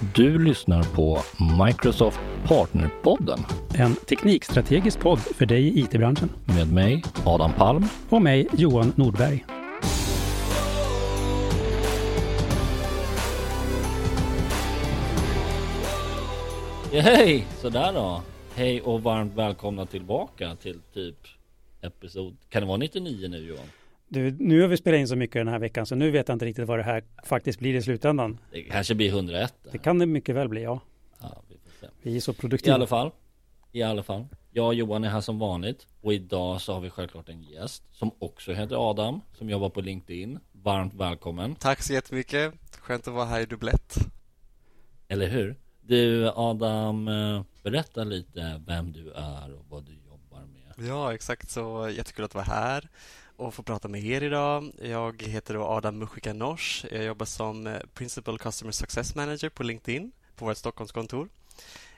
Du 0.00 0.38
lyssnar 0.44 0.82
på 0.82 1.18
Microsoft 1.66 2.20
Partnerpodden 2.44 3.38
En 3.74 3.94
teknikstrategisk 3.94 5.00
podd 5.00 5.18
för 5.18 5.46
dig 5.46 5.62
i 5.62 5.80
IT-branschen. 5.80 6.28
med 6.44 6.72
mig, 6.72 7.02
Adam 7.24 7.52
Palm. 7.52 7.84
Och 8.08 8.22
mig, 8.22 8.48
Johan 8.56 8.92
Nordberg. 8.96 9.44
Hej! 16.92 17.46
Sådär 17.60 17.92
då. 17.92 18.22
Hej 18.54 18.80
och 18.80 19.02
varmt 19.02 19.34
välkomna 19.34 19.86
tillbaka 19.86 20.56
till 20.56 20.80
typ 20.94 21.18
episod, 21.82 22.36
kan 22.48 22.62
det 22.62 22.68
vara 22.68 22.78
99 22.78 23.28
nu 23.28 23.38
Johan? 23.38 23.66
Du, 24.08 24.30
nu 24.38 24.60
har 24.60 24.68
vi 24.68 24.76
spelat 24.76 24.98
in 24.98 25.08
så 25.08 25.16
mycket 25.16 25.34
den 25.40 25.48
här 25.48 25.58
veckan 25.58 25.86
så 25.86 25.94
nu 25.94 26.10
vet 26.10 26.28
jag 26.28 26.34
inte 26.34 26.44
riktigt 26.44 26.68
vad 26.68 26.78
det 26.78 26.82
här 26.82 27.04
faktiskt 27.24 27.58
blir 27.58 27.74
i 27.74 27.82
slutändan. 27.82 28.38
Det 28.52 28.62
kanske 28.62 28.94
blir 28.94 29.08
101. 29.08 29.54
det 29.72 29.78
kan 29.78 29.98
det 29.98 30.06
mycket 30.06 30.34
väl 30.34 30.48
bli, 30.48 30.62
ja. 30.62 30.80
Ja, 31.20 31.42
vi 31.48 31.54
får 31.58 31.70
se. 31.86 31.92
Vi 32.02 32.16
är 32.16 32.20
så 32.20 32.32
I 32.32 32.34
produktiva. 32.34 32.74
alla 32.74 32.86
fall, 32.86 33.10
i 33.72 33.82
alla 33.82 34.02
fall. 34.02 34.26
Jag 34.52 34.66
och 34.66 34.74
Johan 34.74 35.04
är 35.04 35.08
här 35.08 35.20
som 35.20 35.38
vanligt 35.38 35.86
och 36.00 36.14
idag 36.14 36.60
så 36.60 36.72
har 36.74 36.80
vi 36.80 36.90
självklart 36.90 37.28
en 37.28 37.42
gäst 37.42 37.82
som 37.92 38.10
också 38.18 38.52
heter 38.52 38.90
Adam, 38.90 39.20
som 39.38 39.50
jobbar 39.50 39.70
på 39.70 39.80
LinkedIn. 39.80 40.38
Varmt 40.52 40.94
välkommen, 40.94 41.54
Tack 41.54 41.82
så 41.82 41.92
jättemycket. 41.92 42.54
Skönt 42.80 43.08
att 43.08 43.14
vara 43.14 43.24
här 43.24 43.40
i 43.40 43.46
dubblett. 43.46 43.94
eller 45.08 45.26
hur? 45.28 45.56
Du 45.80 46.28
Adam, 46.34 47.08
eh, 47.08 47.42
berätta 47.62 48.04
lite 48.04 48.62
vem 48.66 48.92
du 48.92 49.10
är 49.12 49.54
och 49.54 49.64
vad 49.68 49.84
du 49.84 49.92
jobbar 50.06 50.40
med. 50.40 50.88
Ja, 50.88 51.14
exakt. 51.14 51.50
Så 51.50 51.88
jättekul 51.96 52.24
att 52.24 52.34
vara 52.34 52.44
här 52.44 52.88
och 53.36 53.54
få 53.54 53.62
prata 53.62 53.88
med 53.88 54.04
er 54.04 54.22
idag. 54.22 54.72
Jag 54.82 55.22
heter 55.22 55.54
då 55.54 55.64
Adam 55.64 55.98
Mushika 55.98 56.32
Nors. 56.32 56.84
Jag 56.90 57.04
jobbar 57.04 57.26
som 57.26 57.66
eh, 57.66 57.80
Principal 57.94 58.38
Customer 58.38 58.72
Success 58.72 59.14
Manager 59.14 59.48
på 59.48 59.62
LinkedIn 59.62 60.12
på 60.36 60.44
vårt 60.44 60.56
Stockholmskontor. 60.56 61.28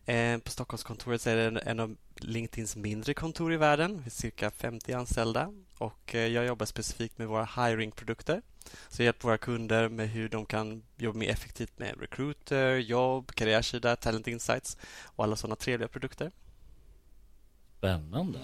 Eh, 0.04 0.38
på 0.38 0.50
Stockholmskontoret 0.50 1.26
är 1.26 1.36
det 1.50 1.60
en- 1.60 1.80
av 1.80 1.96
LinkedIns 2.16 2.76
mindre 2.76 3.14
kontor 3.14 3.52
i 3.52 3.56
världen. 3.56 3.98
Vi 3.98 4.06
är 4.06 4.10
cirka 4.10 4.50
50 4.50 4.92
anställda 4.92 5.52
och 5.78 6.14
eh, 6.14 6.26
jag 6.26 6.46
jobbar 6.46 6.66
specifikt 6.66 7.18
med 7.18 7.28
våra 7.28 7.44
hiring-produkter. 7.44 8.42
Så 8.88 9.02
jag 9.02 9.04
hjälper 9.04 9.28
våra 9.28 9.38
kunder 9.38 9.88
med 9.88 10.08
hur 10.08 10.28
de 10.28 10.46
kan 10.46 10.82
jobba 10.96 11.18
mer 11.18 11.28
effektivt 11.30 11.78
med 11.78 12.00
recruiter, 12.00 12.76
jobb, 12.76 13.32
karriärsida, 13.34 13.96
talent 13.96 14.28
insights 14.28 14.76
och 15.04 15.24
alla 15.24 15.36
sådana 15.36 15.56
trevliga 15.56 15.88
produkter. 15.88 16.30
Spännande. 17.78 18.38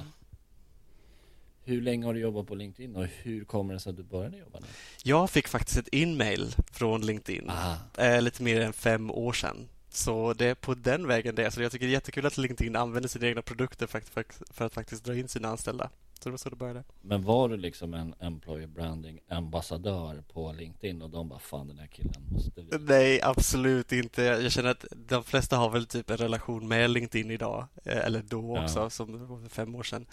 Hur 1.64 1.80
länge 1.82 2.06
har 2.06 2.14
du 2.14 2.20
jobbat 2.20 2.46
på 2.46 2.54
LinkedIn 2.54 2.96
och 2.96 3.06
hur 3.22 3.44
kommer 3.44 3.74
det 3.74 3.80
sig 3.80 3.90
att 3.90 3.96
du 3.96 4.02
började 4.02 4.38
jobba 4.38 4.60
där? 4.60 4.68
Jag 5.02 5.30
fick 5.30 5.48
faktiskt 5.48 5.78
ett 5.78 5.88
inmail 5.88 6.54
från 6.72 7.06
LinkedIn 7.06 7.50
eh, 7.98 8.22
lite 8.22 8.42
mer 8.42 8.60
än 8.60 8.72
fem 8.72 9.10
år 9.10 9.32
sedan. 9.32 9.68
Så 9.88 10.32
det 10.32 10.46
är 10.46 10.54
på 10.54 10.74
den 10.74 11.06
vägen 11.06 11.34
det 11.34 11.44
är. 11.44 11.50
Så 11.50 11.62
jag 11.62 11.72
tycker 11.72 11.86
det 11.86 11.90
är 11.90 11.94
jättekul 11.94 12.26
att 12.26 12.38
LinkedIn 12.38 12.76
använder 12.76 13.08
sina 13.08 13.26
egna 13.26 13.42
produkter 13.42 13.86
för, 13.86 14.00
för, 14.00 14.24
för 14.50 14.64
att 14.64 14.74
faktiskt 14.74 15.04
dra 15.04 15.14
in 15.16 15.28
sina 15.28 15.48
anställda. 15.48 15.90
Så 16.20 16.28
det 16.28 16.30
var 16.30 16.36
så 16.38 16.50
det 16.50 16.56
började. 16.56 16.84
Men 17.02 17.22
var 17.22 17.48
du 17.48 17.56
liksom 17.56 17.94
en 17.94 18.14
employer 18.20 18.66
branding 18.66 19.20
ambassadör 19.28 20.22
på 20.32 20.52
LinkedIn 20.52 21.02
och 21.02 21.10
de 21.10 21.28
bara 21.28 21.38
fan 21.38 21.68
den 21.68 21.78
här 21.78 21.86
killen 21.86 22.22
måste 22.32 22.60
vi 22.62 22.78
Nej, 22.78 23.20
absolut 23.22 23.92
inte. 23.92 24.22
Jag 24.22 24.52
känner 24.52 24.70
att 24.70 24.84
de 25.08 25.24
flesta 25.24 25.56
har 25.56 25.70
väl 25.70 25.86
typ 25.86 26.10
en 26.10 26.16
relation 26.16 26.68
med 26.68 26.90
LinkedIn 26.90 27.30
idag. 27.30 27.66
eh, 27.84 28.06
Eller 28.06 28.22
då 28.22 28.54
Ja. 28.56 28.64
också, 28.64 28.90
som 28.90 29.40
för 29.42 29.48
fem 29.48 29.74
år 29.74 29.82
sedan. 29.82 30.06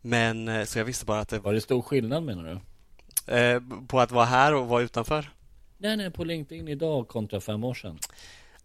Men 0.00 0.48
eh, 0.48 0.64
så 0.64 0.78
jag 0.78 0.84
visste 0.84 1.04
bara 1.04 1.20
att 1.20 1.28
det 1.28 1.38
Var 1.38 1.52
det 1.54 1.60
stor 1.60 1.82
skillnad 1.82 2.22
menar 2.22 2.44
du? 2.44 3.32
eh, 3.34 3.60
på 3.88 4.00
att 4.00 4.10
vara 4.10 4.24
här 4.24 4.54
och 4.54 4.68
vara 4.68 4.82
utanför. 4.82 5.30
Nej 5.78 5.96
nej 5.96 6.10
på 6.10 6.24
LinkedIn 6.24 6.68
idag 6.68 7.08
kontra 7.08 7.40
fem 7.40 7.64
år 7.64 7.74
sedan 7.74 7.98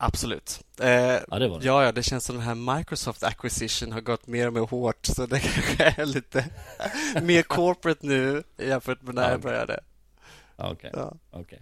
Absolut. 0.04 0.64
Eh, 0.80 0.88
Ja 0.90 1.24
det 1.40 1.48
det 1.60 1.66
Ja, 1.66 1.92
det 1.92 2.04
känns 2.04 2.26
som 2.26 2.36
den 2.36 2.46
här 2.46 2.78
Microsoft 2.78 3.24
acquisition 3.24 3.92
har 3.92 4.02
gått 4.02 4.28
mer 4.28 4.48
och 4.48 4.54
mer 4.54 4.62
hårt 4.62 5.06
så 5.06 5.26
det 5.26 5.40
kanske 5.76 5.84
är 6.02 6.06
lite 6.06 6.46
mer 7.22 7.42
corporate 7.42 8.08
nu 8.08 8.44
jämfört 8.58 9.02
med 9.02 9.16
när 9.16 9.24
Ja. 9.24 9.30
jag 9.32 9.42
började. 9.42 9.80
Ja, 10.58 10.72
Okej, 10.72 10.92
Ja. 10.94 11.14
okej 11.32 11.62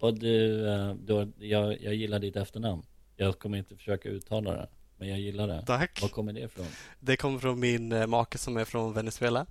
Och 0.00 0.14
du, 0.14 0.68
eh, 0.72 0.94
du 0.94 1.32
jag, 1.38 1.80
jag 1.82 1.94
gillar 1.94 2.18
ditt 2.18 2.36
efternamn 2.36 2.82
Jag 3.16 3.38
kommer 3.38 3.58
inte 3.58 3.76
försöka 3.76 4.08
uttala 4.08 4.50
det 4.52 4.68
Men 4.96 5.08
jag 5.08 5.18
gillar 5.20 5.46
det 5.48 5.62
Tack. 5.66 6.02
Var 6.02 6.08
kommer 6.08 6.32
det 6.32 6.40
ifrån? 6.40 6.66
Det 7.00 7.16
kommer 7.16 7.38
från 7.38 7.60
min 7.60 7.92
eh, 7.92 8.06
make 8.06 8.38
som 8.38 8.56
är 8.56 8.64
från 8.64 8.92
Venezuela, 8.92 9.46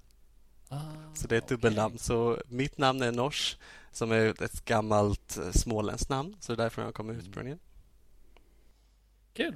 Ah, 0.70 0.80
så 1.14 1.28
det 1.28 1.36
är 1.36 1.38
ett 1.38 1.44
okej. 1.44 1.58
dubbelnamn. 1.58 1.98
Så 1.98 2.38
mitt 2.48 2.78
namn 2.78 3.02
är 3.02 3.12
Nors, 3.12 3.58
som 3.92 4.12
är 4.12 4.44
ett 4.44 4.66
gammalt 4.66 5.38
eh, 5.38 5.52
småländskt 5.52 6.10
namn, 6.10 6.36
så 6.40 6.52
det 6.52 6.56
är 6.56 6.58
därifrån 6.64 6.86
jag 6.86 6.94
kommer 6.94 7.14
ursprungligen. 7.14 7.60
Kul! 9.36 9.56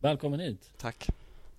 Välkommen 0.00 0.40
hit! 0.40 0.72
Tack. 0.76 1.08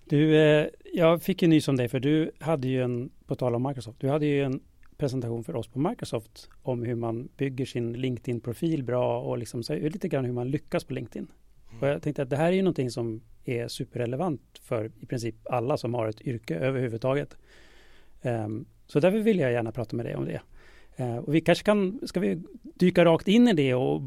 Du, 0.04 0.36
eh, 0.36 0.66
jag 0.92 1.22
fick 1.22 1.42
ju 1.42 1.48
nys 1.48 1.68
om 1.68 1.76
dig 1.76 1.88
för 1.88 2.00
du 2.00 2.30
hade 2.38 2.68
ju 2.68 2.82
en, 2.82 3.10
på 3.26 3.34
tal 3.34 3.54
om 3.54 3.62
Microsoft, 3.62 4.00
du 4.00 4.08
hade 4.08 4.26
ju 4.26 4.42
en 4.42 4.60
presentation 4.96 5.44
för 5.44 5.56
oss 5.56 5.68
på 5.68 5.78
Microsoft 5.78 6.48
om 6.62 6.82
hur 6.82 6.94
man 6.94 7.28
bygger 7.36 7.66
sin 7.66 7.92
LinkedIn-profil 7.92 8.82
bra 8.82 9.20
och 9.20 9.38
liksom 9.38 9.62
så, 9.62 9.74
lite 9.74 10.08
grann 10.08 10.24
hur 10.24 10.32
man 10.32 10.50
lyckas 10.50 10.84
på 10.84 10.94
LinkedIn. 10.94 11.26
Och 11.80 11.88
jag 11.88 12.02
tänkte 12.02 12.22
att 12.22 12.30
det 12.30 12.36
här 12.36 12.48
är 12.48 12.52
ju 12.52 12.62
någonting 12.62 12.90
som 12.90 13.22
är 13.44 13.68
superrelevant 13.68 14.60
för 14.62 14.92
i 15.00 15.06
princip 15.06 15.34
alla 15.44 15.76
som 15.76 15.94
har 15.94 16.08
ett 16.08 16.20
yrke 16.20 16.54
överhuvudtaget. 16.54 17.36
Ehm, 18.22 18.66
så 18.86 19.00
därför 19.00 19.18
vill 19.18 19.38
jag 19.38 19.52
gärna 19.52 19.72
prata 19.72 19.96
med 19.96 20.06
dig 20.06 20.16
om 20.16 20.24
det. 20.24 20.40
Eh, 20.96 21.16
och 21.16 21.34
vi 21.34 21.40
kanske 21.40 21.64
kan, 21.64 22.00
ska 22.06 22.20
vi 22.20 22.42
dyka 22.62 23.04
rakt 23.04 23.28
in 23.28 23.48
i 23.48 23.52
det 23.52 23.74
och 23.74 24.02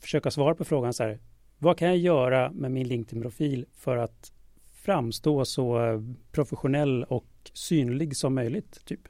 försöka 0.00 0.30
svara 0.30 0.54
på 0.54 0.64
frågan 0.64 0.92
så 0.92 1.02
här, 1.02 1.18
vad 1.64 1.78
kan 1.78 1.88
jag 1.88 1.96
göra 1.96 2.50
med 2.50 2.70
min 2.70 2.88
LinkedIn-profil 2.88 3.66
för 3.72 3.96
att 3.96 4.32
framstå 4.74 5.44
så 5.44 5.86
eh, 5.86 6.00
professionell 6.32 7.04
och 7.04 7.26
synlig 7.52 8.16
som 8.16 8.34
möjligt, 8.34 8.84
typ? 8.84 9.00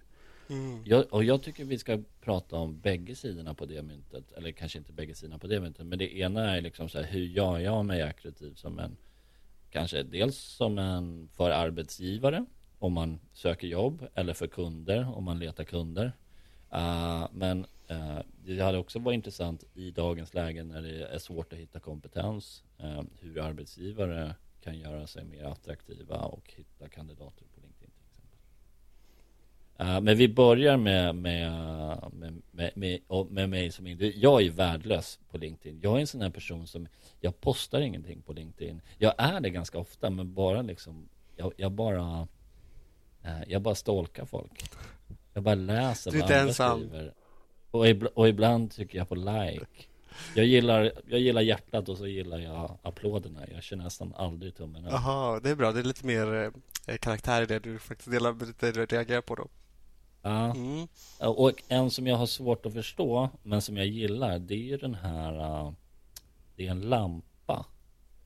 Mm. 0.50 0.82
jag, 0.84 1.04
Och 1.10 1.24
jag 1.24 1.42
tycker 1.42 1.64
vi 1.64 1.78
ska 1.78 1.98
prata 2.20 2.56
om 2.56 2.80
bägge 2.80 3.14
sidorna 3.14 3.54
på 3.54 3.66
det 3.66 3.82
myntet 3.82 4.32
Eller 4.32 4.52
kanske 4.52 4.78
inte 4.78 4.92
bägge 4.92 5.14
sidorna 5.14 5.38
på 5.38 5.46
det 5.46 5.60
myntet 5.60 5.86
Men 5.86 5.98
det 5.98 6.18
ena 6.18 6.56
är 6.56 6.60
liksom 6.60 6.88
så 6.88 6.98
här, 6.98 7.06
hur 7.06 7.24
gör 7.24 7.58
jag 7.58 7.84
mig 7.84 8.02
attraktiv 8.02 8.54
som 8.54 8.78
en 8.78 8.96
Kanske 9.70 10.02
dels 10.02 10.36
som 10.36 10.78
en 10.78 11.28
för 11.32 11.50
arbetsgivare 11.50 12.46
Om 12.78 12.92
man 12.92 13.20
söker 13.32 13.66
jobb 13.66 14.06
eller 14.14 14.34
för 14.34 14.46
kunder 14.46 15.16
om 15.16 15.24
man 15.24 15.38
letar 15.38 15.64
kunder 15.64 16.12
Uh, 16.74 17.28
men 17.32 17.66
det 18.44 18.60
hade 18.60 18.78
också 18.78 18.98
varit 18.98 19.14
intressant 19.14 19.64
i 19.74 19.90
dagens 19.90 20.34
läge 20.34 20.64
när 20.64 20.82
det 20.82 21.04
är 21.06 21.18
svårt 21.18 21.52
att 21.52 21.58
hitta 21.58 21.80
kompetens 21.80 22.64
uh, 22.82 23.02
hur 23.20 23.40
arbetsgivare 23.40 24.34
kan 24.60 24.78
göra 24.78 25.06
sig 25.06 25.24
mer 25.24 25.44
attraktiva 25.44 26.16
och 26.16 26.52
hitta 26.56 26.88
kandidater 26.88 27.44
på 27.54 27.60
LinkedIn 27.60 27.90
till 27.90 28.14
exempel. 29.78 29.94
Uh, 29.96 30.00
men 30.00 30.16
vi 30.16 30.28
börjar 30.28 30.76
med, 30.76 31.14
med, 31.14 32.12
med, 32.12 32.42
med, 32.50 32.72
med, 32.74 33.00
med 33.30 33.48
mig 33.48 33.70
som 33.70 33.86
individ. 33.86 34.14
Jag 34.16 34.42
är 34.42 34.50
värdelös 34.50 35.18
på 35.30 35.38
LinkedIn. 35.38 35.80
Jag 35.82 35.96
är 35.96 36.00
en 36.00 36.06
sån 36.06 36.20
här 36.20 36.30
person 36.30 36.66
som, 36.66 36.88
jag 37.20 37.40
postar 37.40 37.80
ingenting 37.80 38.22
på 38.22 38.32
LinkedIn. 38.32 38.80
Jag 38.98 39.14
är 39.18 39.40
det 39.40 39.50
ganska 39.50 39.78
ofta, 39.78 40.10
men 40.10 40.34
bara 40.34 40.62
liksom, 40.62 41.08
jag, 41.36 41.52
jag 41.56 41.72
bara, 41.72 42.28
jag 43.46 43.62
bara 43.62 43.74
stalkar 43.74 44.24
folk. 44.24 44.64
Jag 45.34 45.42
bara 45.42 45.54
läser 45.54 46.10
Du 46.10 46.18
vad 46.18 46.30
andra 46.30 46.48
ensam. 46.48 46.80
skriver. 46.80 47.14
Och, 47.74 47.86
ibl- 47.86 48.06
och 48.14 48.28
ibland 48.28 48.72
tycker 48.72 48.98
jag 48.98 49.08
på 49.08 49.14
like. 49.14 49.66
Jag 50.34 50.46
gillar, 50.46 50.92
jag 51.08 51.20
gillar 51.20 51.40
hjärtat 51.42 51.88
och 51.88 51.98
så 51.98 52.06
gillar 52.06 52.38
jag 52.38 52.78
applåderna. 52.82 53.40
Jag 53.54 53.62
kör 53.62 53.76
nästan 53.76 54.14
aldrig 54.16 54.56
tummen 54.56 54.84
upp. 54.86 54.92
Jaha, 54.92 55.40
det 55.40 55.50
är 55.50 55.54
bra. 55.54 55.72
Det 55.72 55.80
är 55.80 55.84
lite 55.84 56.06
mer 56.06 56.52
eh, 56.86 56.96
karaktär 56.96 57.42
i 57.42 57.46
det 57.46 57.58
du 57.58 57.78
faktiskt 57.78 58.10
delar, 58.10 58.46
lite 58.46 58.72
reagerar 58.72 59.20
på 59.20 59.34
då. 59.34 59.48
Ja. 60.22 60.54
Mm. 60.54 60.88
Och 61.20 61.62
en 61.68 61.90
som 61.90 62.06
jag 62.06 62.16
har 62.16 62.26
svårt 62.26 62.66
att 62.66 62.72
förstå, 62.72 63.30
men 63.42 63.62
som 63.62 63.76
jag 63.76 63.86
gillar, 63.86 64.38
det 64.38 64.54
är 64.54 64.58
ju 64.58 64.76
den 64.76 64.94
här... 64.94 65.62
uh, 65.66 65.72
Det 66.56 66.66
är 66.66 66.70
en 66.70 66.80
lampa. 66.80 67.66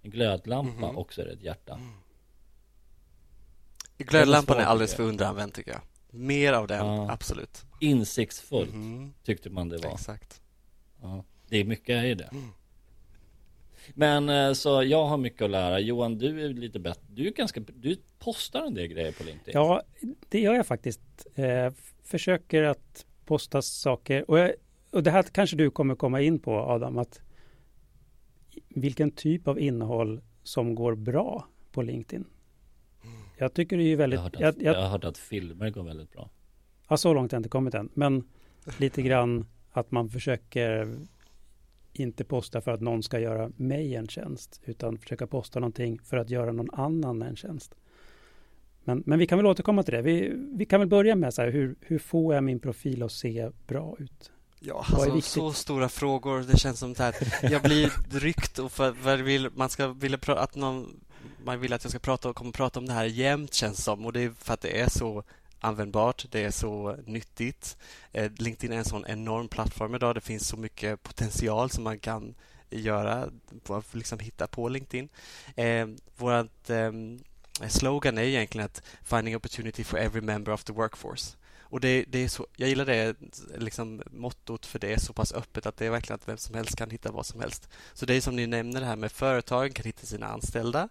En 0.03 0.11
glödlampa 0.11 0.87
Mhm. 0.87 0.97
och 0.97 1.13
så 1.13 1.21
är 1.21 1.25
det 1.27 1.33
ett 1.33 1.43
hjärta. 1.43 1.81
Glödlampan 3.99 4.57
är 4.59 4.65
alldeles 4.65 4.95
för 4.95 5.03
underanvänd 5.03 5.55
tycker 5.55 5.71
jag. 5.71 5.81
Mer 6.19 6.53
av 6.53 6.67
den, 6.67 6.87
Ja. 6.87 7.11
absolut. 7.11 7.65
Insiktsfullt 7.81 8.75
Mhm, 8.75 9.15
tyckte 9.25 9.51
man 9.51 9.69
det 9.69 9.79
var. 9.79 9.93
Exakt. 9.93 10.41
Ja. 11.03 11.25
Det 11.49 11.57
är 11.57 11.65
mycket 11.65 12.05
i 12.05 12.15
det. 12.15 12.25
Mm. 12.33 12.49
Men 13.95 14.29
eh, 14.29 14.53
så 14.53 14.83
jag 14.83 15.05
har 15.07 15.17
mycket 15.17 15.43
att 15.43 15.51
lära. 15.51 15.81
Johan, 15.81 16.19
du 16.19 16.45
är 16.45 16.49
lite 16.49 16.79
bättre. 16.79 17.03
Du 17.09 17.27
är 17.27 17.31
ganska... 17.33 17.61
Du 17.61 17.97
postar 18.19 18.67
en 18.67 18.75
del 18.75 18.87
grejer 18.87 19.13
på 19.13 19.25
LinkedIn. 19.25 19.53
Ja, 19.55 19.83
det 20.29 20.41
gör 20.41 20.55
jag 20.55 20.67
faktiskt. 20.67 21.01
Eh, 21.35 21.73
försöker 22.03 22.63
att 22.63 23.07
posta 23.25 23.63
saker. 23.63 24.31
Och, 24.31 24.39
jag, 24.39 24.53
och 24.93 25.03
det 25.03 25.11
här 25.11 25.23
kanske 25.23 25.57
du 25.57 25.71
kommer 25.71 25.95
komma 25.95 26.21
in 26.21 26.39
på, 26.39 26.53
Adam, 26.57 26.99
att 26.99 27.21
vilken 28.69 29.11
typ 29.11 29.49
av 29.49 29.59
innehåll 29.61 30.21
som 30.43 30.75
går 30.75 30.95
bra 30.95 31.47
på 31.73 31.83
LinkedIn. 31.83 32.25
Jag 33.39 33.55
tycker 33.55 33.77
det 33.77 33.83
är 33.83 33.85
ju 33.85 33.91
Jag 33.91 33.99
väldigt... 33.99 34.21
har, 34.21 34.25
hört 34.25 34.35
att, 34.35 34.41
Jag, 34.41 34.55
jag 34.63 34.75
jag, 34.75 34.83
har 34.83 34.89
hört 34.89 35.05
att 35.05 35.19
filmer 35.19 35.71
går 35.71 35.83
väldigt 35.83 36.13
bra. 36.13 36.31
ja, 36.89 36.97
så 36.97 37.15
långt 37.15 37.33
har 37.33 37.37
jag 37.37 37.41
inte 37.41 37.49
kommit 37.49 37.75
än. 37.75 37.89
Men 37.95 38.25
lite 38.79 39.03
grann 39.03 39.47
att 39.71 39.91
man 39.91 40.09
försöker 40.09 40.97
inte 41.93 42.25
posta 42.25 42.61
för 42.61 42.71
att 42.71 42.81
någon 42.81 43.03
ska 43.03 43.19
göra 43.21 43.51
mig 43.57 43.95
en 43.95 44.09
tjänst, 44.09 44.61
utan 44.65 44.99
försöka 44.99 45.27
posta 45.27 45.61
någonting 45.61 45.99
för 46.05 46.17
att 46.17 46.31
göra 46.31 46.53
någon 46.53 46.71
annan 46.75 47.23
en 47.23 47.37
tjänst. 47.37 47.75
Men, 48.85 49.03
men 49.07 49.19
vi 49.19 49.27
kan 49.27 49.39
väl 49.39 49.47
återkomma 49.47 49.83
till 49.83 49.95
det. 49.95 50.03
Vi, 50.03 50.33
vi 50.57 50.67
kan 50.67 50.81
väl 50.81 50.89
börja 50.89 51.17
med 51.17 51.35
så 51.35 51.43
här, 51.43 51.51
hur, 51.51 51.77
hur 51.81 51.99
får 51.99 52.35
jag 52.35 52.45
min 52.45 52.61
profil 52.61 53.03
att 53.03 53.13
se 53.13 53.51
bra 53.67 53.97
ut? 53.99 54.33
Ja, 54.61 54.85
alltså, 54.93 55.21
så 55.21 55.53
stora 55.53 55.89
frågor. 55.89 56.41
Det 56.41 56.59
känns 56.59 56.79
som 56.79 56.95
att 56.99 57.23
jag 57.43 57.63
blir 57.63 58.19
ryckt 58.21 58.59
och 58.59 58.73
för, 58.73 58.93
för 58.93 59.17
vill, 59.17 59.49
man 59.55 59.69
ska 59.69 59.89
vilja 59.89 60.19
att 60.27 60.57
någon 60.57 61.01
man 61.45 61.61
vill 61.61 61.73
att 61.73 61.85
jag 61.85 61.91
ska 61.91 61.99
prata 61.99 62.29
och 62.29 62.37
kommer 62.37 62.53
prata 62.53 62.81
om 62.81 62.87
det 62.87 62.93
här 62.93 63.05
jämt 63.05 63.55
känns 63.55 63.85
som 63.85 64.07
och 64.07 64.13
det 64.13 64.21
är 64.21 64.31
för 64.31 64.55
att 64.55 64.61
det 64.61 64.81
är 64.81 64.89
så 64.89 65.25
användbart, 65.61 66.27
det 66.31 66.45
är 66.45 66.51
så 66.51 66.97
nyttigt. 67.07 67.77
Eh, 68.13 68.33
LinkedIn 68.39 68.73
är 68.73 68.79
en 68.79 68.85
sån 68.85 69.07
enorm 69.07 69.49
plattform 69.49 69.95
idag. 69.95 70.15
Det 70.15 70.21
finns 70.21 70.49
så 70.49 70.57
mycket 70.57 71.03
potential 71.03 71.71
som 71.71 71.85
man 71.85 71.99
kan 71.99 72.35
göra, 72.71 73.31
liksom 73.93 74.19
hitta 74.19 74.47
på 74.47 74.69
LinkedIn. 74.69 75.09
Eh, 75.57 75.87
vårt 76.17 76.71
eh, 76.71 76.93
slogan 77.69 78.19
är 78.19 78.23
egentligen 78.23 78.65
att 78.65 78.83
finding 79.03 79.37
opportunity 79.37 79.85
for 79.85 79.99
every 79.99 80.21
member 80.21 80.53
of 80.53 80.65
the 80.65 80.73
workforce. 80.73 81.37
Och 81.71 81.81
det, 81.81 82.05
det, 82.09 82.19
är 82.19 82.29
så, 82.29 82.47
jag 82.57 82.69
gillar 82.69 82.87
det 82.87 83.17
liksom, 83.59 84.03
mottot 84.11 84.67
för 84.67 84.79
det 84.79 84.93
är 84.93 84.99
så 84.99 85.13
pass 85.13 85.33
öppet 85.33 85.67
att 85.67 85.77
det 85.77 85.87
är 85.87 85.91
verkligen 85.91 86.15
att 86.15 86.29
vem 86.29 86.37
som 86.37 86.55
helst 86.55 86.77
kan 86.77 86.91
hitta 86.91 87.13
vad 87.13 87.27
som 87.27 87.41
helst. 87.41 87.69
Så 87.93 88.07
det 88.07 88.15
är 88.15 88.21
som 88.21 88.37
ni 88.37 88.47
nämner 88.47 88.81
det 88.81 88.87
här 88.87 88.97
med 88.97 89.13
företagen 89.13 89.73
kan 89.73 89.85
hitta 89.85 90.07
sina 90.07 90.27
anställda 90.27 90.89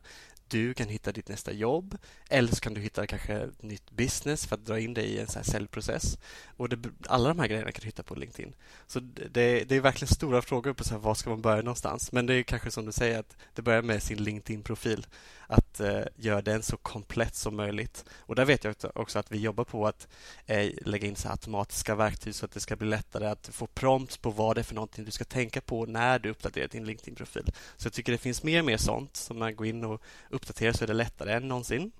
du 0.48 0.74
kan 0.74 0.88
hitta 0.88 1.12
ditt 1.12 1.30
nästa 1.30 1.52
jobb 1.52 1.98
eller 2.30 2.56
så 2.56 2.62
kan 2.62 2.74
du 2.74 2.82
hitta 2.82 3.08
kanske 3.08 3.34
ett 3.34 3.64
nytt 3.64 3.92
business 3.92 4.46
för 4.46 4.56
att 4.56 4.66
dra 4.66 4.80
in 4.80 4.94
dig 4.94 5.06
i 5.06 5.20
en 5.20 5.28
här 5.36 5.44
säljprocess. 5.44 6.18
Och 6.58 6.70
det, 6.70 6.90
alla 7.08 7.30
de 7.30 7.40
här 7.40 7.48
grejerna 7.48 7.72
kan 7.72 7.82
du 7.82 7.86
hitta 7.86 8.04
på 8.04 8.16
LinkedIn. 8.16 8.54
Så 8.88 9.00
det, 9.00 9.64
det 9.64 9.76
är 9.76 9.82
verkligen 9.82 10.14
stora 10.14 10.42
frågor 10.42 10.74
på 10.74 10.84
så 10.84 10.90
här, 10.94 11.00
var 11.00 11.16
ska 11.16 11.30
man 11.30 11.42
börja 11.42 11.62
någonstans. 11.62 12.12
Men 12.12 12.26
det 12.26 12.34
är 12.34 12.44
kanske 12.44 12.72
som 12.72 12.86
du 12.86 12.92
säger 12.92 13.20
att 13.20 13.36
det 13.54 13.62
börjar 13.62 13.82
med 13.82 14.04
sin 14.04 14.24
LinkedIn-profil. 14.24 15.06
Att 15.50 15.80
eh, 15.80 16.02
göra 16.16 16.42
den 16.42 16.64
så 16.64 16.78
komplett 16.78 17.36
som 17.36 17.56
möjligt. 17.56 18.06
Och 18.18 18.36
där 18.36 18.46
vet 18.46 18.64
jag 18.64 18.76
också 18.96 19.20
att 19.20 19.32
vi 19.32 19.38
jobbar 19.38 19.64
på 19.64 19.88
att 19.88 20.08
eh, 20.46 20.72
lägga 20.82 21.08
in 21.08 21.16
så 21.16 21.30
automatiska 21.30 21.96
verktyg 21.96 22.36
så 22.36 22.46
att 22.46 22.52
det 22.52 22.60
ska 22.60 22.76
bli 22.76 22.88
lättare 22.88 23.28
att 23.28 23.50
få 23.52 23.68
prompt 23.68 24.22
på 24.22 24.30
vad 24.30 24.56
det 24.56 24.62
är 24.62 24.64
för 24.64 24.76
någonting 24.76 25.06
du 25.06 25.12
ska 25.12 25.24
tänka 25.24 25.62
på 25.62 25.86
när 25.86 26.20
du 26.20 26.30
uppdaterar 26.30 26.68
din 26.68 26.86
LinkedIn-profil. 26.86 27.52
Så 27.78 27.86
jag 27.86 27.94
tycker 27.94 28.12
det 28.12 28.18
finns 28.18 28.44
mer 28.44 28.60
och 28.60 28.66
mer 28.66 28.78
sånt 28.78 29.16
som 29.16 29.40
man 29.40 29.56
går 29.56 29.68
in 29.68 29.84
och 29.84 30.02
uppdaterar 30.38 30.74
så 30.74 30.84
är 30.84 30.88
det 30.88 30.94
lättare 30.94 31.34
än 31.34 31.48
någonsin. 31.48 31.92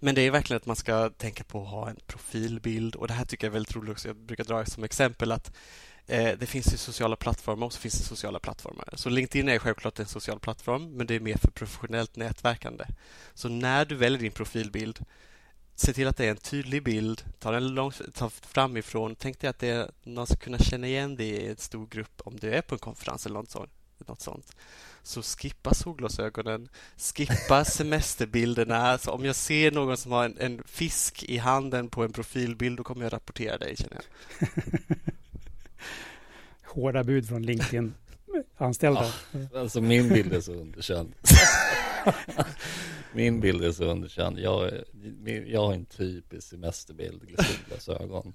Men 0.00 0.14
det 0.14 0.20
är 0.20 0.30
verkligen 0.30 0.56
att 0.56 0.66
man 0.66 0.76
ska 0.76 1.10
tänka 1.10 1.44
på 1.44 1.62
att 1.62 1.68
ha 1.68 1.90
en 1.90 1.96
profilbild 2.06 2.94
och 2.94 3.08
det 3.08 3.14
här 3.14 3.24
tycker 3.24 3.46
jag 3.46 3.50
är 3.50 3.52
väldigt 3.52 3.76
roligt 3.76 3.90
också. 3.90 4.08
Jag 4.08 4.16
brukar 4.16 4.44
dra 4.44 4.64
som 4.64 4.84
exempel 4.84 5.32
att 5.32 5.52
eh, 6.06 6.38
det 6.38 6.46
finns 6.46 6.72
ju 6.72 6.76
sociala 6.76 7.16
plattformar 7.16 7.66
och 7.66 7.72
så 7.72 7.80
finns 7.80 7.98
det 7.98 8.04
sociala 8.04 8.38
plattformar. 8.38 8.88
Så 8.92 9.08
LinkedIn 9.08 9.48
är 9.48 9.58
självklart 9.58 9.98
en 9.98 10.06
social 10.06 10.40
plattform 10.40 10.96
men 10.96 11.06
det 11.06 11.14
är 11.14 11.20
mer 11.20 11.36
för 11.36 11.50
professionellt 11.50 12.16
nätverkande. 12.16 12.84
Så 13.34 13.48
när 13.48 13.84
du 13.84 13.94
väljer 13.94 14.18
din 14.18 14.32
profilbild 14.32 15.04
se 15.74 15.92
till 15.92 16.08
att 16.08 16.16
det 16.16 16.26
är 16.26 16.30
en 16.30 16.36
tydlig 16.36 16.82
bild, 16.82 17.24
ta 17.38 17.50
den 17.50 17.68
långt, 17.68 18.14
ta 18.14 18.30
framifrån. 18.30 19.16
Tänk 19.16 19.40
dig 19.40 19.50
att 19.50 19.58
det 19.58 19.68
är, 19.68 19.90
någon 20.02 20.26
ska 20.26 20.36
kunna 20.36 20.58
känna 20.58 20.86
igen 20.86 21.16
dig 21.16 21.28
i 21.28 21.48
en 21.48 21.56
stor 21.56 21.86
grupp 21.86 22.20
om 22.24 22.36
du 22.36 22.50
är 22.50 22.62
på 22.62 22.74
en 22.74 22.78
konferens 22.78 23.26
eller 23.26 23.36
något 23.36 23.50
sånt. 23.50 23.70
Något 24.06 24.20
sånt. 24.20 24.56
Så 25.02 25.22
skippa 25.22 25.74
solglasögonen, 25.74 26.68
skippa 26.96 27.64
semesterbilderna. 27.64 28.76
Alltså 28.76 29.10
om 29.10 29.24
jag 29.24 29.36
ser 29.36 29.70
någon 29.70 29.96
som 29.96 30.12
har 30.12 30.24
en, 30.24 30.38
en, 30.38 30.62
fisk 30.66 31.22
i 31.22 31.38
handen 31.38 31.88
på 31.88 32.04
en 32.04 32.12
profilbild, 32.12 32.76
då 32.76 32.84
kommer 32.84 33.02
jag 33.02 33.12
rapportera 33.12 33.58
dig, 33.58 33.76
känner 33.76 33.96
jag. 33.96 34.48
Hårda 36.64 37.04
bud 37.04 37.28
från 37.28 37.42
LinkedIn-anställda. 37.42 39.12
Ja, 39.32 39.60
alltså 39.60 39.80
min 39.80 40.08
bild 40.08 40.32
är 40.32 40.40
så 40.40 40.52
underkänd. 40.52 41.14
min 43.12 43.40
bild 43.40 43.64
är 43.64 43.72
så 43.72 43.84
underkänd. 43.84 44.38
Jag, 44.38 44.72
jag 45.46 45.66
har 45.66 45.72
en 45.72 45.84
typisk 45.84 46.48
semesterbild, 46.48 47.20
solglasögon. 47.36 48.34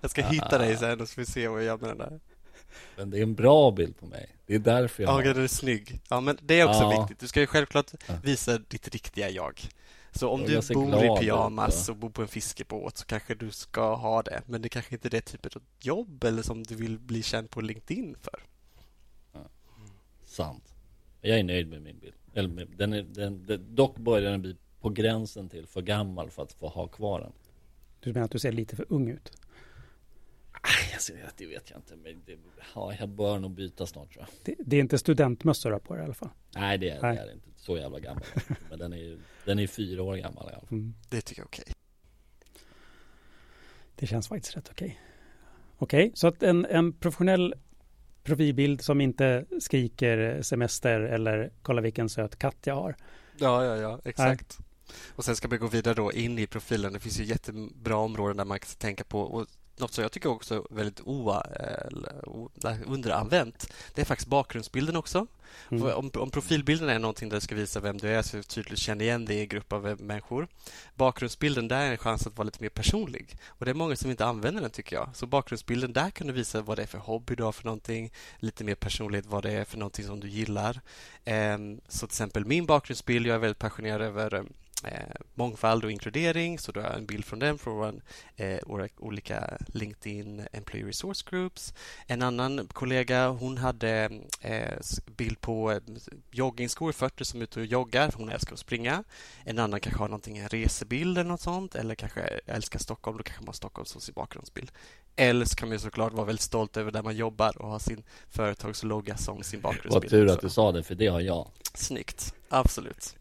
Jag 0.00 0.10
ska 0.10 0.22
hitta 0.22 0.58
dig 0.58 0.76
sen 0.76 1.00
och 1.00 1.08
så 1.08 1.14
får 1.14 1.22
vi 1.22 1.26
se 1.26 1.48
vad 1.48 1.58
jag 1.58 1.66
gör 1.66 1.78
med 1.78 1.88
den 1.88 1.98
där. 1.98 2.20
Men 2.96 3.10
det 3.10 3.18
är 3.18 3.22
en 3.22 3.34
bra 3.34 3.70
bild 3.70 3.96
på 3.96 4.06
mig. 4.06 4.28
Det 4.46 4.54
är 4.54 4.58
därför 4.58 5.02
jag 5.02 5.10
Ja, 5.10 5.14
har... 5.14 5.22
den 5.22 5.44
är 5.44 5.48
snygg. 5.48 6.00
Ja, 6.08 6.20
men 6.20 6.38
det 6.42 6.60
är 6.60 6.68
också 6.68 6.80
ja. 6.80 7.00
viktigt. 7.00 7.18
Du 7.18 7.28
ska 7.28 7.40
ju 7.40 7.46
självklart 7.46 7.92
visa 8.22 8.58
ditt 8.58 8.88
riktiga 8.88 9.30
jag. 9.30 9.60
Så 10.12 10.28
om 10.28 10.42
du 10.42 10.60
bor 10.74 11.04
i 11.04 11.20
pyjamas 11.20 11.88
och 11.88 11.96
bor 11.96 12.10
på 12.10 12.22
en 12.22 12.28
fiskebåt 12.28 12.96
så 12.96 13.06
kanske 13.06 13.34
du 13.34 13.50
ska 13.50 13.94
ha 13.94 14.22
det. 14.22 14.42
Men 14.46 14.62
det 14.62 14.68
kanske 14.68 14.94
inte 14.94 15.08
är 15.08 15.10
det 15.10 15.20
typet 15.20 15.56
av 15.56 15.62
jobb 15.80 16.24
eller 16.24 16.42
som 16.42 16.62
du 16.62 16.74
vill 16.74 16.98
bli 16.98 17.22
känd 17.22 17.50
på 17.50 17.60
LinkedIn 17.60 18.16
för. 18.20 18.40
Ja. 19.32 19.40
Sant. 20.24 20.74
Jag 21.20 21.38
är 21.38 21.44
nöjd 21.44 21.68
med 21.68 21.82
min 21.82 21.98
bild. 21.98 22.14
Eller 22.34 22.48
med, 22.48 22.68
den 22.76 22.92
är, 22.92 23.02
den, 23.02 23.46
den, 23.46 23.74
dock 23.74 23.98
börjar 23.98 24.30
den 24.30 24.42
bli 24.42 24.56
på 24.80 24.88
gränsen 24.88 25.48
till 25.48 25.66
för 25.66 25.82
gammal 25.82 26.30
för 26.30 26.42
att 26.42 26.52
få 26.52 26.68
ha 26.68 26.86
kvar 26.86 27.20
den. 27.20 27.32
Du 28.00 28.12
menar 28.12 28.24
att 28.24 28.30
du 28.30 28.38
ser 28.38 28.52
lite 28.52 28.76
för 28.76 28.86
ung 28.88 29.08
ut? 29.08 29.32
Alltså, 30.94 31.12
det 31.36 31.46
vet 31.46 31.70
jag 31.70 31.78
inte. 31.78 31.96
Men 31.96 32.22
det, 32.26 32.36
ja, 32.74 32.94
jag 32.98 33.08
bör 33.08 33.38
nog 33.38 33.50
byta 33.50 33.86
snart 33.86 34.12
tror 34.12 34.26
jag. 34.28 34.56
Det, 34.56 34.62
det 34.66 34.76
är 34.76 34.80
inte 34.80 34.98
studentmössor 34.98 35.78
på 35.78 35.94
det 35.94 36.00
i 36.00 36.04
alla 36.04 36.14
fall? 36.14 36.30
Nej, 36.54 36.78
det 36.78 36.90
är, 36.90 37.02
Nej. 37.02 37.16
det 37.16 37.22
är 37.22 37.32
inte. 37.32 37.48
Så 37.56 37.76
jävla 37.76 37.98
gammal. 37.98 38.22
Men 38.70 38.78
den 38.78 38.92
är 38.92 39.18
den 39.44 39.58
är 39.58 39.66
fyra 39.66 40.02
år 40.02 40.16
gammal 40.16 40.48
i 40.48 40.52
alla 40.52 40.60
fall. 40.60 40.78
Mm. 40.78 40.94
Det 41.08 41.20
tycker 41.20 41.42
jag 41.42 41.44
är 41.44 41.62
okej. 41.62 41.74
Det 43.94 44.06
känns 44.06 44.28
faktiskt 44.28 44.56
rätt 44.56 44.68
okej. 44.70 45.00
Okej, 45.78 46.12
så 46.14 46.26
att 46.26 46.42
en, 46.42 46.66
en 46.66 46.92
professionell 46.92 47.54
profilbild 48.22 48.80
som 48.80 49.00
inte 49.00 49.44
skriker 49.60 50.42
semester 50.42 51.00
eller 51.00 51.52
kolla 51.62 51.80
vilken 51.80 52.08
söt 52.08 52.38
katt 52.38 52.56
jag 52.64 52.74
har. 52.74 52.96
Ja, 53.36 53.64
ja, 53.64 53.76
ja, 53.76 54.00
exakt. 54.04 54.58
Nej. 54.58 54.66
Och 55.08 55.24
sen 55.24 55.36
ska 55.36 55.48
vi 55.48 55.56
gå 55.56 55.66
vidare 55.66 55.94
då 55.94 56.12
in 56.12 56.38
i 56.38 56.46
profilen. 56.46 56.92
Det 56.92 56.98
finns 56.98 57.20
ju 57.20 57.24
jättebra 57.24 57.96
områden 57.96 58.36
där 58.36 58.44
man 58.44 58.58
kan 58.58 58.68
tänka 58.78 59.04
på 59.04 59.20
och 59.20 59.46
något 59.80 59.92
som 59.92 60.02
jag 60.02 60.12
tycker 60.12 60.28
också 60.28 60.54
är 60.54 60.74
väldigt 60.74 61.00
o, 61.00 61.42
underanvänt 62.86 63.72
det 63.94 64.00
är 64.00 64.04
faktiskt 64.04 64.28
bakgrundsbilden 64.28 64.96
också. 64.96 65.26
Mm. 65.70 65.82
Om, 65.94 66.10
om, 66.14 66.30
profilbilden 66.30 66.88
är 66.88 66.98
någonting 66.98 67.28
där 67.28 67.36
du 67.36 67.40
ska 67.40 67.54
visa 67.54 67.80
vem 67.80 67.98
du 67.98 68.08
är 68.08 68.22
så 68.22 68.36
du 68.36 68.42
tydligt 68.42 68.78
känner 68.78 69.04
igen 69.04 69.24
dig 69.24 69.36
i 69.36 69.40
en 69.40 69.48
grupp 69.48 69.72
av 69.72 70.00
människor. 70.00 70.48
Bakgrundsbilden 70.94 71.68
där 71.68 71.80
är 71.80 71.90
en 71.90 71.98
chans 71.98 72.26
att 72.26 72.36
vara 72.36 72.44
lite 72.44 72.62
mer 72.62 72.68
personlig. 72.68 73.36
Och 73.46 73.64
Det 73.64 73.70
är 73.70 73.74
många 73.74 73.96
som 73.96 74.10
inte 74.10 74.24
använder 74.24 74.62
den 74.62 74.70
tycker 74.70 74.96
jag. 74.96 75.10
Så 75.14 75.26
bakgrundsbilden 75.26 75.92
där 75.92 76.10
kan 76.10 76.26
du 76.26 76.32
visa 76.32 76.62
vad 76.62 76.78
det 76.78 76.82
är 76.82 76.86
för 76.86 76.98
hobby 76.98 77.34
du 77.34 77.42
har 77.42 77.52
för 77.52 77.64
någonting. 77.64 78.12
Lite 78.38 78.64
mer 78.64 78.74
personligt 78.74 79.26
vad 79.26 79.42
det 79.42 79.52
är 79.52 79.64
för 79.64 79.78
någonting 79.78 80.06
som 80.06 80.20
du 80.20 80.28
gillar. 80.28 80.80
Ehm, 81.24 81.80
så 81.88 81.98
till 81.98 82.14
exempel 82.14 82.44
min 82.44 82.66
bakgrundsbild, 82.66 83.26
jag 83.26 83.34
är 83.34 83.38
väldigt 83.38 83.58
passionerad 83.58 84.02
över 84.02 84.44
eh, 84.84 85.14
mångfald 85.34 85.84
och 85.84 85.90
inkludering. 85.90 86.58
Så 86.58 86.72
du 86.72 86.80
har 86.80 86.90
en 86.90 87.06
bild 87.06 87.24
från 87.24 87.38
den 87.38 87.58
från 87.58 88.02
eh, 88.36 88.58
våra 88.66 88.88
olika 88.98 89.58
LinkedIn 89.66 90.46
Employee 90.52 90.86
Resource 90.86 91.24
Groups. 91.30 91.74
En 92.06 92.22
annan 92.22 92.68
kollega 92.72 93.28
hon 93.28 93.58
hade 93.58 94.10
eh, 94.40 94.78
bild 95.16 95.40
på 95.40 95.80
joggingskor, 96.30 96.92
fötter 96.92 97.24
som 97.24 97.40
är 97.40 97.44
ute 97.44 97.60
och 97.60 97.66
joggar. 97.66 98.12
Hon 98.16 98.28
älskar 98.28 98.52
att 98.52 98.58
springa. 98.58 99.04
En 99.44 99.58
annan 99.58 99.80
kanske 99.80 100.00
har 100.00 100.08
någonting, 100.08 100.38
en 100.38 100.48
resebild 100.48 101.18
eller 101.18 101.30
något 101.30 101.40
sånt. 101.40 101.74
Eller 101.74 101.94
kanske 101.94 102.20
älskar 102.46 102.78
Stockholm, 102.78 103.16
då 103.16 103.22
kanske 103.22 103.42
man 103.42 103.48
har 103.48 103.52
Stockholm 103.52 103.86
som 103.86 104.00
sin 104.00 104.14
bakgrundsbild. 104.14 104.70
Eller 105.16 105.44
så 105.44 105.56
kan 105.56 105.68
man 105.68 105.78
såklart 105.78 106.12
vara 106.12 106.26
väldigt 106.26 106.42
stolt 106.42 106.76
över 106.76 106.90
där 106.90 107.02
man 107.02 107.16
jobbar 107.16 107.62
och 107.62 107.68
ha 107.68 107.78
sin 107.78 108.02
företagslogga 108.28 109.16
som 109.16 109.42
sin 109.42 109.60
bakgrundsbild. 109.60 110.02
Vad 110.02 110.10
tur 110.10 110.30
att 110.30 110.40
du 110.40 110.48
sa 110.48 110.72
det, 110.72 110.82
för 110.82 110.94
det 110.94 111.06
har 111.06 111.20
jag. 111.20 111.48
Snyggt, 111.74 112.34
absolut. 112.48 113.16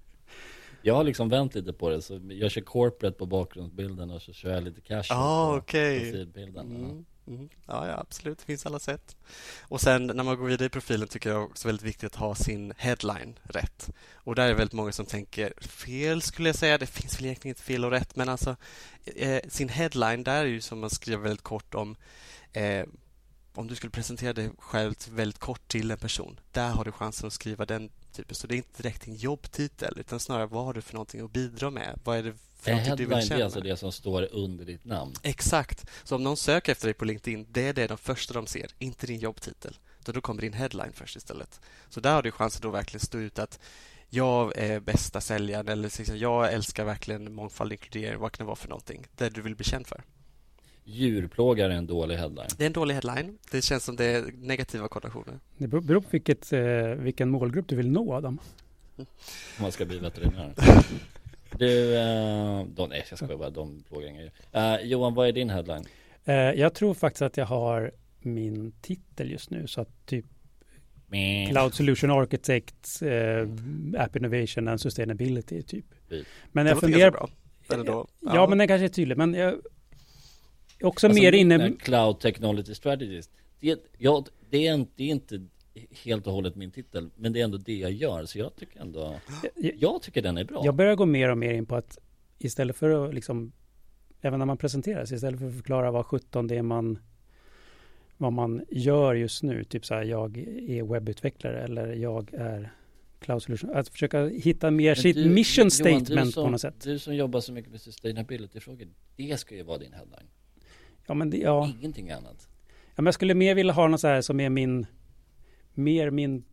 Jag 0.81 0.95
har 0.95 1.03
liksom 1.03 1.29
vänt 1.29 1.55
lite 1.55 1.73
på 1.73 1.89
det, 1.89 2.01
så 2.01 2.19
jag 2.29 2.51
kör 2.51 2.61
corporate 2.61 3.17
på 3.17 3.25
bakgrundsbilden 3.25 4.11
och 4.11 4.21
så 4.21 4.33
kör 4.33 4.53
jag 4.53 4.63
lite 4.63 4.81
cash 4.81 5.03
ah, 5.09 5.51
på 5.51 5.57
okay. 5.57 5.99
profilbilden. 5.99 6.75
Mm. 6.75 7.05
Mm. 7.27 7.49
Ja, 7.65 7.87
ja, 7.87 7.99
absolut. 7.99 8.37
Det 8.37 8.45
finns 8.45 8.65
alla 8.65 8.79
sätt. 8.79 9.17
Och 9.61 9.81
sen 9.81 10.07
när 10.07 10.23
man 10.23 10.37
går 10.37 10.45
vidare 10.45 10.65
i 10.65 10.69
profilen 10.69 11.07
tycker 11.07 11.29
jag 11.29 11.43
också 11.43 11.67
väldigt 11.67 11.85
viktigt 11.85 12.13
att 12.13 12.15
ha 12.15 12.35
sin 12.35 12.73
headline 12.77 13.39
rätt. 13.43 13.89
Och 14.13 14.35
där 14.35 14.43
är 14.43 14.47
det 14.47 14.55
väldigt 14.55 14.73
många 14.73 14.91
som 14.91 15.05
tänker 15.05 15.53
fel 15.61 16.21
skulle 16.21 16.49
jag 16.49 16.55
säga. 16.55 16.77
Det 16.77 16.85
finns 16.85 17.19
väl 17.19 17.25
egentligen 17.25 17.51
inte 17.51 17.63
fel 17.63 17.85
och 17.85 17.91
rätt, 17.91 18.15
men 18.15 18.29
alltså 18.29 18.55
eh, 19.05 19.41
sin 19.47 19.69
headline 19.69 20.23
där 20.23 20.41
är 20.41 20.45
ju 20.45 20.61
som 20.61 20.79
man 20.79 20.89
skriver 20.89 21.23
väldigt 21.23 21.43
kort 21.43 21.75
om 21.75 21.95
eh, 22.53 22.85
om 23.53 23.67
du 23.67 23.75
skulle 23.75 23.91
presentera 23.91 24.33
dig 24.33 24.49
själv 24.57 24.95
väldigt 25.11 25.39
kort 25.39 25.67
till 25.67 25.91
en 25.91 25.97
person, 25.97 26.39
där 26.51 26.69
har 26.69 26.85
du 26.85 26.91
chansen 26.91 27.27
att 27.27 27.33
skriva 27.33 27.65
den 27.65 27.89
typen. 28.19 28.35
Så 28.35 28.47
det 28.47 28.55
är 28.55 28.57
inte 28.57 28.81
direkt 28.81 29.07
en 29.07 29.15
jobbtitel, 29.15 29.93
utan 29.99 30.19
snarare 30.19 30.45
vad 30.45 30.65
har 30.65 30.73
du 30.73 30.81
för 30.81 30.93
någonting 30.93 31.21
att 31.21 31.31
bidra 31.31 31.69
med? 31.69 31.99
Vad 32.03 32.17
är 32.17 32.23
det 32.23 32.33
för 32.59 32.71
någonting 32.71 32.95
du 32.95 33.05
vill? 33.05 33.27
Det 33.29 33.35
är 33.35 33.43
alltså 33.43 33.61
det 33.61 33.77
som 33.77 33.91
står 33.91 34.27
under 34.31 34.65
ditt 34.65 34.85
namn? 34.85 35.13
Exakt. 35.23 35.89
Så 36.03 36.15
om 36.15 36.23
någon 36.23 36.37
söker 36.37 36.71
efter 36.71 36.87
dig 36.87 36.93
på 36.93 37.05
LinkedIn, 37.05 37.47
det 37.49 37.67
är 37.67 37.73
det 37.73 37.87
de 37.87 37.97
första 37.97 38.33
de 38.33 38.47
ser, 38.47 38.71
inte 38.79 39.07
din 39.07 39.19
jobbtitel. 39.19 39.77
Då, 40.03 40.11
då 40.11 40.21
kommer 40.21 40.41
din 40.41 40.53
headline 40.53 40.93
först 40.93 41.15
istället. 41.15 41.59
Så 41.89 41.99
där 41.99 42.13
har 42.13 42.23
du 42.23 42.31
chansen 42.31 42.67
att 42.67 42.73
verkligen 42.73 43.05
stå 43.05 43.17
ut 43.17 43.39
att 43.39 43.59
jag 44.09 44.57
är 44.57 44.79
bästa 44.79 45.21
säljaren 45.21 45.67
eller 45.67 45.97
liksom, 45.97 46.17
jag 46.17 46.53
älskar 46.53 46.85
verkligen 46.85 47.33
mångfald 47.33 47.71
och 47.71 47.73
inkludering. 47.73 48.19
Vad 48.19 48.31
kan 48.31 48.45
det 48.45 48.47
vara 48.47 48.55
för 48.55 48.69
någonting? 48.69 49.07
Det 49.15 49.29
du 49.29 49.41
vill 49.41 49.55
bli 49.55 49.65
känd 49.65 49.87
för. 49.87 50.03
Djurplågare 50.91 51.73
är 51.73 51.77
en 51.77 51.87
dålig 51.87 52.15
headline. 52.15 52.47
Det 52.57 52.63
är 52.63 52.67
en 52.67 52.73
dålig 52.73 52.93
headline. 52.95 53.37
Det 53.51 53.61
känns 53.61 53.83
som 53.83 53.95
det 53.95 54.05
är 54.05 54.31
negativa 54.37 54.87
konnotationer. 54.87 55.39
Det 55.57 55.67
beror 55.67 56.01
på 56.01 56.07
vilket, 56.11 56.53
eh, 56.53 56.61
vilken 56.87 57.29
målgrupp 57.29 57.67
du 57.67 57.75
vill 57.75 57.91
nå 57.91 58.13
Adam. 58.13 58.39
Om 58.95 59.05
man 59.61 59.71
ska 59.71 59.85
bli 59.85 59.99
veterinär. 59.99 60.53
Du, 61.57 61.95
eh, 61.95 62.65
de, 62.65 62.89
nej 62.89 63.05
jag 63.09 63.17
skojar 63.17 63.37
bara, 63.37 63.49
de 63.49 63.83
plågar 63.89 64.07
inga 64.07 64.21
djur. 64.21 64.31
Eh, 64.51 64.75
Johan, 64.81 65.13
vad 65.13 65.27
är 65.27 65.31
din 65.31 65.49
headline? 65.49 65.85
Eh, 66.25 66.35
jag 66.35 66.73
tror 66.73 66.93
faktiskt 66.93 67.21
att 67.21 67.37
jag 67.37 67.45
har 67.45 67.91
min 68.19 68.71
titel 68.81 69.31
just 69.31 69.49
nu, 69.49 69.67
så 69.67 69.81
att 69.81 70.05
typ 70.05 70.25
Cloud 71.49 71.73
Solution 71.73 72.11
Architect, 72.11 73.01
eh, 73.01 74.01
App 74.03 74.15
Innovation 74.15 74.67
and 74.67 74.81
Sustainability 74.81 75.61
typ. 75.61 75.85
Men 76.51 76.65
jag 76.65 76.79
funderar 76.79 77.11
bra. 77.11 77.29
Eller 77.73 77.83
då? 77.83 78.07
Ja, 78.19 78.47
men 78.47 78.57
den 78.57 78.67
kanske 78.67 78.85
är 78.85 78.89
tydlig, 78.89 79.17
men 79.17 79.33
jag 79.33 79.55
också 80.81 81.07
Alltså, 81.07 81.21
mer 81.21 81.31
inne... 81.31 81.71
Cloud 81.79 82.19
Technology 82.19 82.73
Strategist. 82.73 83.31
Det, 83.59 83.79
ja, 83.97 84.25
det, 84.49 84.67
är 84.67 84.73
inte, 84.73 84.91
det 84.95 85.03
är 85.03 85.07
inte 85.11 85.41
helt 86.03 86.27
och 86.27 86.33
hållet 86.33 86.55
min 86.55 86.71
titel, 86.71 87.09
men 87.15 87.33
det 87.33 87.39
är 87.39 87.43
ändå 87.43 87.57
det 87.57 87.77
jag 87.77 87.91
gör. 87.91 88.25
Så 88.25 88.39
jag 88.39 88.55
tycker 88.55 88.79
ändå, 88.81 89.15
jag, 89.55 89.73
jag 89.79 90.01
tycker 90.01 90.21
den 90.21 90.37
är 90.37 90.43
bra. 90.43 90.61
jag 90.65 90.75
börjar 90.75 90.95
gå 90.95 91.05
mer 91.05 91.29
och 91.29 91.37
mer 91.37 91.53
in 91.53 91.65
på 91.65 91.75
att 91.75 91.97
istället 92.39 92.75
för 92.75 93.07
att 93.07 93.13
liksom, 93.13 93.51
även 94.21 94.39
när 94.39 94.45
man 94.45 94.57
presenterar 94.57 95.05
sig, 95.05 95.15
istället 95.15 95.39
för 95.39 95.47
att 95.47 95.55
förklara 95.55 95.91
vad 95.91 96.05
17 96.05 96.47
det 96.47 96.55
är 96.57 96.61
man 96.61 96.99
vad 98.17 98.33
man 98.33 98.65
gör 98.69 99.15
just 99.15 99.43
nu, 99.43 99.63
typ 99.63 99.85
så 99.85 99.93
här, 99.93 100.03
jag 100.03 100.37
är 100.67 100.83
webbutvecklare 100.83 101.63
eller 101.63 101.93
jag 101.93 102.33
är 102.33 102.73
cloud 103.19 103.43
solution, 103.43 103.69
att 103.69 103.89
försöka 103.89 104.27
hitta 104.27 104.71
mer 104.71 104.89
Men 104.89 104.95
sitt 104.95 105.15
du- 105.15 105.29
mission 105.29 105.61
Johan, 105.61 105.71
statement 105.71 106.07
du 106.07 106.31
som, 106.31 106.43
på 106.45 106.49
något 106.51 106.61
sätt. 106.61 106.81
Du 106.83 106.99
som 106.99 107.15
jobbar 107.15 107.39
så 107.39 107.53
mycket 107.53 107.71
med 107.71 107.81
sustainability-frågor, 107.81 108.87
det 109.15 109.39
ska 109.39 109.55
ju 109.55 109.63
vara 109.63 109.77
din 109.77 109.93
headline. 109.93 110.27
Ja, 111.09 111.13
men 111.15 111.29
det, 111.29 111.37
ja, 111.37 111.73
Ingenting 111.79 112.11
annat. 112.11 112.47
Ja, 112.67 112.93
men 112.95 113.05
jag 113.05 113.13
skulle 113.13 113.33
mer 113.33 113.55
vilja 113.55 113.73
ha 113.73 113.87
något 113.87 114.01
så 114.01 114.07
här 114.07 114.21
som 114.21 114.39
är 114.39 114.49
min, 114.49 114.85
mer 115.73 116.09
min 116.09 116.43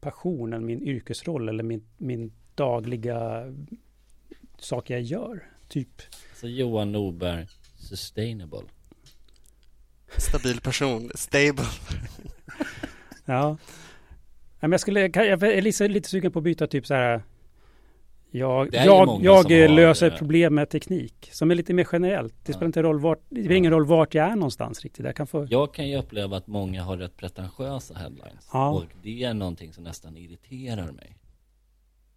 passion 0.00 0.52
än 0.52 0.66
min 0.66 0.82
yrkesroll 0.82 1.48
eller 1.48 1.62
min, 1.62 1.86
min 1.96 2.32
dagliga 2.54 3.44
sak 4.58 4.90
jag 4.90 5.00
gör. 5.00 5.44
Typ. 5.68 6.02
Så 6.34 6.48
Johan 6.48 6.92
Norberg, 6.92 7.46
sustainable. 7.76 8.62
Stabil 10.16 10.60
person, 10.60 11.10
stable. 11.14 11.64
Ja. 13.24 13.56
Men 14.60 14.70
jag, 14.72 14.80
skulle, 14.80 15.00
jag 15.00 15.42
är 15.42 15.62
lite, 15.62 15.88
lite 15.88 16.08
sugen 16.08 16.32
på 16.32 16.38
att 16.38 16.44
byta 16.44 16.66
typ 16.66 16.86
så 16.86 16.94
här. 16.94 17.22
Jag, 18.32 18.74
jag, 18.74 19.08
jag 19.22 19.50
eh, 19.52 19.68
har, 19.68 19.76
löser 19.76 20.10
eh, 20.10 20.16
problem 20.18 20.54
med 20.54 20.68
teknik. 20.70 21.28
Som 21.32 21.50
är 21.50 21.54
lite 21.54 21.74
mer 21.74 21.88
generellt. 21.92 22.34
Det 22.44 22.52
Ja. 22.52 22.54
spelar 22.54 22.66
inte 22.66 22.82
roll 22.82 23.00
vart, 23.00 23.18
det 23.28 23.34
spelar 23.40 23.50
Ja. 23.50 23.56
ingen 23.56 23.72
roll 23.72 23.86
vart 23.86 24.14
jag 24.14 24.26
är 24.26 24.34
någonstans 24.36 24.80
riktigt. 24.82 25.06
Jag 25.06 25.16
kan 25.16 25.26
få, 25.26 25.46
Jag 25.50 25.74
kan 25.74 25.88
ju 25.88 25.96
uppleva 25.96 26.36
att 26.36 26.46
många 26.46 26.82
har 26.82 26.96
rätt 26.96 27.16
pretentiösa 27.16 27.94
headlines. 27.94 28.48
Ja. 28.52 28.70
Och 28.70 28.84
det 29.02 29.22
är 29.24 29.34
någonting 29.34 29.72
som 29.72 29.84
nästan 29.84 30.16
irriterar 30.16 30.92
mig. 30.92 31.16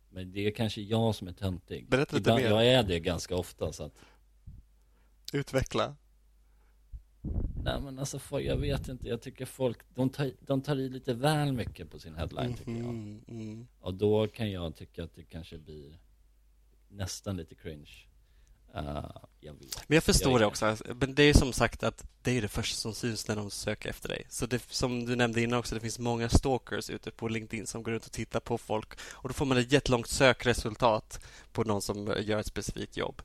Men 0.10 0.32
det 0.32 0.48
är 0.48 0.51
kanske 0.51 0.82
jag 0.82 1.15
som 1.15 1.27
är 1.27 1.32
töntig. 1.34 1.88
Berätta 1.89 2.15
lite 2.15 2.29
Ibland, 2.29 2.41
mer. 2.43 2.50
Jag 2.50 2.65
är 2.67 2.84
det 2.84 3.00
ganska 3.00 3.36
ofta 3.36 3.72
så 3.74 3.84
att 3.84 3.93
Utveckla. 5.34 5.96
Nej 7.63 7.82
men 7.82 8.00
alltså 8.00 8.20
för, 8.20 8.39
jag 8.39 8.58
vet 8.58 8.88
inte, 8.88 9.08
jag 9.08 9.22
tycker 9.22 9.46
folk, 9.46 9.77
de 9.96 10.10
tar, 10.10 10.32
de 10.39 10.62
tar 10.62 10.75
i 10.75 10.89
lite 10.89 11.13
väl 11.13 11.53
mycket 11.53 11.91
på 11.91 12.00
sin 12.00 12.15
headline 12.15 12.53
tycker 12.53 12.72
jag. 12.72 12.93
Mhm, 12.93 13.24
mm. 13.27 13.67
Och 13.79 13.93
då 13.93 14.27
kan 14.27 14.51
jag 14.51 14.75
tycka 14.75 15.03
att 15.03 15.15
det 15.15 15.24
kanske 15.24 15.58
blir 15.58 15.98
nästan 16.89 17.38
lite 17.38 17.55
cringe. 17.55 17.91
Uh, 18.75 19.10
jag 19.39 19.53
vet. 19.53 19.89
Men 19.89 19.96
jag 19.96 20.03
förstår 20.03 20.32
Jag 20.32 20.41
det 20.41 20.46
också. 20.46 20.77
Men 20.96 21.15
det 21.15 21.24
är 21.24 21.34
som 21.34 21.53
sagt 21.53 21.84
att 21.84 22.05
det 22.22 22.38
är 22.38 22.41
det 22.41 22.48
första 22.48 22.75
som 22.75 22.93
syns 22.93 23.27
när 23.27 23.36
de 23.36 23.51
söker 23.51 23.89
efter 23.89 24.10
dig. 24.10 24.25
Så 24.29 24.46
det, 24.46 24.72
som 24.72 25.05
du 25.05 25.15
nämnde 25.15 25.41
innan 25.41 25.60
också, 25.60 25.75
det 25.75 25.82
finns 25.82 26.00
många 26.00 26.29
stalkers 26.29 26.89
ute 26.89 27.12
på 27.12 27.27
LinkedIn 27.27 27.67
som 27.67 27.84
går 27.84 27.91
runt 27.91 28.05
och 28.05 28.12
tittar 28.12 28.39
på 28.39 28.58
folk 28.58 29.00
och 29.01 29.29
då 29.29 29.34
får 29.34 29.46
man 29.46 29.58
ett 29.58 29.72
jättelångt 29.72 30.08
sökresultat 30.08 31.25
på 31.51 31.63
någon 31.63 31.82
som 31.82 32.15
gör 32.20 32.39
ett 32.39 32.46
specifikt 32.46 32.98
jobb. 32.98 33.22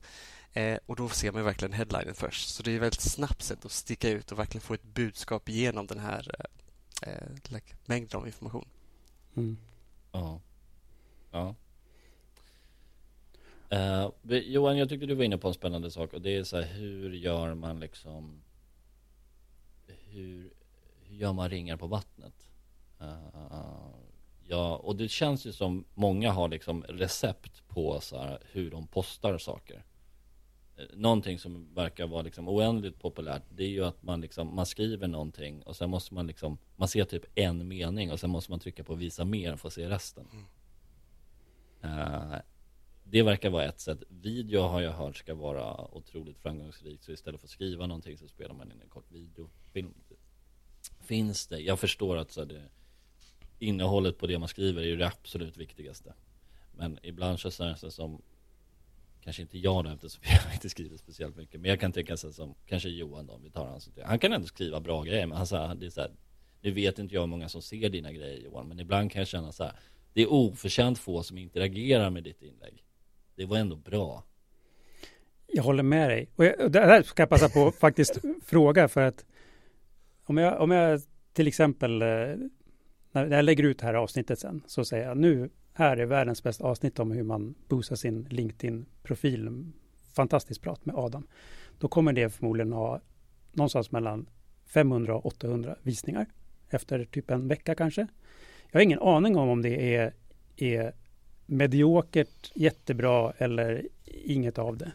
Eh, 0.53 0.77
och 0.85 0.95
då 0.95 1.09
ser 1.09 1.31
man 1.31 1.43
verkligen 1.43 1.73
headlinen 1.73 2.15
först. 2.15 2.49
Så 2.49 2.63
det 2.63 2.71
är 2.71 2.75
ett 2.75 2.81
väldigt 2.81 3.01
snabbt 3.01 3.41
sätt 3.43 3.65
att 3.65 3.71
sticka 3.71 4.09
ut 4.09 4.31
och 4.31 4.39
verkligen 4.39 4.61
få 4.61 4.73
ett 4.73 4.83
budskap 4.83 5.49
genom 5.49 5.87
den 5.87 5.99
här 5.99 6.27
eh, 6.39 7.13
eh, 7.13 7.27
like, 7.53 7.75
mängden 7.85 8.19
av 8.19 8.27
information. 8.27 8.67
mm. 9.35 9.57
Ja. 10.11 10.41
Ja. 11.31 11.55
Vi- 14.21 14.51
Johan, 14.51 14.77
jag 14.77 14.89
tyckte 14.89 15.05
du 15.05 15.15
var 15.15 15.23
inne 15.23 15.37
på 15.37 15.47
en 15.47 15.53
spännande 15.53 15.91
sak 15.91 16.13
och 16.13 16.21
det 16.21 16.35
är 16.35 16.43
så 16.43 16.57
här, 16.61 16.63
hur 16.73 17.13
gör 17.13 17.53
man 17.53 17.79
liksom 17.79 18.41
hur, 19.87 20.53
hur 21.03 21.15
gör 21.15 21.33
man 21.33 21.49
ringar 21.49 21.77
på 21.77 21.87
vattnet? 21.87 22.49
Eh, 22.99 23.17
ja, 24.47 24.75
och 24.75 24.95
det 24.95 25.07
känns 25.09 25.45
ju 25.45 25.51
som 25.53 25.85
många 25.93 26.31
har 26.31 26.47
liksom 26.49 26.83
recept 26.83 27.67
på 27.67 28.01
så 28.01 28.17
här, 28.21 28.39
hur 28.51 28.71
de 28.71 28.87
postar 28.87 29.37
saker. 29.37 29.83
Någonting 30.93 31.39
som 31.39 31.73
verkar 31.73 32.07
vara 32.07 32.21
liksom 32.21 32.47
oändligt 32.47 32.99
populärt 32.99 33.43
Det 33.49 33.63
är 33.63 33.67
ju 33.69 33.85
att 33.85 34.03
man 34.03 34.21
liksom 34.21 34.55
Man 34.55 34.65
skriver 34.65 35.07
någonting 35.07 35.61
och 35.63 35.75
sen 35.75 35.89
måste 35.89 36.13
man 36.13 36.27
liksom 36.27 36.57
Man 36.75 36.87
ser 36.87 37.03
typ 37.05 37.25
en 37.35 37.67
mening 37.67 38.11
och 38.11 38.19
sen 38.19 38.29
måste 38.29 38.51
man 38.51 38.59
trycka 38.59 38.83
på 38.83 38.95
visa 38.95 39.25
mer 39.25 39.55
för 39.55 39.67
att 39.67 39.73
se 39.73 39.89
resten. 39.89 40.27
Eh, 41.81 42.35
Det 43.03 43.23
verkar 43.23 43.49
vara 43.49 43.65
ett 43.65 43.79
sätt. 43.79 44.03
Video 44.09 44.61
har 44.61 44.81
jag 44.81 44.91
hört 44.91 45.17
ska 45.17 45.35
vara 45.35 45.95
otroligt 45.95 46.39
framgångsrikt 46.39 47.03
Så 47.03 47.11
istället 47.11 47.39
för 47.41 47.47
att 47.47 47.51
skriva 47.51 47.87
någonting 47.87 48.17
så 48.17 48.27
spelar 48.27 48.55
man 48.55 48.71
in 48.71 48.81
en 48.81 48.89
kort 48.89 49.11
videofilm. 49.11 49.93
Finns 50.99 51.47
det? 51.47 51.59
Jag 51.59 51.79
förstår 51.79 52.17
att 52.17 52.31
så 52.31 52.45
det 52.45 52.61
Innehållet 53.59 54.17
på 54.17 54.27
det 54.27 54.39
man 54.39 54.47
skriver 54.47 54.81
är 54.81 54.85
ju 54.85 54.95
det 54.95 55.07
absolut 55.07 55.57
viktigaste. 55.57 56.13
Men 56.71 56.99
ibland 57.03 57.39
så 57.39 57.51
känns 57.51 57.81
det 57.81 57.91
som 57.91 58.21
Kanske 59.23 59.41
inte 59.41 59.57
jag 59.57 59.83
då 59.83 59.89
eftersom 59.89 60.23
jag 60.45 60.53
inte 60.53 60.69
skriver 60.69 60.97
speciellt 60.97 61.35
mycket 61.37 61.61
Men 61.61 61.69
jag 61.69 61.79
kan 61.79 61.91
tänka 61.91 62.17
sig 62.17 62.33
som 62.33 62.55
Kanske 62.65 62.89
Johan 62.89 63.27
då 63.27 63.33
om 63.33 63.43
vi 63.43 63.51
tar 63.51 63.65
hans 63.65 63.89
Han 64.03 64.19
kan 64.19 64.33
ändå 64.33 64.47
skriva 64.47 64.79
bra 64.79 65.03
grejer 65.03 65.27
men 65.27 65.37
han 65.37 65.47
sa 65.47 65.73
det 65.73 65.85
är 65.85 65.89
så 65.89 66.01
här, 66.01 66.11
Nu 66.61 66.71
vet 66.71 66.99
inte 66.99 67.15
jag 67.15 67.21
hur 67.21 67.27
många 67.27 67.49
som 67.49 67.61
ser 67.61 67.89
dina 67.89 68.11
grejer 68.11 68.39
Johan 68.39 68.67
Men 68.67 68.79
ibland 68.79 69.11
kan 69.11 69.19
jag 69.19 69.27
känna 69.27 69.51
så 69.51 69.63
här 69.63 69.73
Det 70.13 70.21
är 70.21 70.31
oförtjänt 70.31 70.99
få 70.99 71.23
som 71.23 71.37
interagerar 71.37 72.09
med 72.09 72.23
ditt 72.23 72.41
inlägg. 72.41 72.83
Det 73.35 73.45
var 73.45 73.57
ändå 73.57 73.75
bra. 73.75 74.23
Jag 75.47 75.63
håller 75.63 75.83
med 75.83 76.09
dig. 76.09 76.29
Och, 76.35 76.45
jag, 76.45 76.59
och 76.59 76.71
det 76.71 76.79
här 76.79 77.03
ska 77.03 77.21
jag 77.21 77.29
passa 77.29 77.49
på 77.49 77.67
att 77.67 77.75
faktiskt 77.75 78.19
fråga 78.43 78.87
för 78.87 79.01
att 79.01 79.25
om 80.23 80.37
jag, 80.37 80.61
om 80.61 80.71
jag 80.71 81.01
till 81.33 81.47
exempel 81.47 82.01
eh, 82.01 82.07
när 83.11 83.31
jag 83.31 83.45
lägger 83.45 83.63
ut 83.63 83.79
det 83.79 83.85
här 83.85 83.93
avsnittet 83.93 84.39
sen 84.39 84.63
så 84.67 84.85
säger 84.85 85.07
jag 85.07 85.17
nu 85.17 85.49
här 85.79 85.97
är 85.97 86.05
världens 86.05 86.43
bästa 86.43 86.63
avsnitt 86.63 86.99
om 86.99 87.11
hur 87.11 87.23
man 87.23 87.55
boostar 87.67 87.95
sin 87.95 88.23
LinkedIn-profil. 88.29 89.71
Fantastiskt 90.13 90.61
prat 90.61 90.85
med 90.85 90.95
Adam. 90.95 91.27
Då 91.79 91.87
kommer 91.87 92.13
det 92.13 92.29
förmodligen 92.29 92.73
ha 92.73 93.01
någonstans 93.51 93.91
mellan 93.91 94.29
500 94.65 95.15
och 95.15 95.25
800 95.25 95.75
visningar 95.83 96.25
efter 96.69 97.05
typ 97.05 97.31
en 97.31 97.47
vecka 97.47 97.75
kanske. 97.75 98.07
Jag 98.71 98.79
har 98.79 98.83
ingen 98.83 98.99
aning 98.99 99.37
om 99.37 99.49
om 99.49 99.61
det 99.61 99.95
är, 99.95 100.13
är 100.55 100.93
mediokert, 101.45 102.51
jättebra 102.55 103.33
eller 103.37 103.87
inget 104.05 104.57
av 104.57 104.77
det. 104.77 104.91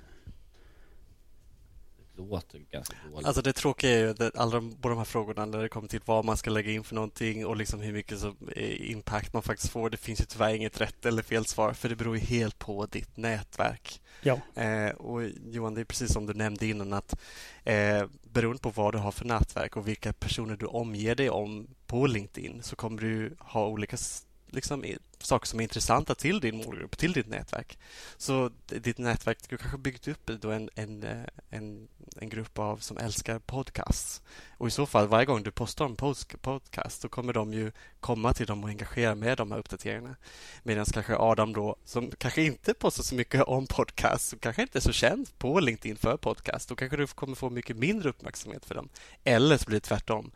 Låter 2.16 2.58
ganska 2.58 2.96
dåligt 3.10 3.26
Alltså 3.26 3.42
det 3.42 3.52
tråkiga 3.52 3.90
är 3.90 3.98
ju 3.98 4.10
att 4.10 4.36
alla 4.36 4.50
de, 4.50 4.76
båda 4.80 4.94
de 4.94 4.98
här 4.98 5.04
frågorna 5.04 5.44
när 5.44 5.62
det 5.62 5.68
kommer 5.68 5.88
till 5.88 6.00
vad 6.04 6.24
man 6.24 6.36
ska 6.36 6.50
lägga 6.50 6.72
in 6.72 6.84
för 6.84 6.94
någonting 6.94 7.46
och 7.46 7.56
liksom 7.56 7.80
hur 7.80 7.92
mycket 7.92 8.18
som, 8.18 8.36
eh, 8.56 8.90
impact 8.90 9.32
man 9.32 9.42
faktiskt 9.42 9.72
får. 9.72 9.90
Det 9.90 9.96
finns 9.96 10.20
ju 10.20 10.24
tyvärr 10.24 10.54
inget 10.54 10.80
rätt 10.80 11.06
eller 11.06 11.22
fel 11.22 11.46
svar 11.46 11.72
för 11.72 11.88
det 11.88 11.96
beror 11.96 12.16
ju 12.16 12.22
helt 12.22 12.58
på 12.58 12.86
ditt 12.86 13.16
nätverk. 13.16 14.02
Ja. 14.22 14.62
Eh, 14.62 14.90
och 14.90 15.22
Johan, 15.44 15.74
det 15.74 15.80
är 15.80 15.84
precis 15.84 16.12
som 16.12 16.26
du 16.26 16.34
nämnde 16.34 16.66
innan 16.66 16.92
att 16.92 17.20
eh, 17.64 18.06
beroende 18.22 18.62
på 18.62 18.70
vad 18.70 18.94
du 18.94 18.98
har 18.98 19.12
för 19.12 19.24
nätverk 19.24 19.76
och 19.76 19.88
vilka 19.88 20.12
personer 20.12 20.56
du 20.56 20.66
omger 20.66 21.14
dig 21.14 21.30
om 21.30 21.66
på 21.86 22.06
LinkedIn 22.06 22.62
så 22.62 22.76
kommer 22.76 23.00
du 23.00 23.36
ha 23.38 23.66
olika 23.66 23.96
liksom, 24.54 24.84
saker 25.18 25.46
som 25.46 25.60
är 25.60 25.64
intressanta 25.64 26.14
till 26.14 26.40
din 26.40 26.56
målgrupp, 26.56 26.98
till 26.98 27.12
ditt 27.12 27.28
nätverk. 27.28 27.78
Så 28.16 28.50
ditt 28.66 28.98
nätverk, 28.98 29.38
du 29.48 29.56
kanske 29.56 29.76
har 29.76 29.82
byggt 29.82 30.08
upp 30.08 30.26
då 30.26 30.50
en, 30.50 30.70
en, 30.74 31.02
eh, 31.02 31.24
en, 31.50 31.88
en 32.16 32.28
grupp 32.28 32.58
av 32.58 32.76
som 32.76 32.98
älskar 32.98 33.38
podcasts. 33.38 34.22
Och 34.58 34.68
i 34.68 34.70
så 34.70 34.86
fall, 34.86 35.08
varje 35.08 35.26
gång 35.26 35.42
du 35.42 35.50
postar 35.50 35.84
en 35.84 35.96
podcast 36.40 37.00
så 37.00 37.08
kommer 37.08 37.32
de 37.32 37.52
ju 37.52 37.72
komma 38.00 38.32
till 38.32 38.46
dem 38.46 38.64
och 38.64 38.70
engagera 38.70 39.14
med 39.14 39.38
de 39.38 39.50
här 39.50 39.58
uppdateringarna. 39.58 40.16
Medan 40.62 40.84
kanske 40.84 41.16
Adam 41.16 41.52
då, 41.52 41.76
som 41.84 42.10
kanske 42.18 42.42
inte 42.42 42.74
postar 42.74 43.02
så 43.02 43.14
mycket 43.14 43.42
om 43.42 43.66
podcast, 43.66 44.28
som 44.28 44.38
kanske 44.38 44.62
inte 44.62 44.78
är 44.78 44.80
så 44.80 44.92
känd 44.92 45.38
på 45.38 45.60
LinkedIn 45.60 45.96
för 45.96 46.16
podcast, 46.16 46.68
då 46.68 46.76
kanske 46.76 46.96
du 46.96 47.06
kommer 47.06 47.34
få 47.34 47.50
mycket 47.50 47.76
mindre 47.76 48.08
uppmärksamhet 48.08 48.64
för 48.64 48.74
dem. 48.74 48.88
Eller 49.24 49.56
så 49.56 49.64
blir 49.64 49.76
det 49.76 49.86
tvärtom. 49.86 50.30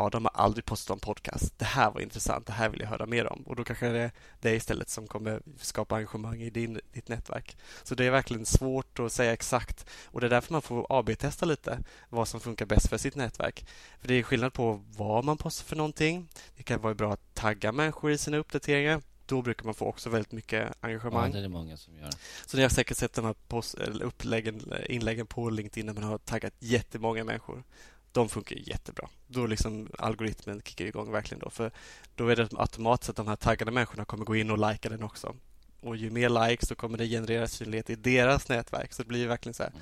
Adam 0.00 0.24
har 0.24 0.42
aldrig 0.44 0.64
postat 0.64 0.94
om 0.94 1.00
podcast. 1.00 1.58
Det 1.58 1.64
här 1.64 1.90
var 1.90 2.00
intressant. 2.00 2.46
Det 2.46 2.52
här 2.52 2.68
vill 2.68 2.80
jag 2.80 2.88
höra 2.88 3.06
mer 3.06 3.32
om. 3.32 3.42
Och 3.42 3.56
då 3.56 3.64
kanske 3.64 3.88
det 3.88 4.00
är 4.00 4.10
det 4.40 4.54
istället 4.54 4.88
som 4.88 5.06
kommer 5.06 5.42
skapa 5.58 5.96
engagemang 5.96 6.42
i 6.42 6.50
din, 6.50 6.80
ditt 6.92 7.08
nätverk. 7.08 7.56
Så 7.82 7.94
det 7.94 8.04
är 8.04 8.10
verkligen 8.10 8.46
svårt 8.46 8.98
att 8.98 9.12
säga 9.12 9.32
exakt 9.32 9.86
och 10.04 10.20
det 10.20 10.26
är 10.26 10.30
därför 10.30 10.52
man 10.52 10.62
får 10.62 10.86
AB-testa 10.88 11.46
lite 11.46 11.78
vad 12.08 12.28
som 12.28 12.40
funkar 12.40 12.66
bäst 12.66 12.88
för 12.88 12.98
sitt 12.98 13.16
nätverk. 13.16 13.66
För 14.00 14.08
det 14.08 14.14
är 14.14 14.22
skillnad 14.22 14.52
på 14.52 14.82
vad 14.96 15.24
man 15.24 15.36
postar 15.36 15.64
för 15.64 15.76
någonting. 15.76 16.28
Det 16.56 16.62
kan 16.62 16.80
vara 16.80 16.94
bra 16.94 17.12
att 17.12 17.34
tagga 17.34 17.72
människor 17.72 18.10
i 18.10 18.18
sina 18.18 18.36
uppdateringar 18.36 19.02
då 19.26 19.42
brukar 19.42 19.64
man 19.64 19.74
få 19.74 19.84
också 19.84 20.10
väldigt 20.10 20.32
mycket 20.32 20.72
engagemang. 20.80 21.26
Ja, 21.26 21.32
det 21.32 21.38
är 21.38 21.42
det 21.42 21.48
många 21.48 21.76
som 21.76 21.96
gör. 21.96 22.10
Så 22.46 22.56
ni 22.56 22.62
har 22.62 22.70
säkert 22.70 22.96
sett 22.96 23.12
de 23.12 23.24
här 23.24 23.34
post, 23.48 23.74
uppläggen, 23.74 24.72
inläggen 24.86 25.26
på 25.26 25.50
LinkedIn 25.50 25.86
när 25.86 25.94
man 25.94 26.02
har 26.02 26.18
taggat 26.18 26.54
jättemånga 26.58 27.24
människor. 27.24 27.62
De 28.12 28.28
funkar 28.28 28.56
jättebra. 28.56 29.08
Då 29.26 29.46
liksom 29.46 29.88
algoritmen 29.98 30.60
kickar 30.64 30.84
igång 30.84 31.12
verkligen 31.12 31.40
då. 31.40 31.50
För 31.50 31.70
då 32.14 32.28
är 32.28 32.36
det 32.36 32.48
automatiskt 32.56 33.10
att 33.10 33.16
de 33.16 33.28
här 33.28 33.36
taggade 33.36 33.70
människorna 33.70 34.04
kommer 34.04 34.24
gå 34.24 34.36
in 34.36 34.50
och 34.50 34.58
likea 34.58 34.90
den 34.90 35.02
också. 35.02 35.34
Och 35.80 35.96
ju 35.96 36.10
mer 36.10 36.48
likes 36.48 36.68
så 36.68 36.74
kommer 36.74 36.98
det 36.98 37.06
generera 37.06 37.46
synlighet 37.46 37.90
i 37.90 37.94
deras 37.94 38.48
nätverk. 38.48 38.92
Så 38.92 39.02
det 39.02 39.08
blir 39.08 39.28
verkligen 39.28 39.54
så 39.54 39.62
här, 39.62 39.72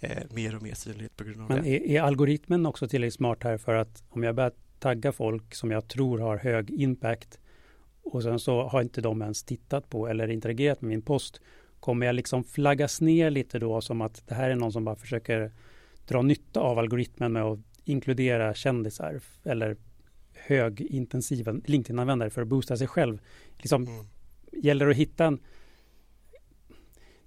eh, 0.00 0.22
mer 0.30 0.56
och 0.56 0.62
mer 0.62 0.74
synlighet 0.74 1.16
på 1.16 1.24
grund 1.24 1.40
av 1.40 1.48
Men 1.48 1.56
det. 1.56 1.62
Men 1.62 1.72
är, 1.72 1.86
är 1.86 2.02
algoritmen 2.02 2.66
också 2.66 2.88
tillräckligt 2.88 3.14
smart 3.14 3.38
här 3.42 3.58
för 3.58 3.74
att 3.74 4.02
om 4.08 4.22
jag 4.22 4.34
börjar 4.34 4.52
tagga 4.78 5.12
folk 5.12 5.54
som 5.54 5.70
jag 5.70 5.88
tror 5.88 6.18
har 6.18 6.36
hög 6.36 6.70
impact 6.70 7.38
och 8.02 8.22
sen 8.22 8.38
så 8.38 8.62
har 8.62 8.82
inte 8.82 9.00
de 9.00 9.22
ens 9.22 9.44
tittat 9.44 9.90
på 9.90 10.08
eller 10.08 10.30
interagerat 10.30 10.80
med 10.80 10.88
min 10.88 11.02
post. 11.02 11.40
Kommer 11.80 12.06
jag 12.06 12.14
liksom 12.14 12.44
flaggas 12.44 13.00
ner 13.00 13.30
lite 13.30 13.58
då 13.58 13.80
som 13.80 14.00
att 14.00 14.22
det 14.26 14.34
här 14.34 14.50
är 14.50 14.54
någon 14.54 14.72
som 14.72 14.84
bara 14.84 14.96
försöker 14.96 15.52
dra 16.08 16.22
nytta 16.22 16.60
av 16.60 16.78
algoritmen 16.78 17.32
med 17.32 17.42
att 17.42 17.58
inkludera 17.84 18.54
kändisar 18.54 19.20
eller 19.44 19.76
högintensiva 20.34 21.52
LinkedIn-användare 21.52 22.30
för 22.30 22.42
att 22.42 22.48
boosta 22.48 22.76
sig 22.76 22.86
själv. 22.86 23.18
Liksom, 23.58 23.86
mm. 23.86 24.06
Gäller 24.52 24.88
att 24.88 24.96
hitta 24.96 25.24
en... 25.24 25.40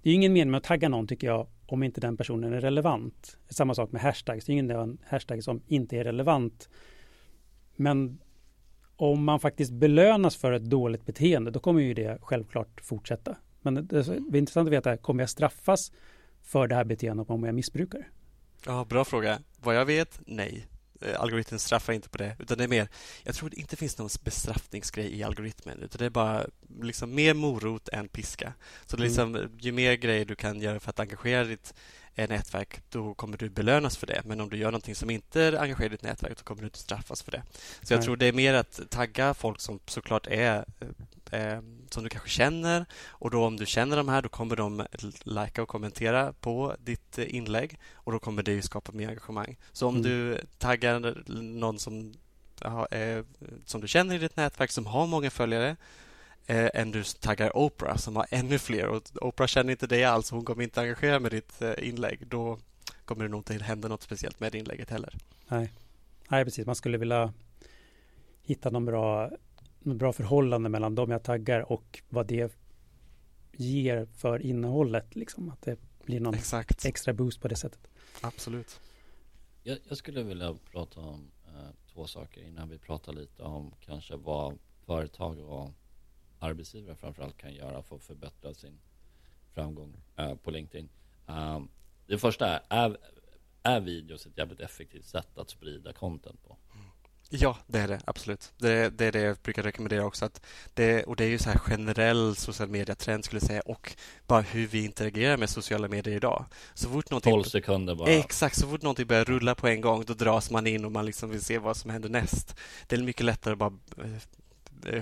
Det 0.02 0.10
är 0.10 0.14
ingen 0.14 0.32
mening 0.32 0.50
med 0.50 0.58
att 0.58 0.64
tagga 0.64 0.88
någon 0.88 1.06
tycker 1.06 1.26
jag 1.26 1.46
om 1.66 1.82
inte 1.82 2.00
den 2.00 2.16
personen 2.16 2.52
är 2.52 2.60
relevant. 2.60 3.38
Samma 3.48 3.74
sak 3.74 3.92
med 3.92 4.02
hashtags. 4.02 4.44
Det 4.44 4.52
är 4.52 4.54
ingen 4.54 4.98
hashtag 5.06 5.44
som 5.44 5.62
inte 5.66 5.96
är 5.96 6.04
relevant. 6.04 6.68
Men 7.76 8.18
om 8.96 9.24
man 9.24 9.40
faktiskt 9.40 9.72
belönas 9.72 10.36
för 10.36 10.52
ett 10.52 10.64
dåligt 10.64 11.06
beteende, 11.06 11.50
då 11.50 11.60
kommer 11.60 11.80
ju 11.80 11.94
det 11.94 12.18
självklart 12.22 12.80
fortsätta. 12.80 13.36
Men 13.62 13.74
det 13.74 13.96
är 14.08 14.36
intressant 14.36 14.66
att 14.66 14.72
veta, 14.72 14.96
kommer 14.96 15.22
jag 15.22 15.30
straffas 15.30 15.92
för 16.42 16.68
det 16.68 16.74
här 16.74 16.84
beteendet 16.84 17.30
om 17.30 17.44
jag 17.44 17.54
missbrukar 17.54 17.98
det? 17.98 18.06
Ja, 18.66 18.86
bra 18.88 19.04
fråga. 19.04 19.38
Vad 19.66 19.76
jag 19.76 19.84
vet, 19.84 20.20
nej. 20.26 20.66
Eh, 21.00 21.20
algoritmen 21.20 21.60
straffar 21.60 21.92
inte 21.92 22.08
på 22.08 22.18
det, 22.18 22.36
utan 22.38 22.58
det 22.58 22.64
är 22.64 22.68
mer... 22.68 22.88
Jag 23.22 23.34
tror 23.34 23.50
det 23.50 23.56
inte 23.56 23.76
finns 23.76 23.98
någon 23.98 24.08
bestraffningsgrej 24.24 25.18
i 25.18 25.22
algoritmen, 25.22 25.82
utan 25.82 25.98
det 25.98 26.04
är 26.04 26.10
bara 26.10 26.46
liksom 26.82 27.14
mer 27.14 27.34
morot 27.34 27.88
än 27.88 28.08
piska. 28.08 28.52
Så 28.86 28.96
det 28.96 29.02
är 29.02 29.06
liksom, 29.06 29.34
mm. 29.34 29.50
ju 29.58 29.72
mer 29.72 29.94
grejer 29.94 30.24
du 30.24 30.34
kan 30.34 30.60
göra 30.60 30.80
för 30.80 30.90
att 30.90 31.00
engagera 31.00 31.44
ditt 31.44 31.74
nätverk, 32.16 32.82
då 32.90 33.14
kommer 33.14 33.36
du 33.36 33.48
belönas 33.48 33.96
för 33.96 34.06
det. 34.06 34.22
Men 34.24 34.40
om 34.40 34.50
du 34.50 34.56
gör 34.56 34.70
någonting 34.70 34.94
som 34.94 35.10
inte 35.10 35.58
engagerar 35.60 35.88
ditt 35.88 36.02
nätverk, 36.02 36.36
då 36.36 36.44
kommer 36.44 36.60
du 36.62 36.66
inte 36.66 36.78
straffas 36.78 37.22
för 37.22 37.32
det. 37.32 37.42
Så 37.82 37.92
jag 37.92 37.98
Nej. 37.98 38.04
tror 38.04 38.16
det 38.16 38.26
är 38.26 38.32
mer 38.32 38.54
att 38.54 38.80
tagga 38.90 39.34
folk 39.34 39.60
som 39.60 39.80
såklart 39.86 40.26
är 40.26 40.64
eh, 41.30 41.58
som 41.90 42.02
du 42.02 42.08
kanske 42.08 42.28
känner 42.28 42.86
och 43.06 43.30
då 43.30 43.44
om 43.44 43.56
du 43.56 43.66
känner 43.66 43.96
de 43.96 44.08
här 44.08 44.22
då 44.22 44.28
kommer 44.28 44.56
de 44.56 44.86
likea 45.22 45.62
och 45.62 45.68
kommentera 45.68 46.32
på 46.32 46.76
ditt 46.78 47.18
eh, 47.18 47.34
inlägg 47.34 47.78
och 47.94 48.12
då 48.12 48.18
kommer 48.18 48.42
det 48.42 48.62
skapa 48.62 48.92
mer 48.92 49.08
engagemang. 49.08 49.56
Så 49.72 49.86
om 49.86 49.96
mm. 49.96 50.02
du 50.02 50.40
taggar 50.58 51.22
någon 51.42 51.78
som, 51.78 52.14
eh, 52.90 53.24
som 53.64 53.80
du 53.80 53.88
känner 53.88 54.14
i 54.14 54.18
ditt 54.18 54.36
nätverk 54.36 54.70
som 54.70 54.86
har 54.86 55.06
många 55.06 55.30
följare 55.30 55.76
eh, 56.46 56.70
än 56.74 56.90
du 56.90 57.02
taggar 57.04 57.56
Oprah 57.56 57.96
som 57.96 58.16
har 58.16 58.26
ännu 58.30 58.58
fler. 58.58 58.86
Och 58.86 59.02
Oprah 59.20 59.46
känner 59.46 59.70
inte 59.70 59.86
dig 59.86 60.04
alls. 60.04 60.30
Hon 60.30 60.44
kommer 60.44 60.62
inte 60.62 60.80
engagera 60.80 61.18
med 61.20 61.30
ditt 61.30 61.62
eh, 61.62 61.88
inlägg. 61.88 62.26
Då 62.26 62.58
kommer 63.04 63.24
det 63.24 63.30
nog 63.30 63.40
inte 63.40 63.64
hända 63.64 63.88
något 63.88 64.02
speciellt 64.02 64.40
med 64.40 64.54
inlägget 64.54 64.90
heller. 64.90 65.14
Nej, 65.48 65.72
Nej 66.28 66.44
precis. 66.44 66.66
Man 66.66 66.74
skulle 66.74 66.98
vilja 66.98 67.32
hitta 68.42 68.70
någon 68.70 68.84
bra, 68.84 69.30
någon 69.78 69.98
bra 69.98 70.12
förhållande 70.12 70.68
mellan 70.68 70.94
de 70.94 71.10
jag 71.10 71.22
taggar 71.22 71.72
och 71.72 72.02
vad 72.08 72.26
det 72.26 72.56
ger 73.52 74.06
för 74.16 74.42
innehållet. 74.42 75.16
Liksom. 75.16 75.50
Att 75.50 75.62
det 75.62 75.78
blir 76.04 76.20
någon 76.20 76.34
Exakt. 76.34 76.84
extra 76.84 77.12
boost 77.12 77.40
på 77.40 77.48
det 77.48 77.56
sättet. 77.56 77.80
Absolut. 78.20 78.80
Jag, 79.62 79.78
jag 79.88 79.98
skulle 79.98 80.22
vilja 80.22 80.56
prata 80.72 81.00
om 81.00 81.30
eh, 81.46 81.70
två 81.94 82.06
saker 82.06 82.42
innan 82.42 82.68
vi 82.68 82.78
pratar 82.78 83.12
lite 83.12 83.42
om 83.42 83.74
kanske 83.80 84.16
vad 84.16 84.58
företag 84.86 85.38
och 85.38 85.70
arbetsgivare 86.38 86.96
framförallt 86.96 87.36
kan 87.36 87.54
göra 87.54 87.82
för 87.82 87.96
att 87.96 88.02
förbättra 88.02 88.54
sin 88.54 88.78
framgång 89.54 89.96
uh, 90.20 90.34
på 90.34 90.50
LinkedIn. 90.50 90.88
Um, 91.26 91.68
det 92.06 92.18
första 92.18 92.48
är, 92.48 92.60
är, 92.68 92.96
är 93.62 93.80
videos 93.80 94.26
ett 94.26 94.38
jävligt 94.38 94.60
effektivt 94.60 95.04
sätt 95.04 95.38
att 95.38 95.50
sprida 95.50 95.92
content 95.92 96.42
på? 96.42 96.56
Ja, 97.30 97.58
det 97.66 97.78
är 97.78 97.88
det 97.88 98.00
absolut. 98.04 98.52
Det, 98.58 98.98
det 98.98 99.04
är 99.04 99.12
det 99.12 99.20
jag 99.20 99.36
brukar 99.36 99.62
rekommendera 99.62 100.04
också. 100.04 100.24
Att 100.24 100.46
det, 100.74 101.04
och 101.04 101.16
det 101.16 101.24
är 101.24 101.28
ju 101.28 101.38
så 101.38 101.50
här 101.50 101.58
generell 101.58 102.36
social 102.36 102.68
media-trend 102.68 103.24
skulle 103.24 103.40
jag 103.40 103.46
säga 103.46 103.60
och 103.60 103.96
bara 104.26 104.40
hur 104.40 104.66
vi 104.66 104.84
interagerar 104.84 105.36
med 105.36 105.50
sociala 105.50 105.88
medier 105.88 106.16
idag. 106.16 106.44
Så 106.74 106.88
fort 106.88 107.22
12 107.22 107.42
sekunder 107.42 107.94
bara. 107.94 108.10
Exakt, 108.10 108.56
så 108.56 108.66
fort 108.68 108.82
någonting 108.82 109.06
börjar 109.06 109.24
rulla 109.24 109.54
på 109.54 109.68
en 109.68 109.80
gång 109.80 110.04
då 110.06 110.14
dras 110.14 110.50
man 110.50 110.66
in 110.66 110.84
och 110.84 110.92
man 110.92 111.06
liksom 111.06 111.30
vill 111.30 111.42
se 111.42 111.58
vad 111.58 111.76
som 111.76 111.90
händer 111.90 112.08
näst. 112.08 112.56
Det 112.86 112.96
är 112.96 113.02
mycket 113.02 113.26
lättare 113.26 113.52
att 113.52 113.58
bara 113.58 113.72
Eh, 113.98 114.20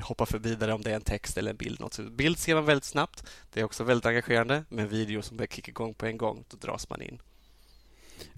hoppa 0.03 0.27
för 0.27 0.38
vidare 0.38 0.73
om 0.73 0.83
det 0.83 0.90
är 0.90 0.94
en 0.94 1.01
text 1.01 1.38
eller 1.38 1.51
en 1.51 1.57
bild. 1.57 1.81
Något. 1.81 1.99
bild 1.99 2.38
ser 2.38 2.55
man 2.55 2.64
väldigt 2.64 2.85
snabbt. 2.85 3.25
Det 3.53 3.61
är 3.61 3.64
också 3.64 3.85
väldigt 3.85 4.07
engagerande. 4.07 4.64
Men 4.68 4.88
video 4.88 5.23
som 5.23 5.37
börjar 5.37 5.49
kicka 5.49 5.70
igång 5.70 5.94
på 5.94 6.07
en 6.07 6.18
gång, 6.18 6.44
då 6.49 6.57
dras 6.57 6.90
man 6.90 7.03
in. 7.03 7.18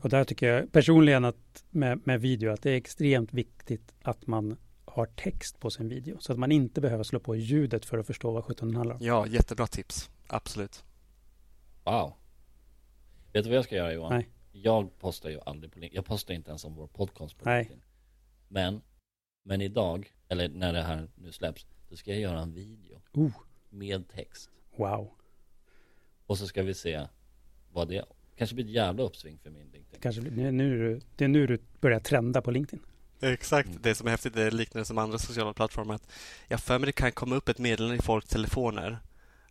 Och 0.02 0.08
där 0.08 0.24
tycker 0.24 0.48
jag 0.48 0.72
personligen 0.72 1.24
att 1.24 1.64
med, 1.70 2.06
med 2.06 2.20
video 2.20 2.52
att 2.52 2.62
det 2.62 2.70
är 2.70 2.76
extremt 2.76 3.34
viktigt 3.34 3.94
att 4.02 4.26
man 4.26 4.56
har 4.84 5.06
text 5.06 5.60
på 5.60 5.70
sin 5.70 5.88
video. 5.88 6.16
Så 6.20 6.32
att 6.32 6.38
man 6.38 6.52
inte 6.52 6.80
behöver 6.80 7.04
slå 7.04 7.20
på 7.20 7.36
ljudet 7.36 7.84
för 7.84 7.98
att 7.98 8.06
förstå 8.06 8.32
vad 8.32 8.44
sjutton 8.44 8.76
handlar 8.76 8.94
om. 8.94 9.00
Ja, 9.02 9.26
jättebra 9.26 9.66
tips. 9.66 10.10
Absolut. 10.26 10.84
Wow. 11.84 12.14
Vet 13.32 13.44
du 13.44 13.50
vad 13.50 13.56
jag 13.56 13.64
ska 13.64 13.74
göra 13.74 13.92
Johan? 13.92 14.12
Nej. 14.12 14.28
Jag 14.52 14.98
postar 14.98 15.30
ju 15.30 15.40
aldrig 15.46 15.72
på 15.72 15.78
LinkedIn. 15.78 15.96
Jag 15.96 16.04
postar 16.04 16.34
inte 16.34 16.48
ens 16.48 16.64
om 16.64 16.74
vår 16.74 16.86
podcast 16.86 17.38
på 17.38 17.50
LinkedIn. 17.50 17.78
Nej. 17.78 17.86
Men, 18.48 18.82
men 19.46 19.60
idag 19.60 20.12
eller 20.28 20.48
när 20.48 20.72
det 20.72 20.82
här 20.82 21.08
nu 21.14 21.32
släpps, 21.32 21.66
då 21.88 21.96
ska 21.96 22.10
jag 22.10 22.20
göra 22.20 22.40
en 22.40 22.54
video. 22.54 23.00
Oh. 23.12 23.32
Med 23.70 24.08
text. 24.08 24.50
Wow. 24.76 25.10
Och 26.26 26.38
så 26.38 26.46
ska 26.46 26.62
vi 26.62 26.74
se 26.74 27.06
vad 27.72 27.88
det 27.88 28.04
kanske 28.36 28.54
blir 28.54 28.64
ett 28.64 28.70
jävla 28.70 29.02
uppsving 29.02 29.38
för 29.42 29.50
min 29.50 29.62
LinkedIn. 29.62 30.00
Kanske 30.00 30.22
blir, 30.22 30.52
nu, 30.52 31.00
det 31.16 31.24
är 31.24 31.28
nu 31.28 31.46
du 31.46 31.58
börjar 31.80 32.00
trenda 32.00 32.42
på 32.42 32.50
LinkedIn. 32.50 32.80
Exakt. 33.20 33.68
Mm. 33.68 33.80
Det 33.82 33.94
som 33.94 34.06
är 34.06 34.10
häftigt 34.10 34.34
det 34.34 34.50
liknar 34.50 34.84
som 34.84 34.98
andra 34.98 35.18
sociala 35.18 35.52
plattformar. 35.52 35.94
Att 35.94 36.12
jag 36.48 36.60
för 36.60 36.78
mig 36.78 36.86
det 36.86 36.92
kan 36.92 37.12
komma 37.12 37.36
upp 37.36 37.48
ett 37.48 37.58
meddelande 37.58 37.96
i 37.96 38.02
folks 38.02 38.28
telefoner 38.28 38.98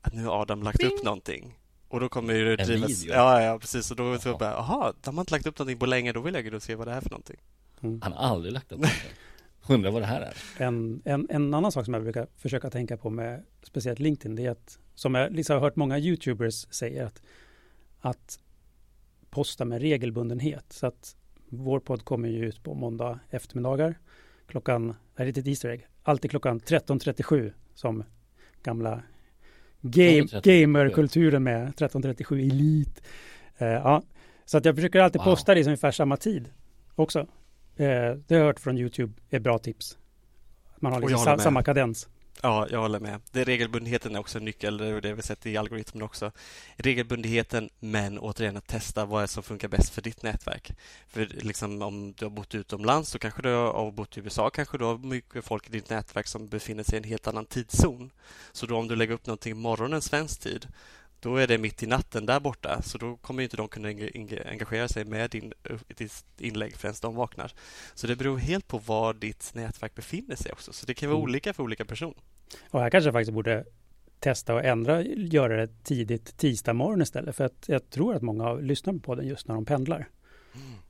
att 0.02 0.14
nu 0.14 0.26
har 0.26 0.42
Adam 0.42 0.64
lagt 0.64 0.78
Bing. 0.78 0.88
upp 0.88 1.04
någonting. 1.04 1.60
Och 1.88 2.00
då 2.00 2.10
kommer 2.10 2.34
det 2.34 2.56
drivas... 2.56 2.90
Video. 2.90 3.14
Ja, 3.16 3.42
ja, 3.42 3.60
precis. 3.60 3.92
Och 3.92 3.98
då 3.98 4.14
är 4.14 4.32
det 4.32 4.38
bara, 4.40 4.52
jaha, 4.52 4.94
de 5.02 5.18
har 5.18 5.22
inte 5.22 5.34
lagt 5.34 5.46
upp 5.46 5.60
någonting 5.60 5.80
på 5.80 5.86
länge. 5.86 6.14
Då 6.14 6.22
vill 6.22 6.34
jag 6.34 6.50
gå 6.50 6.56
och 6.56 6.64
se 6.64 6.76
vad 6.76 6.88
det 6.88 6.94
är 6.94 7.02
för 7.02 7.10
någonting. 7.10 7.38
Mm. 7.82 8.02
Han 8.02 8.14
har 8.14 8.20
aldrig 8.20 8.54
lagt 8.54 8.72
upp 8.72 8.80
någonting. 8.80 9.12
Undrar 9.68 9.92
vad 9.92 10.02
det 10.02 10.06
här 10.06 10.22
är. 10.22 10.34
En, 10.58 11.02
en, 11.06 11.28
en 11.30 11.54
annan 11.54 11.72
sak 11.72 11.86
som 11.86 11.94
jag 11.94 12.04
brukar 12.04 12.28
försöka 12.38 12.70
tänka 12.70 12.98
på 12.98 13.10
med 13.10 13.44
speciellt 13.64 14.00
LinkedIn, 14.00 14.36
det 14.36 14.46
är 14.46 14.52
att, 14.52 14.80
som 14.96 15.16
jag 15.16 15.34
liksom 15.34 15.54
har 15.54 15.62
hört 15.62 15.76
många 15.76 16.00
YouTubers 16.00 16.68
säga, 16.70 17.06
att, 17.08 17.22
att 18.00 18.40
posta 19.30 19.66
med 19.66 19.82
regelbundenhet. 19.82 20.66
Så 20.70 20.88
att 20.88 21.16
vår 21.50 21.80
podd 21.80 22.06
kommer 22.06 22.30
ju 22.30 22.46
ut 22.46 22.64
på 22.64 22.74
måndag 22.74 23.20
eftermiddagar. 23.30 24.00
Klockan, 24.48 24.88
det 24.88 24.94
här 25.16 25.26
är 25.26 25.30
ett 25.30 25.48
Easter 25.48 25.70
egg, 25.70 25.88
alltid 26.04 26.32
klockan 26.32 26.60
13.37 26.60 27.54
som 27.74 28.04
gamla 28.64 29.04
game, 29.82 30.28
gamerkulturen 30.44 31.44
med 31.44 31.74
13.37 31.74 32.40
Elite. 32.40 33.02
Uh, 33.62 33.68
ja. 33.68 34.04
Så 34.46 34.58
att 34.58 34.66
jag 34.66 34.76
försöker 34.76 35.00
alltid 35.00 35.22
wow. 35.22 35.26
posta 35.26 35.54
det 35.54 35.60
i 35.60 35.64
ungefär 35.64 35.92
samma 35.92 36.18
tid 36.18 36.50
också. 36.96 37.28
Eh, 37.78 37.86
det 38.28 38.36
har 38.36 38.38
jag 38.38 38.46
hört 38.46 38.60
från 38.60 38.78
YouTube 38.78 39.14
är 39.30 39.40
bra 39.40 39.60
tips. 39.60 39.98
Man 40.80 40.94
har 40.94 41.02
liksom 41.02 41.20
sa, 41.20 41.38
samma 41.38 41.64
kadens. 41.64 42.08
Ja, 42.42 42.68
jag 42.72 42.80
håller 42.80 43.00
med. 43.00 43.22
Det 43.32 43.44
regelbundenheten 43.44 44.16
är 44.16 44.20
också 44.20 44.38
en 44.38 44.46
nyckel, 44.46 44.78
det 44.78 44.86
är 44.86 45.02
det 45.02 45.14
vi 45.14 45.22
sett 45.22 45.46
i 45.46 45.58
algoritmen 45.58 46.04
också. 46.04 46.32
Regelbundenheten, 46.78 47.70
men 47.80 48.20
återigen 48.20 48.58
att 48.58 48.68
testa 48.68 49.06
vad 49.06 49.24
är 49.24 49.28
som 49.28 49.44
funkar 49.44 49.68
bäst 49.68 49.90
för 49.90 50.02
ditt 50.02 50.24
nätverk. 50.24 50.72
För 51.08 51.26
liksom 51.26 51.82
om 51.82 52.14
du 52.14 52.26
har 52.26 52.30
bott 52.30 52.56
utomlands 52.56 53.10
så 53.10 53.20
kanske 53.20 53.42
du 53.42 53.50
har 53.50 53.92
bott 53.92 54.18
i 54.18 54.20
USA 54.20 54.50
kanske 54.50 54.78
du 54.78 54.86
har 54.86 54.98
mycket 54.98 55.46
folk 55.46 55.68
i 55.68 55.72
ditt 55.72 55.90
nätverk 55.90 56.28
som 56.28 56.48
befinner 56.48 56.84
sig 56.84 56.96
i 56.96 56.98
en 56.98 57.04
helt 57.04 57.28
annan 57.28 57.46
tidszon. 57.46 58.12
Så 58.52 58.66
då 58.66 58.78
om 58.78 58.88
du 58.88 58.96
lägger 58.96 59.14
upp 59.14 59.26
någonting 59.26 59.58
morgonen 59.58 60.02
svensk 60.02 60.42
tid 60.42 60.68
då 61.26 61.36
är 61.36 61.48
det 61.48 61.58
mitt 61.58 61.84
i 61.84 61.88
natten 61.88 62.26
där 62.26 62.40
borta 62.40 62.82
så 62.82 62.98
då 62.98 63.18
kommer 63.18 63.44
inte 63.44 63.58
de 63.58 63.68
kunna 63.68 63.88
engagera 64.46 64.88
sig 64.88 65.06
med 65.06 65.30
din, 65.30 65.54
ditt 65.98 66.26
inlägg 66.38 66.78
förrän 66.78 66.94
de 67.02 67.16
vaknar. 67.16 67.52
Så 67.94 68.08
det 68.08 68.16
beror 68.16 68.38
helt 68.38 68.68
på 68.68 68.78
var 68.78 69.14
ditt 69.14 69.52
nätverk 69.56 69.96
befinner 69.96 70.36
sig 70.36 70.52
också. 70.52 70.74
Så 70.74 70.86
det 70.86 70.94
kan 70.94 71.10
vara 71.10 71.18
mm. 71.18 71.24
olika 71.24 71.54
för 71.54 71.64
olika 71.64 71.86
personer. 71.86 72.18
Och 72.72 72.82
här 72.82 72.90
kanske 72.90 73.08
jag 73.08 73.14
faktiskt 73.14 73.34
borde 73.34 73.66
testa 74.20 74.54
och 74.54 74.64
ändra, 74.64 75.02
göra 75.04 75.58
det 75.58 75.84
tidigt 75.84 76.38
tisdag 76.38 76.74
morgon 76.74 77.02
istället. 77.02 77.36
För 77.36 77.44
att 77.44 77.66
jag 77.68 77.90
tror 77.90 78.16
att 78.16 78.22
många 78.22 78.54
lyssnar 78.54 78.94
på 78.94 79.16
den 79.16 79.28
just 79.28 79.48
när 79.48 79.56
de 79.56 79.66
pendlar. 79.66 80.08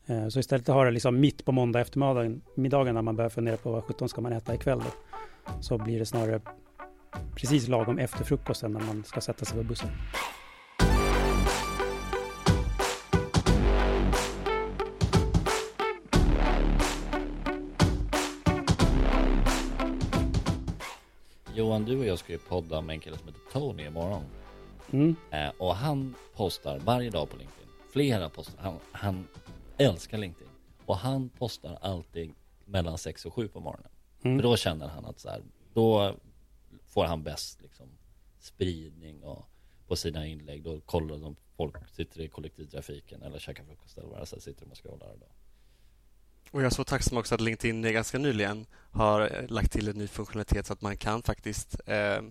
Mm. 0.08 0.32
Så 0.32 0.40
istället 0.40 0.70
att 0.70 0.76
ha 0.76 0.86
det 0.86 0.92
liksom 0.92 1.20
mitt 1.20 1.46
på 1.46 1.52
måndag 1.52 1.82
eftermiddagen 1.82 2.42
middagen 2.56 2.96
när 2.96 3.02
man 3.02 3.16
börjar 3.16 3.30
fundera 3.30 3.58
på 3.58 3.72
vad 3.72 3.84
sjutton 3.84 4.10
ska 4.10 4.22
man 4.22 4.34
äta 4.34 4.56
ikväll 4.56 4.80
då. 4.80 5.22
Så 5.62 5.78
blir 5.78 6.00
det 6.00 6.06
snarare 6.06 6.42
precis 7.36 7.68
lagom 7.68 8.00
efter 8.00 8.24
frukosten 8.24 8.72
när 8.72 8.80
man 8.80 9.04
ska 9.04 9.22
sätta 9.22 9.46
sig 9.46 9.58
på 9.58 9.64
bussen. 9.64 9.90
Johan, 21.54 21.86
du 21.86 22.00
och 22.00 22.06
jag 22.06 22.20
ska 22.20 22.32
ju 22.32 22.38
podda 22.38 22.82
med 22.82 22.94
en 22.94 23.00
kille 23.00 23.18
som 23.18 23.28
heter 23.28 23.42
Tony 23.52 23.86
imorgon. 23.86 24.24
Mm. 24.92 25.16
Eh, 25.32 25.50
och 25.58 25.76
han 25.76 26.16
postar 26.36 26.80
varje 26.80 27.10
dag 27.10 27.30
på 27.30 27.38
LinkedIn. 27.38 27.68
Flera 27.92 28.30
postar. 28.30 28.64
Han, 28.64 28.80
han 28.92 29.28
älskar 29.78 30.18
LinkedIn. 30.18 30.50
Och 30.86 30.98
han 30.98 31.30
postar 31.30 31.78
alltid 31.82 32.34
mellan 32.66 32.98
6 32.98 33.26
och 33.26 33.34
7 33.34 33.48
på 33.48 33.60
morgonen. 33.60 33.90
Mm. 34.22 34.38
För 34.38 34.44
då 34.44 34.58
känner 34.58 34.88
han 34.88 35.06
att 35.06 35.20
så 35.20 35.30
här, 35.30 35.42
då 35.74 36.16
får 36.96 37.06
han 37.06 37.24
bäst 37.24 37.62
liksom, 37.62 37.90
spridning 38.40 39.24
och 39.24 39.50
på 39.88 39.96
sina 39.96 40.28
inlägg. 40.28 40.64
Då 40.64 40.82
kollar 40.82 41.18
de 41.18 41.36
folk 41.58 41.76
sitter 41.96 42.22
i 42.22 42.28
kollektivtrafiken 42.28 43.22
eller 43.22 43.40
käkar 43.40 43.64
frukost 43.64 43.98
eller 43.98 44.08
vad 44.08 44.18
det 44.18 44.22
är, 44.22 44.26
så 44.26 44.40
sitter 44.40 44.66
de 44.66 44.72
och 44.72 44.78
scrollar. 44.78 45.16
Då. 45.20 45.28
Och 46.52 46.62
jag 46.62 46.66
är 46.66 46.70
så 46.70 46.84
tacksam 46.84 47.18
också 47.18 47.36
att 47.36 47.42
LinkedIn 47.42 47.82
ganska 47.82 48.18
nyligen 48.18 48.66
har 48.92 49.22
eh, 49.22 49.48
lagt 49.50 49.72
till 49.72 49.88
en 49.88 49.98
ny 49.98 50.08
funktionalitet 50.08 50.66
så 50.66 50.74
att 50.74 50.82
man 50.82 50.98
kan 50.98 51.24
faktiskt, 51.24 51.76
eh, 51.86 52.22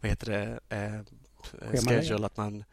vad 0.00 0.10
heter 0.10 0.26
det, 0.30 0.60
eh, 0.76 1.00
schedule, 1.80 2.26
att 2.26 2.36
man 2.36 2.64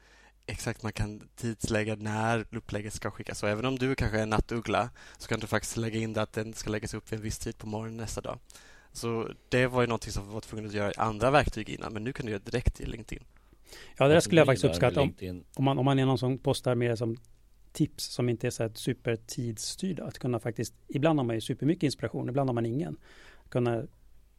exakt 0.45 0.83
man 0.83 0.93
kan 0.93 1.29
tidslägga 1.35 1.95
när 1.95 2.45
upplägget 2.51 2.93
ska 2.93 3.11
skickas. 3.11 3.39
Så 3.39 3.47
även 3.47 3.65
om 3.65 3.75
du 3.79 3.95
kanske 3.95 4.19
är 4.19 4.25
nattuggla 4.25 4.89
så 5.17 5.27
kan 5.27 5.39
du 5.39 5.47
faktiskt 5.47 5.77
lägga 5.77 5.99
in 5.99 6.13
det 6.13 6.21
att 6.21 6.33
den 6.33 6.53
ska 6.53 6.69
läggas 6.69 6.93
upp 6.93 7.11
vid 7.11 7.19
en 7.19 7.23
viss 7.23 7.39
tid 7.39 7.57
på 7.57 7.67
morgonen 7.67 7.97
nästa 7.97 8.21
dag. 8.21 8.39
Så 8.95 9.29
det 9.49 9.67
var 9.67 9.81
ju 9.81 9.87
någonting 9.87 10.11
som 10.11 10.31
var 10.31 10.41
tvungna 10.41 10.67
att 10.67 10.73
göra 10.73 10.91
i 10.91 10.93
andra 10.97 11.31
verktyg 11.31 11.69
innan, 11.69 11.93
men 11.93 12.03
nu 12.03 12.13
kan 12.13 12.25
du 12.25 12.31
göra 12.31 12.41
direkt 12.45 12.81
i 12.81 12.85
LinkedIn. 12.85 13.23
Ja, 13.97 14.07
det 14.07 14.13
där 14.13 14.19
skulle 14.19 14.41
jag 14.41 14.45
faktiskt 14.45 14.65
uppskatta. 14.65 15.01
Om, 15.01 15.13
om, 15.55 15.65
man, 15.65 15.77
om 15.77 15.85
man 15.85 15.99
är 15.99 16.05
någon 16.05 16.17
som 16.17 16.37
postar 16.37 16.75
mer 16.75 16.95
som 16.95 17.17
tips 17.75 18.03
som 18.03 18.29
inte 18.29 18.47
är 18.47 18.51
så 18.51 18.63
här 18.63 18.71
supertidsstyrda. 18.73 20.05
Att 20.05 20.19
kunna 20.19 20.39
faktiskt, 20.39 20.73
ibland 20.87 21.19
har 21.19 21.23
man 21.23 21.35
ju 21.35 21.41
supermycket 21.41 21.83
inspiration, 21.83 22.29
ibland 22.29 22.49
har 22.49 22.53
man 22.53 22.65
ingen. 22.65 22.97
Kunna, 23.49 23.77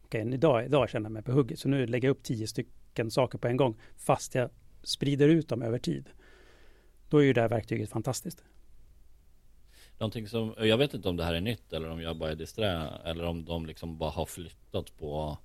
okej, 0.05 0.23
okay, 0.23 0.35
idag, 0.35 0.65
idag 0.65 0.91
känner 0.91 1.05
jag 1.05 1.13
mig 1.13 1.23
på 1.23 1.33
hugget, 1.33 1.59
så 1.59 1.69
nu 1.69 1.87
lägger 1.87 2.09
jag 2.09 2.13
upp 2.13 2.23
tio 2.23 2.47
stycken 2.47 3.11
saker 3.11 3.39
på 3.39 3.49
en 3.49 3.57
gång, 3.57 3.81
fast 3.97 4.35
jag 4.35 4.51
sprider 4.83 5.29
ut 5.29 5.49
dem 5.49 5.63
över 5.63 5.79
tid. 5.79 6.11
Då 7.09 7.19
är 7.19 7.23
ju 7.23 7.33
det 7.33 7.41
här 7.41 7.49
verktyget 7.49 7.91
fantastiskt. 7.91 8.45
Någonting 9.99 10.29
som, 10.29 10.55
jag 10.59 10.79
vet 10.79 10.95
inte 10.95 11.09
om 11.09 11.17
det 11.17 11.25
här 11.25 11.35
är 11.35 11.41
nytt 11.41 11.73
eller 11.73 11.91
om 11.91 12.01
jag 12.01 12.17
bara 12.17 12.31
är 12.31 12.37
disträ 12.37 12.89
eller 13.05 13.25
om 13.25 13.45
de 13.45 13.67
liksom 13.67 13.99
bara 13.99 14.11
har 14.11 14.27
flyttat 14.27 14.97
på 14.97 15.39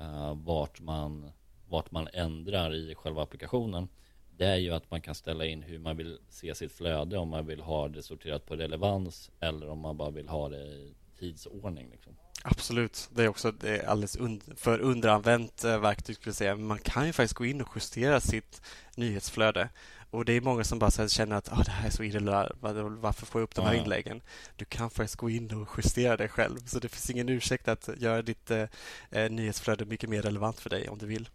uh, 0.00 0.34
vart 0.34 0.80
man 0.80 1.30
vart 1.68 1.90
man 1.90 2.08
ändrar 2.12 2.74
i 2.74 2.94
själva 2.94 3.22
applikationen 3.22 3.88
det 4.36 4.46
är 4.46 4.56
ju 4.56 4.70
att 4.70 4.90
man 4.90 5.00
kan 5.00 5.14
ställa 5.14 5.46
in 5.46 5.62
hur 5.62 5.78
man 5.78 5.96
vill 5.96 6.18
se 6.28 6.54
sitt 6.54 6.72
flöde 6.72 7.18
om 7.18 7.28
man 7.28 7.46
vill 7.46 7.60
ha 7.60 7.88
det 7.88 8.02
sorterat 8.02 8.46
på 8.46 8.56
relevans 8.56 9.30
eller 9.40 9.68
om 9.68 9.78
man 9.78 9.96
bara 9.96 10.10
vill 10.10 10.28
ha 10.28 10.48
det 10.48 10.66
i 10.66 10.94
tidsordning. 11.18 11.90
Liksom. 11.90 12.16
Absolut, 12.44 13.08
det 13.12 13.24
är 13.24 13.28
också 13.28 13.52
det 13.52 13.78
är 13.78 13.86
alldeles 13.86 14.16
und 14.16 14.42
för 14.56 14.78
underanvänt 14.78 15.64
eh, 15.64 15.80
verktyg 15.80 16.16
skulle 16.16 16.30
jag 16.30 16.36
säga. 16.36 16.56
Man 16.56 16.78
kan 16.78 17.06
ju 17.06 17.12
faktiskt 17.12 17.34
gå 17.34 17.44
in 17.44 17.60
och 17.60 17.68
justera 17.74 18.20
sitt 18.20 18.62
nyhetsflöde 18.96 19.68
och 20.10 20.24
det 20.24 20.32
är 20.32 20.40
många 20.40 20.64
som 20.64 20.78
bara 20.78 21.08
känner 21.08 21.36
att 21.36 21.52
ah, 21.52 21.62
det 21.64 21.70
här 21.70 21.86
är 21.86 21.90
så 21.90 22.02
irrelevant, 22.02 22.52
varför 23.00 23.26
får 23.26 23.40
jag 23.40 23.44
upp 23.44 23.54
de 23.54 23.64
här 23.64 23.74
inläggen? 23.74 24.22
Du 24.56 24.64
kan 24.64 24.90
faktiskt 24.90 25.16
gå 25.16 25.30
in 25.30 25.54
och 25.54 25.68
justera 25.76 26.16
det 26.16 26.28
själv, 26.28 26.58
så 26.66 26.78
det 26.78 26.88
finns 26.88 27.10
ingen 27.10 27.28
ursäkt 27.28 27.68
att 27.68 27.88
göra 27.96 28.22
ditt 28.22 28.50
eh, 28.50 28.66
eh 29.10 29.30
nyhetsflöde 29.30 29.84
mycket 29.84 30.10
mer 30.10 30.22
relevant 30.22 30.60
för 30.60 30.70
dig 30.70 30.88
om 30.88 30.98
du 30.98 31.06
vill. 31.06 31.28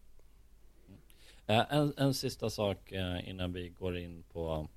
Eh, 1.48 1.66
en, 1.70 1.94
en 1.98 2.14
sista 2.14 2.50
sak 2.50 2.92
innan 3.24 3.54
vi 3.54 3.70
går 3.70 3.98
in 3.98 4.24
på, 4.24 4.68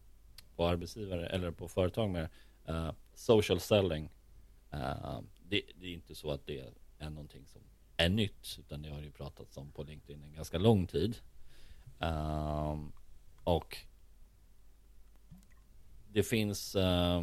på 0.56 0.66
arbetsgivare 0.66 1.26
eller 1.26 1.50
på 1.50 1.68
företag 1.68 2.10
med 2.10 2.28
uh, 2.68 2.92
social 3.14 3.60
selling. 3.60 4.10
Uh, 4.74 5.20
det, 5.50 5.62
det, 5.80 5.86
är 5.86 5.92
inte 5.92 6.14
så 6.14 6.30
att 6.30 6.46
det 6.46 6.72
är 6.98 7.10
någonting 7.10 7.46
som 7.46 7.60
är 7.96 8.08
nytt 8.08 8.56
utan 8.58 8.82
det 8.82 8.90
har 8.90 9.00
ju 9.00 9.10
pratats 9.10 9.56
om 9.56 9.72
på 9.72 9.82
LinkedIn 9.82 10.22
en 10.22 10.32
ganska 10.32 10.58
lång 10.58 10.86
tid. 10.86 11.16
Um, 11.98 12.92
och 13.44 13.76
det 16.12 16.22
finns 16.22 16.76
uh, 16.76 17.22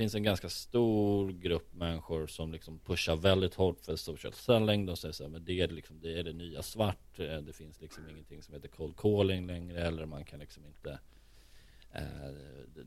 finns 0.00 0.14
en 0.14 0.22
ganska 0.22 0.48
stor 0.48 1.32
grupp 1.32 1.74
människor 1.74 2.26
som 2.26 2.52
liksom 2.52 2.78
pushar 2.78 3.16
väldigt 3.16 3.54
hårt 3.54 3.80
för 3.80 3.96
social 3.96 4.32
selling. 4.32 4.86
De 4.86 4.96
säger 4.96 5.12
så 5.12 5.24
här, 5.24 5.30
men 5.30 5.44
det 5.44 5.60
är, 5.60 5.68
liksom, 5.68 6.00
det 6.00 6.18
är 6.18 6.24
det 6.24 6.32
nya 6.32 6.62
svart. 6.62 7.18
Eh, 7.18 7.38
det 7.38 7.52
finns 7.52 7.80
liksom 7.80 8.08
ingenting 8.08 8.42
som 8.42 8.54
heter 8.54 8.68
cold 8.68 8.96
calling 8.96 9.46
längre 9.46 9.86
eller 9.86 10.06
man 10.06 10.24
kan 10.24 10.40
liksom 10.40 10.66
inte 10.66 10.98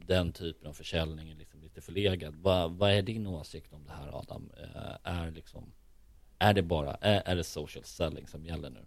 den 0.06 0.32
typen 0.32 0.68
av 0.68 0.74
försäljning 0.74 1.30
är 1.30 1.36
liksom 1.36 1.62
lite 1.62 1.82
förlegad. 1.82 2.36
Va, 2.36 2.68
vad 2.68 2.92
är 2.92 3.02
din 3.02 3.28
åsikt 3.28 3.74
om 3.74 3.86
det 3.86 3.92
här 3.92 4.20
Adam? 4.20 4.52
Eh, 4.58 4.98
är 5.04 5.32
liksom 5.32 5.74
är 6.40 6.54
det 6.54 6.62
bara, 6.62 6.94
är, 6.94 7.22
är 7.26 7.36
det 7.36 7.44
social 7.44 7.84
selling 7.84 8.28
som 8.28 8.46
gäller 8.46 8.70
nu? 8.70 8.86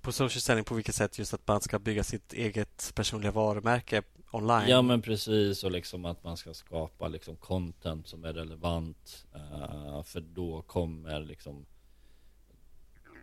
På 0.00 0.12
social 0.12 0.40
selling 0.40 0.64
på 0.64 0.74
vilket 0.74 0.94
sätt 0.94 1.18
just 1.18 1.34
att 1.34 1.46
man 1.46 1.60
ska 1.60 1.78
bygga 1.78 2.04
sitt 2.04 2.32
eget 2.32 2.92
personliga 2.94 3.30
varumärke 3.30 4.02
online. 4.30 4.68
Ja 4.68 4.82
men 4.82 5.02
precis 5.02 5.64
och 5.64 5.70
liksom 5.70 6.04
att 6.04 6.24
man 6.24 6.36
ska 6.36 6.54
skapa 6.54 7.08
liksom 7.08 7.36
content 7.36 8.06
som 8.08 8.24
är 8.24 8.32
relevant. 8.32 9.26
Uh, 9.34 10.02
för 10.02 10.20
då 10.20 10.62
kommer 10.62 11.20
liksom 11.20 11.66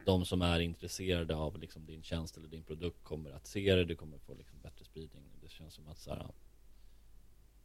de 0.05 0.25
som 0.25 0.41
är 0.41 0.59
intresserade 0.59 1.35
av 1.35 1.59
liksom 1.59 1.85
din 1.85 2.03
tjänst 2.03 2.37
eller 2.37 2.47
din 2.47 2.63
produkt 2.63 3.03
kommer 3.03 3.31
att 3.31 3.47
se 3.47 3.75
det. 3.75 3.85
Du 3.85 3.95
kommer 3.95 4.17
få 4.17 4.33
liksom 4.33 4.59
bättre 4.61 4.85
spridning. 4.85 5.23
Det 5.45 5.51
känns 5.51 5.73
som 5.73 5.87
att 5.87 5.99
så 5.99 6.09
här, 6.09 6.31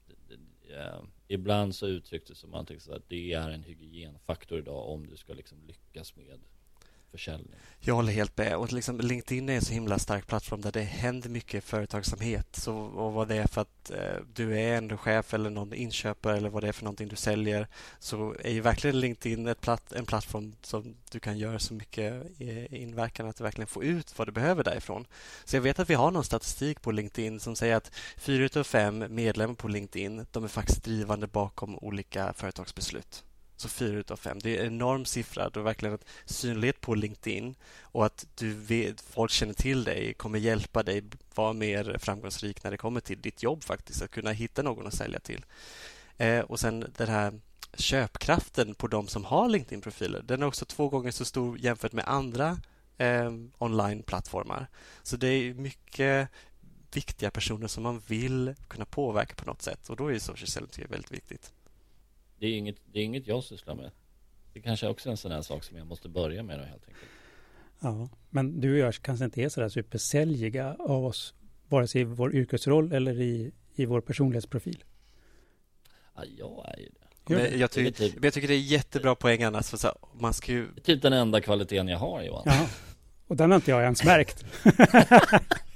det, 0.06 0.14
det, 0.28 0.74
eh, 0.76 1.02
ibland 1.28 1.74
så 1.74 1.86
uttrycktes 1.86 2.28
det 2.28 2.40
som 2.40 2.54
att 2.54 3.08
det 3.08 3.32
är 3.32 3.50
en 3.50 3.62
hygienfaktor 3.62 4.58
idag 4.58 4.88
om 4.88 5.06
du 5.06 5.16
ska 5.16 5.32
liksom 5.32 5.66
lyckas 5.66 6.16
med 6.16 6.40
försäljning. 7.10 7.54
Jag 7.82 7.94
håller 7.94 8.12
helt 8.12 8.38
med. 8.38 8.56
Och 8.56 8.72
liksom 8.72 9.00
LinkedIn 9.00 9.48
är 9.48 9.54
en 9.54 9.62
så 9.62 9.72
himla 9.72 9.98
stark 9.98 10.26
plattform 10.26 10.60
där 10.60 10.72
det 10.72 10.82
händer 10.82 11.28
mycket 11.28 11.64
företagsamhet. 11.64 12.56
Så, 12.56 12.76
och 12.76 13.12
vad 13.12 13.28
det 13.28 13.36
är 13.36 13.46
för 13.46 13.60
att 13.60 13.90
eh, 13.90 14.16
du 14.34 14.58
är 14.58 14.76
en 14.76 14.98
chef 14.98 15.34
eller 15.34 15.50
någon 15.50 15.72
inköpare 15.72 16.36
eller 16.36 16.48
vad 16.48 16.62
det 16.62 16.68
är 16.68 16.72
för 16.72 16.84
någonting 16.84 17.08
du 17.08 17.16
säljer 17.16 17.68
så 17.98 18.34
är 18.40 18.52
ju 18.52 18.60
verkligen 18.60 19.00
LinkedIn 19.00 19.46
ett 19.46 19.60
platt, 19.60 19.92
en 19.92 20.06
plattform 20.06 20.54
som 20.62 20.96
du 21.10 21.20
kan 21.20 21.38
göra 21.38 21.58
så 21.58 21.74
mycket 21.74 22.24
eh, 22.38 22.82
inverkan 22.82 23.28
att 23.28 23.36
du 23.36 23.44
verkligen 23.44 23.68
får 23.68 23.84
ut 23.84 24.18
vad 24.18 24.28
du 24.28 24.32
behöver 24.32 24.64
därifrån. 24.64 25.06
Så 25.44 25.56
jag 25.56 25.62
vet 25.62 25.78
att 25.78 25.90
vi 25.90 25.94
har 25.94 26.10
någon 26.10 26.24
statistik 26.24 26.82
på 26.82 26.90
LinkedIn 26.92 27.40
som 27.40 27.56
säger 27.56 27.76
att 27.76 27.92
fyra 28.16 28.60
av 28.60 28.64
fem 28.64 29.04
medlemmar 29.08 29.54
på 29.54 29.68
LinkedIn 29.68 30.26
de 30.30 30.44
är 30.44 30.48
faktiskt 30.48 30.84
drivande 30.84 31.26
bakom 31.26 31.78
olika 31.78 32.32
företagsbeslut. 32.32 33.24
Så 33.60 33.68
fyra 33.68 33.98
utav 33.98 34.16
fem. 34.16 34.38
Det 34.42 34.58
är 34.58 34.60
en 34.60 34.66
enorm 34.66 35.04
siffra. 35.04 35.50
Du 35.50 35.58
har 35.58 35.64
verkligen 35.64 35.94
ett 35.94 36.04
synlighet 36.24 36.80
på 36.80 36.94
LinkedIn 36.94 37.54
och 37.82 38.06
att 38.06 38.26
du 38.34 38.54
vet, 38.54 39.00
folk 39.00 39.30
känner 39.30 39.54
till 39.54 39.84
dig 39.84 40.14
kommer 40.14 40.38
hjälpa 40.38 40.82
dig 40.82 41.02
vara 41.34 41.52
mer 41.52 41.96
framgångsrik 41.98 42.64
när 42.64 42.70
det 42.70 42.76
kommer 42.76 43.00
till 43.00 43.20
ditt 43.20 43.42
jobb 43.42 43.64
faktiskt. 43.64 44.02
Att 44.02 44.10
kunna 44.10 44.30
hitta 44.30 44.62
någon 44.62 44.86
att 44.86 44.94
sälja 44.94 45.20
till. 45.20 45.44
Eh, 46.16 46.40
och 46.40 46.60
sen 46.60 46.92
den 46.96 47.08
här 47.08 47.40
köpkraften 47.74 48.74
på 48.74 48.86
de 48.86 49.08
som 49.08 49.24
har 49.24 49.48
LinkedIn-profiler. 49.48 50.22
Den 50.22 50.42
är 50.42 50.46
också 50.46 50.64
två 50.64 50.88
gånger 50.88 51.10
så 51.10 51.24
stor 51.24 51.58
jämfört 51.58 51.92
med 51.92 52.04
andra 52.08 52.58
eh, 52.98 53.32
online-plattformar. 53.58 54.66
Så 55.02 55.16
det 55.16 55.28
är 55.28 55.54
mycket 55.54 56.28
viktiga 56.92 57.30
personer 57.30 57.66
som 57.66 57.82
man 57.82 58.02
vill 58.06 58.54
kunna 58.68 58.84
påverka 58.84 59.34
på 59.34 59.46
något 59.46 59.62
sätt 59.62 59.90
och 59.90 59.96
då 59.96 60.12
är 60.12 60.18
social 60.18 60.48
selling 60.48 60.90
väldigt 60.90 61.12
viktigt 61.12 61.52
det 62.40 62.46
är 62.46 62.56
inget, 62.56 62.76
det 62.92 62.98
är 62.98 63.04
inget 63.04 63.26
jag 63.26 63.44
sysslar 63.44 63.74
med. 63.74 63.90
Det 64.52 64.60
kanske 64.60 64.88
också 64.88 65.08
är 65.08 65.10
en 65.10 65.16
sån 65.16 65.32
här 65.32 65.42
sak 65.42 65.64
som 65.64 65.76
jag 65.76 65.86
måste 65.86 66.08
börja 66.08 66.42
med 66.42 66.58
då 66.58 66.64
helt 66.64 66.84
enkelt. 66.88 67.06
Ja, 67.80 68.08
men 68.30 68.60
du 68.60 68.72
och 68.72 68.78
jag 68.78 68.94
kanske 68.94 69.24
inte 69.24 69.42
är 69.42 69.48
sådär 69.48 69.68
supersäljiga 69.68 70.76
av 70.78 71.04
oss, 71.04 71.34
vare 71.68 71.88
sig 71.88 72.00
i 72.00 72.04
vår 72.04 72.34
yrkesroll 72.34 72.92
eller 72.92 73.20
i, 73.20 73.52
i 73.74 73.86
vår 73.86 74.00
personlighetsprofil. 74.00 74.84
Ja, 76.16 76.24
jag 76.38 76.64
är 76.74 76.80
ju 76.80 76.88
det. 76.88 77.34
Men 77.34 77.58
jag, 77.58 77.70
tycker, 77.70 77.90
typ, 77.90 78.24
jag 78.24 78.34
tycker 78.34 78.48
det 78.48 78.54
är 78.54 78.58
jättebra 78.58 79.14
poäng 79.14 79.42
annars. 79.42 79.68
För 79.68 79.76
så, 79.76 79.88
man 80.20 80.34
ska 80.34 80.52
ju... 80.52 80.66
Det 80.74 80.80
är 80.80 80.82
typ 80.82 81.02
den 81.02 81.12
enda 81.12 81.40
kvaliteten 81.40 81.88
jag 81.88 81.98
har 81.98 82.22
Johan. 82.22 82.42
Ja, 82.46 82.68
och 83.26 83.36
den 83.36 83.50
har 83.50 83.56
inte 83.56 83.70
jag 83.70 83.82
ens 83.82 84.04
märkt. 84.04 84.44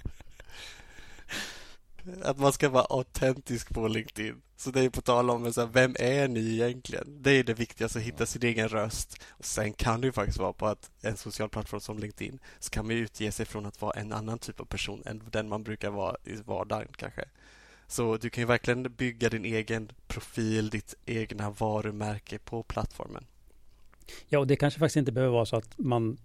Att 2.22 2.38
man 2.38 2.52
ska 2.52 2.68
vara 2.68 2.84
autentisk 2.84 3.74
på 3.74 3.88
LinkedIn. 3.88 4.42
Så 4.56 4.70
det 4.70 4.80
är 4.80 4.90
på 4.90 5.00
tal 5.00 5.30
om 5.30 5.52
så 5.52 5.60
här, 5.60 5.68
vem 5.68 5.96
är 5.98 6.28
ni 6.28 6.52
egentligen? 6.52 7.22
Det 7.22 7.30
är 7.30 7.44
det 7.44 7.54
viktigaste, 7.54 7.98
att 7.98 8.04
hitta 8.04 8.26
sin 8.26 8.42
egen 8.42 8.68
röst. 8.68 9.22
Och 9.28 9.44
sen 9.44 9.72
kan 9.72 10.00
det 10.00 10.06
ju 10.06 10.12
faktiskt 10.12 10.38
vara 10.38 10.52
på 10.52 10.66
att 10.66 10.90
en 11.00 11.16
social 11.16 11.48
plattform 11.48 11.80
som 11.80 11.98
LinkedIn 11.98 12.38
så 12.58 12.70
kan 12.70 12.86
man 12.86 12.96
utge 12.96 13.32
sig 13.32 13.46
från 13.46 13.66
att 13.66 13.80
vara 13.80 14.00
en 14.00 14.12
annan 14.12 14.38
typ 14.38 14.60
av 14.60 14.64
person 14.64 15.02
än 15.06 15.22
den 15.30 15.48
man 15.48 15.62
brukar 15.62 15.90
vara 15.90 16.16
i 16.24 16.36
vardagen 16.36 16.88
kanske. 16.96 17.24
Så 17.86 18.16
du 18.16 18.30
kan 18.30 18.42
ju 18.42 18.46
verkligen 18.46 18.82
bygga 18.82 19.28
din 19.28 19.44
egen 19.44 19.92
profil, 20.06 20.70
ditt 20.70 20.94
egna 21.06 21.50
varumärke 21.50 22.38
på 22.38 22.62
plattformen. 22.62 23.26
Ja, 24.28 24.38
och 24.38 24.46
det 24.46 24.56
kanske 24.56 24.80
faktiskt 24.80 24.96
inte 24.96 25.12
behöver 25.12 25.32
vara 25.32 25.46
så 25.46 25.56
att 25.56 25.78
man, 25.78 26.18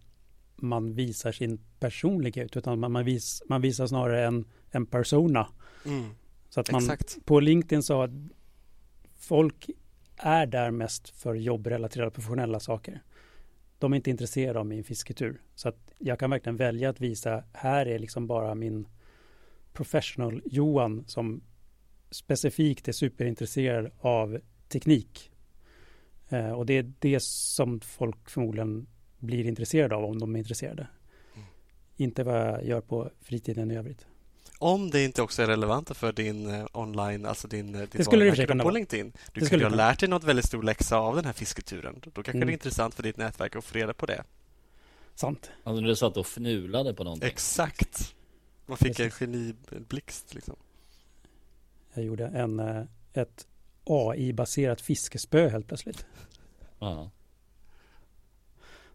man 0.56 0.94
visar 0.94 1.32
sin 1.32 1.60
personlighet 1.80 2.58
utan 2.58 2.80
man, 2.80 2.92
man, 2.92 3.06
vis, 3.06 3.44
man 3.50 3.62
visar 3.62 3.88
snarare 3.88 4.26
en, 4.28 4.46
en 4.72 4.86
persona. 4.86 5.48
Mm. 5.90 6.10
Så 6.50 6.60
att 6.60 6.72
man, 6.72 6.82
Exakt. 6.82 7.26
På 7.26 7.40
LinkedIn 7.40 7.84
så 7.84 8.02
att 8.02 8.12
folk 9.18 9.70
är 10.18 10.46
där 10.46 10.72
mest 10.72 11.10
för 11.10 11.36
jobbrelaterade 11.36 12.12
professionella 12.12 12.60
saker. 12.60 13.04
De 13.80 13.94
är 13.94 13.96
inte 13.96 14.10
intresserade 14.10 14.60
av 14.60 14.66
min 14.66 14.84
fisketur. 14.84 15.42
Så 15.56 15.70
att 15.70 15.92
jag 15.98 16.20
kan 16.20 16.30
verkligen 16.30 16.58
välja 16.58 16.90
att 16.90 17.02
visa, 17.02 17.44
här 17.54 17.86
är 17.86 18.00
liksom 18.00 18.28
bara 18.28 18.56
min 18.56 18.88
professional 19.74 20.42
Johan 20.46 21.04
som 21.08 21.42
specifikt 22.12 22.88
är 22.88 22.92
superintresserad 22.92 23.92
av 24.00 24.40
teknik. 24.68 25.32
Eh, 26.30 26.52
och 26.52 26.66
det 26.66 26.74
är 26.74 26.94
det 27.00 27.24
som 27.24 27.80
folk 27.80 28.30
förmodligen 28.30 28.88
blir 29.18 29.46
intresserade 29.46 29.96
av 29.96 30.06
om 30.06 30.20
de 30.20 30.36
är 30.36 30.40
intresserade. 30.40 30.88
Mm. 31.36 31.48
Inte 31.96 32.24
vad 32.24 32.36
jag 32.36 32.66
gör 32.66 32.82
på 32.82 33.12
fritiden 33.22 33.72
i 33.72 33.76
övrigt. 33.76 34.09
Om 34.62 34.90
det 34.90 35.04
inte 35.04 35.22
också 35.22 35.42
är 35.44 35.48
relevant 35.48 35.98
för 35.98 36.12
din 36.12 36.50
eh, 36.50 36.66
online, 36.74 37.26
alltså 37.26 37.48
din, 37.48 37.76
eh, 37.76 37.82
ditt 37.82 37.92
Det 37.92 38.04
skulle 38.04 38.26
varumärke 38.26 38.48
på. 38.64 38.70
LinkedIn. 38.70 39.14
Du 39.34 39.46
ju 39.60 39.64
ha 39.64 39.76
lärt 39.76 40.00
dig 40.00 40.10
något 40.10 40.24
väldigt 40.24 40.46
stor 40.46 40.64
läxa 40.64 40.98
av 40.98 41.16
den 41.16 41.26
här 41.26 41.34
fisketuren. 41.34 42.00
Då 42.04 42.12
kanske 42.12 42.32
Mm. 42.32 42.48
det 42.48 42.52
är 42.52 42.54
intressant 42.54 42.96
för 42.96 43.04
ditt 43.04 43.18
nätverk 43.18 43.56
att 43.56 43.64
få 43.66 43.78
reda 43.78 43.94
på 43.94 44.06
det. 44.06 44.24
Sant. 45.16 45.52
Alltså 45.64 45.82
när 45.82 45.88
du 45.88 45.96
satt 45.96 46.18
och 46.18 46.26
fnulade 46.28 46.94
på 46.94 47.04
någonting. 47.04 47.30
Exakt. 47.30 48.16
Man 48.66 48.78
fick 48.78 48.98
Precis. 48.98 49.22
en 49.22 49.28
geniblixt 49.28 50.34
liksom. 50.34 50.56
Jag 51.94 52.06
gjorde 52.06 52.26
en, 52.28 52.60
eh, 52.60 52.84
ett 53.14 53.48
AI-baserat 53.84 54.82
fiskespö 54.82 55.50
helt 55.50 55.68
plötsligt. 55.68 56.06
Ja. 56.80 57.12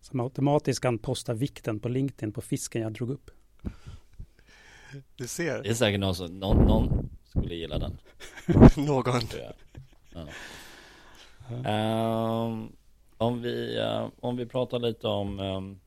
Som 0.01 0.21
automatiskt 0.21 0.81
kan 0.81 0.99
posta 0.99 1.35
vikten 1.35 1.81
på 1.81 1.89
LinkedIn 1.89 2.33
på 2.33 2.41
fisken 2.41 2.83
jag 2.83 2.93
drog 2.93 3.11
upp. 3.11 3.31
Du 5.17 5.27
ser. 5.27 5.63
Det 5.63 5.69
är 5.69 5.75
säkert 5.75 6.01
någon 6.01 6.15
som, 6.15 6.39
någon, 6.41 6.67
någon 6.67 7.11
skulle 7.25 7.55
gilla 7.55 7.79
den. 7.79 7.99
Någon. 8.87 9.21
Ja. 10.15 10.27
Ehm, 11.65 12.73
om, 13.17 13.43
vi, 13.43 13.79
eh, 13.79 14.09
om 14.21 14.37
vi 14.37 14.47
pratar 14.47 14.79
lite 14.79 15.09
om 15.09 15.41
ehm, 15.41 15.81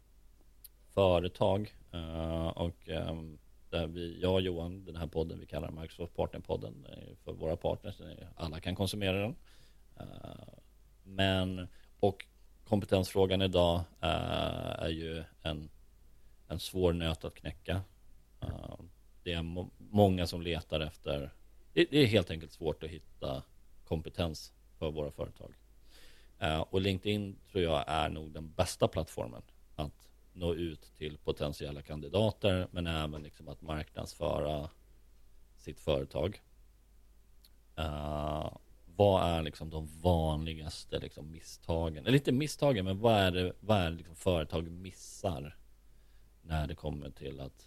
företag 0.93 1.73
eh, 1.91 2.47
och 2.47 2.89
um, 3.09 3.37
där 3.69 3.87
vi, 3.87 4.19
jag 4.21 4.33
och 4.33 4.41
Johan, 4.41 4.85
den 4.85 4.95
här 4.95 5.07
podden 5.07 5.39
vi 5.39 5.45
kallar 5.45 5.71
Microsoft 5.71 6.15
Partnerpodden 6.15 6.87
för 7.23 7.33
våra 7.33 7.55
partners. 7.55 8.01
Alla 8.35 8.59
kan 8.59 8.75
konsumera 8.75 9.19
den. 9.19 9.35
Eh, 9.99 10.05
men, 11.03 11.67
och 11.99 12.25
kompetensfrågan 12.67 13.41
idag 13.41 13.77
eh, 14.01 14.79
är 14.79 14.89
ju 14.89 15.23
en, 15.41 15.69
en 16.47 16.59
svår 16.59 16.93
nöt 16.93 17.25
att 17.25 17.35
knäcka 17.35 17.81
det 19.27 19.33
är 19.33 19.41
må- 19.41 19.69
många 19.77 20.27
som 20.27 20.41
letar 20.41 20.79
efter, 20.79 21.33
det, 21.73 21.85
det 21.91 21.97
är 21.97 22.05
helt 22.05 22.31
enkelt 22.31 22.51
svårt 22.51 22.83
att 22.83 22.89
hitta 22.89 23.43
kompetens 23.85 24.53
för 24.79 24.91
våra 24.91 25.11
företag. 25.11 25.53
Eh, 26.39 26.59
och 26.59 26.81
LinkedIn 26.81 27.35
tror 27.51 27.63
jag 27.63 27.83
är 27.87 28.09
nog 28.09 28.31
den 28.31 28.51
bästa 28.51 28.87
plattformen 28.87 29.41
att 29.75 30.09
nå 30.33 30.53
ut 30.53 30.91
till 30.97 31.17
potentiella 31.17 31.81
kandidater 31.81 32.67
men 32.71 32.87
även 32.87 33.23
liksom 33.23 33.47
att 33.47 33.61
marknadsföra 33.61 34.69
sitt 35.57 35.79
företag. 35.79 36.41
Eh, 37.75 38.51
vad 38.95 39.23
är 39.23 39.41
liksom 39.41 39.69
de 39.69 39.87
vanligaste 40.01 40.99
liksom 40.99 41.31
misstagen? 41.31 42.05
Eller 42.05 42.17
inte 42.17 42.31
misstagen, 42.31 42.85
men 42.85 42.99
vad 42.99 43.15
är 43.15 43.31
det, 43.31 43.53
vad 43.59 43.77
är 43.77 43.91
det 43.91 43.97
liksom 43.97 44.15
företag 44.15 44.71
missar 44.71 45.57
när 46.41 46.67
det 46.67 46.75
kommer 46.75 47.09
till 47.09 47.39
att 47.39 47.66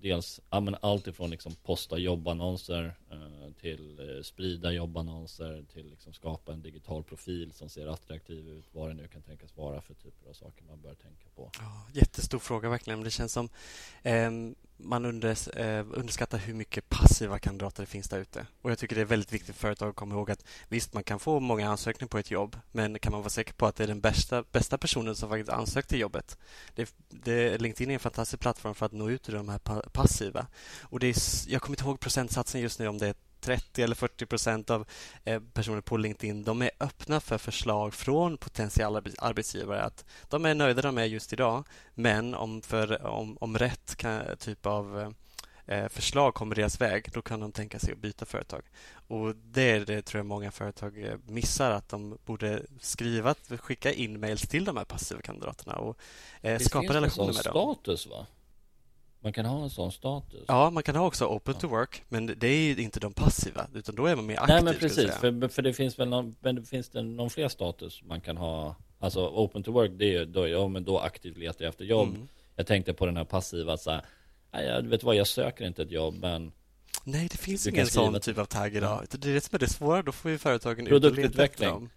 dels 0.00 0.40
ja, 0.50 0.60
men 0.60 0.76
allt 0.80 1.06
ifrån 1.06 1.30
liksom 1.30 1.54
posta 1.54 1.98
jobbannonser 1.98 2.94
eh, 3.10 3.52
till 3.60 3.98
eh, 3.98 4.22
sprida 4.22 4.72
jobbannonser 4.72 5.64
till 5.72 5.90
liksom 5.90 6.12
skapa 6.12 6.52
en 6.52 6.62
digital 6.62 7.04
profil 7.04 7.52
som 7.52 7.68
ser 7.68 7.86
attraktiv 7.86 8.48
ut 8.48 8.64
vad 8.72 8.90
det 8.90 8.94
nu 8.94 9.08
kan 9.08 9.22
tänkas 9.22 9.56
vara 9.56 9.80
för 9.80 9.94
typer 9.94 10.28
av 10.28 10.32
saker 10.32 10.64
man 10.64 10.80
bör 10.80 10.94
tänka 10.94 11.28
på. 11.34 11.50
Ja, 11.58 11.86
jättestor 11.92 12.38
fråga 12.38 12.68
verkligen. 12.68 13.02
Det 13.02 13.10
känns 13.10 13.32
som 13.32 13.48
eh, 14.02 14.30
man 14.76 15.04
unders, 15.04 15.48
eh, 15.48 15.86
underskattar 15.92 16.38
hur 16.38 16.54
mycket 16.54 16.88
passiva 16.88 17.38
kandidater 17.38 17.82
det 17.82 17.86
finns 17.86 18.08
där 18.08 18.18
ute. 18.18 18.46
Och 18.62 18.70
jag 18.70 18.78
tycker 18.78 18.96
det 18.96 19.02
är 19.02 19.06
väldigt 19.06 19.32
viktigt 19.32 19.54
för 19.54 19.60
företag 19.60 19.88
att 19.88 19.96
komma 19.96 20.14
ihåg 20.14 20.30
att 20.30 20.44
visst, 20.68 20.94
man 20.94 21.04
kan 21.04 21.18
få 21.18 21.40
många 21.40 21.68
ansökningar 21.68 22.08
på 22.08 22.18
ett 22.18 22.30
jobb, 22.30 22.56
men 22.72 22.98
kan 22.98 23.12
man 23.12 23.20
vara 23.20 23.30
säker 23.30 23.52
på 23.52 23.66
att 23.66 23.76
det 23.76 23.84
är 23.84 23.88
den 23.88 24.00
bästa, 24.00 24.44
bästa 24.52 24.78
personen 24.78 25.16
som 25.16 25.28
faktiskt 25.28 25.50
ansökt 25.50 25.88
till 25.88 26.00
jobbet? 26.00 26.38
Det, 26.74 26.94
det, 27.08 27.58
LinkedIn 27.58 27.90
är 27.90 27.94
en 27.94 28.00
fantastisk 28.00 28.40
plattform 28.40 28.74
för 28.74 28.86
att 28.86 28.92
nå 28.92 29.10
ut 29.10 29.22
till 29.22 29.34
de 29.34 29.48
här 29.48 29.58
passiva. 29.92 30.46
Och 30.82 31.00
det 31.00 31.06
är, 31.06 31.16
jag 31.52 31.62
kommer 31.62 31.76
inte 31.76 31.84
ihåg 31.84 32.00
procentsatsen 32.00 32.60
just 32.60 32.78
nu 32.78 32.88
om 32.88 32.98
det 32.98 33.08
är 33.08 33.14
30 33.46 33.82
eller 33.82 33.94
40 33.94 34.26
procent 34.26 34.70
av 34.70 34.86
eh, 35.24 35.40
personer 35.52 35.80
på 35.80 35.96
LinkedIn, 35.96 36.44
de 36.44 36.62
är 36.62 36.70
öppna 36.80 37.20
för 37.20 37.38
förslag 37.38 37.94
från 37.94 38.38
potentiella 38.38 39.00
arbets- 39.00 39.14
arbetsgivare 39.18 39.82
att 39.82 40.04
de 40.28 40.44
är 40.46 40.54
nöjda 40.54 40.82
de 40.82 40.98
är 40.98 41.04
just 41.04 41.32
idag, 41.32 41.64
men 41.94 42.34
om, 42.34 42.62
för, 42.62 43.06
om, 43.06 43.36
om 43.40 43.58
rätt 43.58 43.96
kan, 43.96 44.36
typ 44.38 44.66
av 44.66 45.14
eh, 45.66 45.88
förslag 45.88 46.34
kommer 46.34 46.54
deras 46.54 46.80
väg, 46.80 47.10
då 47.12 47.22
kan 47.22 47.40
de 47.40 47.52
tänka 47.52 47.78
sig 47.78 47.92
att 47.92 47.98
byta 47.98 48.24
företag. 48.26 48.62
Och 49.08 49.36
det 49.36 49.70
är 49.70 49.80
det 49.86 50.02
tror 50.02 50.18
jag 50.18 50.26
många 50.26 50.50
företag 50.50 51.02
eh, 51.04 51.14
missar, 51.26 51.70
att 51.70 51.88
de 51.88 52.18
borde 52.24 52.62
skriva, 52.80 53.34
skicka 53.60 53.92
in 53.92 54.20
mails 54.20 54.42
till 54.48 54.64
de 54.64 54.76
här 54.76 54.84
passiva 54.84 55.20
kandidaterna 55.20 55.76
och 55.76 55.98
eh, 56.42 56.58
Det 56.58 56.64
skapa 56.64 56.82
finns 56.82 56.92
relationer 56.94 57.26
med 57.34 57.44
dem. 57.44 57.74
status 57.74 58.06
va? 58.06 58.26
Man 59.26 59.32
kan 59.32 59.46
ha 59.46 59.62
en 59.62 59.70
sån 59.70 59.92
status. 59.92 60.44
Ja, 60.48 60.70
man 60.70 60.82
kan 60.82 60.96
ha 60.96 61.06
också 61.06 61.26
open 61.26 61.54
to 61.54 61.68
work, 61.68 62.02
men 62.08 62.26
det 62.26 62.46
är 62.46 62.80
inte 62.80 63.00
de 63.00 63.12
passiva, 63.12 63.66
utan 63.74 63.94
då 63.94 64.06
är 64.06 64.16
man 64.16 64.26
mer 64.26 64.36
aktiv. 64.40 64.54
Nej 64.54 64.64
men 64.64 64.74
precis, 64.74 65.10
för, 65.10 65.48
för 65.48 65.62
det 65.62 65.72
finns 65.72 65.98
väl 65.98 66.08
någon, 66.08 66.36
men 66.40 66.64
finns 66.64 66.88
det 66.88 67.02
någon 67.02 67.30
fler 67.30 67.48
status 67.48 68.02
man 68.02 68.20
kan 68.20 68.36
ha 68.36 68.76
Alltså 68.98 69.28
open 69.28 69.62
to 69.62 69.72
work, 69.72 69.90
det 69.94 70.16
är 70.16 70.26
då, 70.26 70.48
ja, 70.48 70.68
men 70.68 70.84
då 70.84 70.98
aktivt 70.98 71.36
letar 71.36 71.64
jag 71.64 71.68
efter 71.68 71.84
jobb 71.84 72.08
Mm. 72.08 72.28
Jag 72.56 72.66
tänkte 72.66 72.92
på 72.92 73.06
den 73.06 73.16
här 73.16 73.24
passiva 73.24 73.76
så 73.76 73.90
här, 73.90 74.04
"Nej, 74.52 74.66
jag 74.66 74.82
vet 74.82 75.02
vad, 75.02 75.16
jag 75.16 75.26
söker 75.26 75.66
inte 75.66 75.82
ett 75.82 75.90
jobb 75.90 76.14
men 76.20 76.52
Nej, 77.04 77.28
det 77.30 77.38
finns 77.38 77.66
ingen 77.66 77.86
sån 77.86 78.20
typ 78.20 78.38
av 78.38 78.44
tagg 78.44 78.76
idag. 78.76 79.00
Utan 79.04 79.20
Det 79.20 79.28
är 79.30 79.34
det 79.34 79.40
som 79.40 79.54
är 79.54 79.58
det 79.58 79.68
svåra. 79.68 80.02
Då 80.02 80.12
får 80.12 80.30
ju 80.30 80.38
företagen 80.38 80.86
ut 80.86 81.04
och 81.04 81.12
leta 81.12 81.64
dem. 81.64 81.90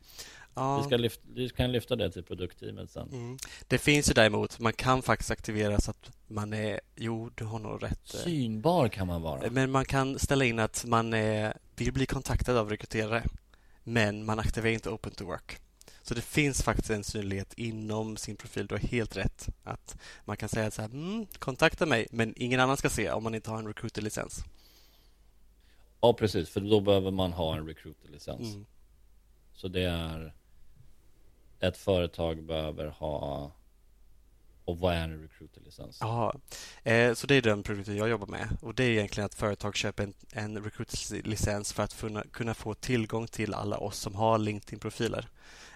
Ja. 0.53 0.77
vi, 0.77 0.83
ska 0.83 0.97
lyfta, 0.97 1.21
vi 1.33 1.49
kan 1.49 1.71
lyfta 1.71 1.95
det 1.95 2.11
till 2.11 2.23
produktteamet 2.23 2.91
sen 2.91 3.09
Mm. 3.11 3.37
Det 3.67 3.77
finns 3.77 4.09
ju 4.09 4.13
däremot, 4.13 4.59
man 4.59 4.73
kan 4.73 5.01
faktiskt 5.01 5.31
aktivera 5.31 5.79
så 5.79 5.91
att 5.91 6.11
man 6.27 6.53
är, 6.53 6.79
jo, 6.95 7.29
du 7.35 7.45
har 7.45 7.59
nog 7.59 7.83
rätt. 7.83 8.07
Synbar 8.07 8.87
kan 8.87 9.07
man 9.07 9.21
vara 9.21 9.49
Men 9.51 9.71
man 9.71 9.85
kan 9.85 10.19
ställa 10.19 10.45
in 10.45 10.59
att 10.59 10.85
man 10.85 11.13
är, 11.13 11.57
vill 11.75 11.93
bli 11.93 12.05
kontaktad 12.05 12.57
av 12.57 12.69
rekryterare, 12.69 13.23
men 13.83 14.25
man 14.25 14.39
aktiverar 14.39 14.73
inte 14.73 14.89
open 14.89 15.11
to 15.11 15.25
work. 15.25 15.59
Så 16.01 16.13
det 16.13 16.21
finns 16.21 16.63
faktiskt 16.63 16.89
en 16.89 17.03
synlighet 17.03 17.53
inom 17.53 18.17
sin 18.17 18.35
profil. 18.35 18.67
Du 18.67 18.75
har 18.75 18.79
helt 18.79 19.17
rätt. 19.17 19.49
Att 19.63 19.97
man 20.25 20.37
kan 20.37 20.49
säga 20.49 20.71
så 20.71 20.81
här, 20.81 20.89
mm, 20.89 21.25
kontakta 21.39 21.85
mig, 21.85 22.07
men 22.11 22.33
ingen 22.37 22.59
annan 22.59 22.77
ska 22.77 22.89
se 22.89 23.11
om 23.11 23.23
man 23.23 23.35
inte 23.35 23.49
har 23.49 23.57
en 23.57 23.67
recruiter-licens. 23.67 24.43
Ja 26.01 26.13
precis, 26.13 26.49
för 26.49 26.61
då 26.61 26.81
behöver 26.81 27.11
man 27.11 27.33
ha 27.33 27.55
en 27.55 27.67
recruiter-licens 27.67 28.53
Mm. 28.53 28.65
Så 29.53 29.67
det 29.67 29.81
är 29.81 30.33
ett 31.59 31.77
företag 31.77 32.43
behöver 32.43 32.85
ha 32.87 33.51
Och 34.65 34.79
vad 34.79 34.93
är 34.95 35.03
en 35.03 35.21
recruiterlicens? 35.21 35.97
Ja, 36.01 36.33
eh, 36.83 37.13
så 37.13 37.27
det 37.27 37.35
är 37.35 37.41
den 37.41 37.63
produkten 37.63 37.97
jag 37.97 38.09
jobbar 38.09 38.27
med. 38.27 38.57
Och 38.61 38.75
Det 38.75 38.83
är 38.83 38.89
egentligen 38.89 39.25
att 39.25 39.35
företag 39.35 39.75
köper 39.75 40.03
en, 40.03 40.13
en 40.31 40.63
recruiterlicens 40.63 41.73
för 41.73 41.83
att 41.83 41.93
funna, 41.93 42.23
kunna 42.31 42.53
få 42.53 42.73
tillgång 42.73 43.27
till 43.27 43.53
alla 43.53 43.77
oss 43.77 43.97
som 43.99 44.15
har 44.15 44.37
LinkedIn-profiler. 44.37 45.27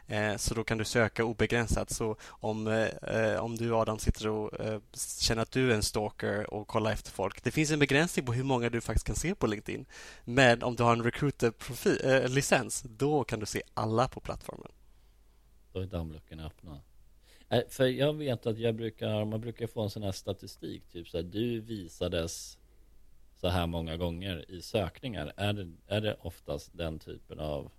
Eh, 0.08 0.36
så 0.38 0.54
då 0.54 0.63
kan 0.63 0.78
du 0.78 0.86
söka 0.86 1.24
obegränsat. 1.24 1.89
Så 1.89 2.15
om, 2.24 2.67
eh, 2.67 3.36
om 3.36 3.56
du 3.58 3.76
Adam 3.76 4.00
sitter 4.00 4.28
och 4.28 4.60
eh, 4.60 4.80
känner 5.19 5.41
att 5.41 5.52
du 5.52 5.72
är 5.72 5.76
en 5.76 5.84
stalker 5.84 6.54
och 6.54 6.67
kollar 6.67 6.91
efter 6.91 7.12
folk. 7.12 7.43
Det 7.43 7.52
finns 7.52 7.72
en 7.72 7.80
begränsning 7.80 8.26
på 8.26 8.34
hur 8.34 8.43
många 8.43 8.69
du 8.69 8.82
faktiskt 8.82 9.06
kan 9.08 9.15
se 9.15 9.36
på 9.36 9.48
LinkedIn. 9.48 9.86
Men 10.26 10.63
om 10.63 10.76
du 10.76 10.84
har 10.84 10.93
en 10.93 11.04
recruiter-licens, 11.04 12.86
eh, 12.86 12.91
då 12.91 13.24
kan 13.24 13.39
du 13.39 13.46
se 13.46 13.62
alla 13.74 14.08
på 14.08 14.19
plattformen. 14.19 14.72
Då 15.74 15.80
är 15.80 15.86
dammluckorna 15.86 16.46
öppna. 16.46 16.82
Eh, 17.50 17.62
För 17.70 17.86
jag 17.86 18.14
vet 18.14 18.46
att 18.46 18.58
jag 18.58 18.76
brukar, 18.76 19.26
man 19.26 19.42
brukar 19.42 19.68
få 19.68 19.82
en 19.82 19.90
sån 19.90 20.04
här 20.04 20.12
statistik, 20.12 20.90
typ 20.92 21.10
så 21.10 21.18
här, 21.18 21.24
du 21.24 21.60
visades 21.60 22.58
så 23.38 23.48
här 23.48 23.68
många 23.68 23.98
gånger 23.98 24.52
i 24.52 24.62
sökningar? 24.62 25.34
Är 25.38 25.54
det, 25.54 25.72
är 25.88 26.02
det 26.02 26.18
oftast 26.22 26.78
den 26.78 27.00
typen 27.00 27.40
av 27.40 27.72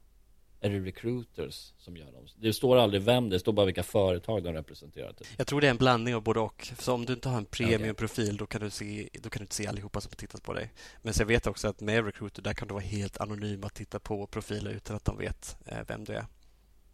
är 0.61 0.71
det 0.71 0.81
recruiters 0.81 1.73
som 1.79 1.97
gör 1.97 2.13
dem? 2.13 2.27
Det 2.37 2.53
står 2.53 2.77
aldrig 2.77 3.03
vem, 3.03 3.29
det 3.29 3.41
står 3.41 3.53
bara 3.53 3.67
vilka 3.67 3.83
företag 3.83 4.43
de 4.43 4.53
representerar. 4.53 5.13
Typ. 5.13 5.27
Jag 5.37 5.47
tror 5.47 5.61
det 5.61 5.67
är 5.67 5.71
en 5.71 5.77
blandning 5.77 6.15
av 6.15 6.23
både 6.23 6.41
och. 6.41 6.69
Så 6.79 6.95
om 6.95 7.05
du 7.05 7.13
inte 7.13 7.29
har 7.29 7.39
en 7.39 7.45
premiumprofil 7.45 8.37
då 8.37 8.47
kan 8.47 8.61
du 8.61 8.71
se, 8.71 9.09
då 9.23 9.31
kan 9.31 9.41
du 9.41 9.45
inte 9.45 9.55
se 9.55 9.67
allihopa 9.67 10.01
som 10.01 10.11
har 10.11 10.17
tittat 10.17 10.43
på 10.43 10.53
dig. 10.53 10.73
Men 11.03 11.15
jag 11.19 11.27
vet 11.27 11.47
också 11.47 11.69
att 11.69 11.81
med 11.81 12.05
recruiter 12.05 12.43
där 12.43 12.55
kan 12.55 12.69
du 12.69 12.75
vara 12.75 12.85
helt 12.85 13.21
anonym 13.21 13.65
att 13.65 13.75
titta 13.75 14.01
på 14.01 14.27
profiler 14.27 14.71
utan 14.71 14.97
att 14.97 15.05
de 15.05 15.19
vet 15.19 15.57
eh, 15.67 15.79
vem 15.89 16.05
du 16.05 16.13
är. 16.13 16.27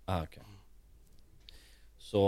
Ah, 0.05 0.23
okay. 0.23 0.43
Så, 2.11 2.23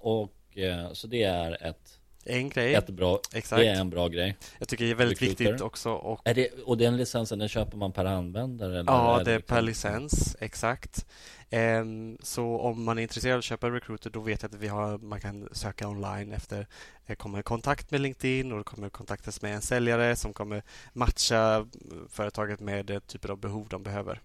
och, 0.00 0.58
eh, 0.58 0.92
så 0.92 1.06
det 1.06 1.22
är 1.22 1.66
ett 1.66 1.98
en 2.24 2.48
grej. 2.48 2.74
Ett 2.74 2.90
bra, 2.90 3.20
Exakt. 3.32 3.60
Det 3.60 3.68
är 3.68 3.80
en 3.80 3.90
bra 3.90 4.08
grej. 4.08 4.36
Jag 4.58 4.68
tycker 4.68 4.84
det 4.84 4.90
är 4.90 4.94
väldigt 4.94 5.22
Recruiter. 5.22 5.44
viktigt 5.44 5.60
också. 5.60 5.90
Och, 5.90 6.20
är 6.24 6.34
det, 6.34 6.48
och 6.64 6.78
den 6.78 6.96
licensen, 6.96 7.38
den 7.38 7.48
köper 7.48 7.76
man 7.76 7.92
per 7.92 8.04
användare? 8.04 8.80
Eller 8.80 8.92
ja, 8.92 9.20
är 9.20 9.24
det 9.24 9.32
är 9.32 9.36
liksom... 9.36 9.56
per 9.56 9.62
licens. 9.62 10.36
Exakt. 10.40 11.06
Um, 11.50 12.18
så 12.22 12.58
om 12.58 12.84
man 12.84 12.98
är 12.98 13.02
intresserad 13.02 13.32
av 13.32 13.38
att 13.38 13.44
köpa 13.44 13.70
Recruiter 13.70 14.10
då 14.10 14.20
vet 14.20 14.42
jag 14.42 14.54
att 14.54 14.60
vi 14.60 14.68
har, 14.68 14.98
man 14.98 15.20
kan 15.20 15.48
söka 15.52 15.88
online 15.88 16.32
efter 16.32 16.66
det 17.06 17.14
kommer 17.14 17.42
kontakt 17.42 17.90
med 17.90 18.00
LinkedIn 18.00 18.52
och 18.52 18.58
det 18.58 18.64
kommer 18.64 18.88
kontaktas 18.88 19.42
med 19.42 19.54
en 19.54 19.62
säljare 19.62 20.16
som 20.16 20.32
kommer 20.32 20.62
matcha 20.92 21.66
företaget 22.08 22.60
med 22.60 23.06
typer 23.06 23.28
av 23.28 23.38
behov 23.38 23.66
de 23.70 23.82
behöver. 23.82 24.20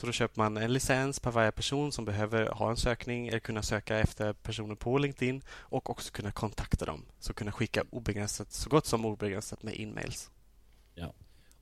Så 0.00 0.06
då 0.06 0.12
köper 0.12 0.38
man 0.38 0.56
en 0.56 0.72
licens 0.72 1.20
per 1.20 1.30
varje 1.30 1.52
person 1.52 1.92
som 1.92 2.04
behöver 2.04 2.46
ha 2.46 2.70
en 2.70 2.76
sökning 2.76 3.28
eller 3.28 3.38
kunna 3.38 3.62
söka 3.62 3.98
efter 3.98 4.32
personer 4.32 4.74
på 4.74 4.98
LinkedIn 4.98 5.42
och 5.48 5.90
också 5.90 6.12
kunna 6.12 6.32
kontakta 6.32 6.84
dem. 6.84 7.04
Så 7.18 7.34
kunna 7.34 7.52
skicka 7.52 7.84
obegränsat, 7.90 8.52
så 8.52 8.70
gott 8.70 8.86
som 8.86 9.04
obegränsat 9.04 9.62
med 9.62 9.74
inmails. 9.74 10.30
Ja, 10.94 11.12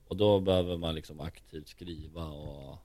och 0.07 0.17
då 0.17 0.39
behöver 0.39 0.77
man 0.77 0.95
liksom 0.95 1.19
aktivt 1.19 1.67
skriva 1.67 2.25
och 2.25 2.77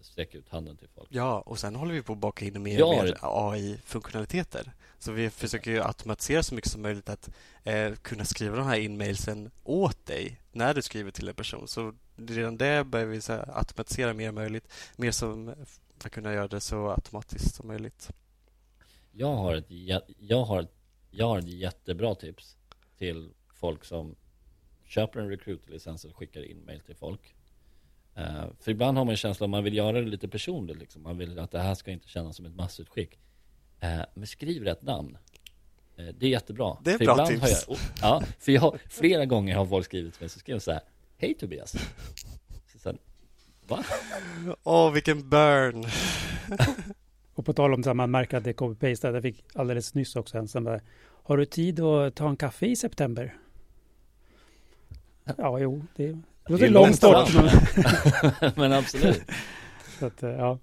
sträcka 0.00 0.38
ut 0.38 0.48
handen 0.48 0.76
till 0.76 0.88
folk. 0.88 1.08
Ja, 1.12 1.40
och 1.40 1.58
sen 1.58 1.76
håller 1.76 1.94
vi 1.94 2.02
på 2.02 2.12
att 2.12 2.18
baka 2.18 2.44
in 2.44 2.62
mer, 2.62 2.78
ja, 2.78 3.02
mer 3.02 3.16
AI-funktionaliteter. 3.20 4.72
Så 4.98 5.12
vi 5.12 5.30
försöker 5.30 5.70
ju 5.70 5.82
automatisera 5.82 6.42
så 6.42 6.54
mycket 6.54 6.70
som 6.70 6.82
möjligt 6.82 7.08
att 7.08 7.30
eh, 7.64 7.94
kunna 7.94 8.24
skriva 8.24 8.56
de 8.56 8.66
här 8.66 8.78
inmailsen 8.78 9.50
åt 9.64 10.06
dig 10.06 10.40
när 10.52 10.74
du 10.74 10.82
skriver 10.82 11.10
till 11.10 11.28
en 11.28 11.34
person. 11.34 11.68
Så 11.68 11.94
redan 12.16 12.56
det 12.56 12.84
börjar 12.84 13.06
vi 13.06 13.20
så 13.20 13.32
automatisera 13.32 14.14
mer 14.14 14.32
möjligt. 14.32 14.72
Mer 14.96 15.10
som 15.10 15.54
för 15.98 16.08
att 16.08 16.12
kunna 16.12 16.32
göra 16.32 16.48
det 16.48 16.60
så 16.60 16.90
automatiskt 16.90 17.54
som 17.54 17.68
möjligt. 17.68 18.10
Jag 19.12 19.34
har 19.36 19.54
ett, 19.54 19.66
jag 20.18 20.44
har, 20.44 20.66
jag 21.10 21.26
har 21.26 21.38
ett 21.38 21.48
jättebra 21.48 22.14
tips 22.14 22.56
till 22.98 23.30
folk 23.54 23.84
som 23.84 24.16
köper 24.84 25.20
en 25.20 25.28
recruiter-licens 25.28 26.04
och 26.04 26.16
skickar 26.16 26.50
in 26.50 26.64
mail 26.64 26.80
till 26.80 26.96
folk. 26.96 27.34
Uh, 28.20 28.44
för 28.60 28.70
ibland 28.70 28.98
har 28.98 29.04
man 29.04 29.12
en 29.12 29.16
känsla 29.16 29.44
att 29.44 29.50
man 29.50 29.64
vill 29.64 29.74
göra 29.74 29.92
det 29.92 30.06
lite 30.06 30.28
personligt. 30.28 30.78
Liksom. 30.78 31.02
Man 31.02 31.18
vill 31.18 31.38
att 31.38 31.50
det 31.50 31.60
här 31.60 31.74
ska 31.74 31.90
inte 31.90 32.08
kännas 32.08 32.36
som 32.36 32.46
ett 32.46 32.54
massutskick. 32.54 33.18
Uh, 33.84 34.02
men 34.14 34.26
skriv 34.26 34.62
rätt 34.62 34.82
namn. 34.82 35.16
Uh, 35.98 36.08
det 36.18 36.26
är 36.26 36.30
jättebra. 36.30 36.76
Det 36.84 36.92
är 36.92 36.98
för 36.98 37.04
bra 37.04 37.26
tips. 37.26 37.66
Jag, 37.68 37.78
ja, 38.02 38.22
för 38.38 38.52
jag 38.52 38.78
flera 38.88 39.24
gånger 39.26 39.56
har 39.56 39.66
folk 39.66 39.84
skrivit 39.84 40.14
till 40.14 40.22
mig 40.22 40.28
så 40.28 40.38
skriver 40.38 40.60
så 40.60 40.72
här 40.72 40.80
Hej 41.16 41.34
Tobias. 41.34 41.72
Så 42.72 42.78
sen, 42.78 42.98
va? 43.68 43.84
Åh, 44.62 44.88
oh, 44.88 44.92
vilken 44.92 45.28
burn. 45.28 45.84
och 47.34 47.46
på 47.46 47.52
tal 47.52 47.74
om 47.74 47.80
att 47.80 47.96
man 47.96 48.10
märker 48.10 48.36
att 48.36 48.44
det 48.44 48.50
är 48.50 48.54
copy-paste, 48.54 49.12
jag 49.12 49.22
fick 49.22 49.44
alldeles 49.54 49.94
nyss 49.94 50.16
också 50.16 50.38
en 50.38 50.48
som 50.48 50.64
bara, 50.64 50.80
har 51.22 51.36
du 51.36 51.44
tid 51.44 51.80
att 51.80 52.14
ta 52.14 52.28
en 52.28 52.36
kaffe 52.36 52.66
i 52.66 52.76
september? 52.76 53.36
Ja, 55.36 55.58
jo, 55.58 55.82
det, 55.96 56.18
det 56.48 56.66
är 56.66 56.70
långt 56.70 57.00
bort. 57.00 57.34
Men, 57.34 58.52
men 58.56 58.72
absolut. 58.72 59.22
Så 59.98 60.06
att, 60.06 60.22
eh, 60.22 60.30
ja. 60.30 60.58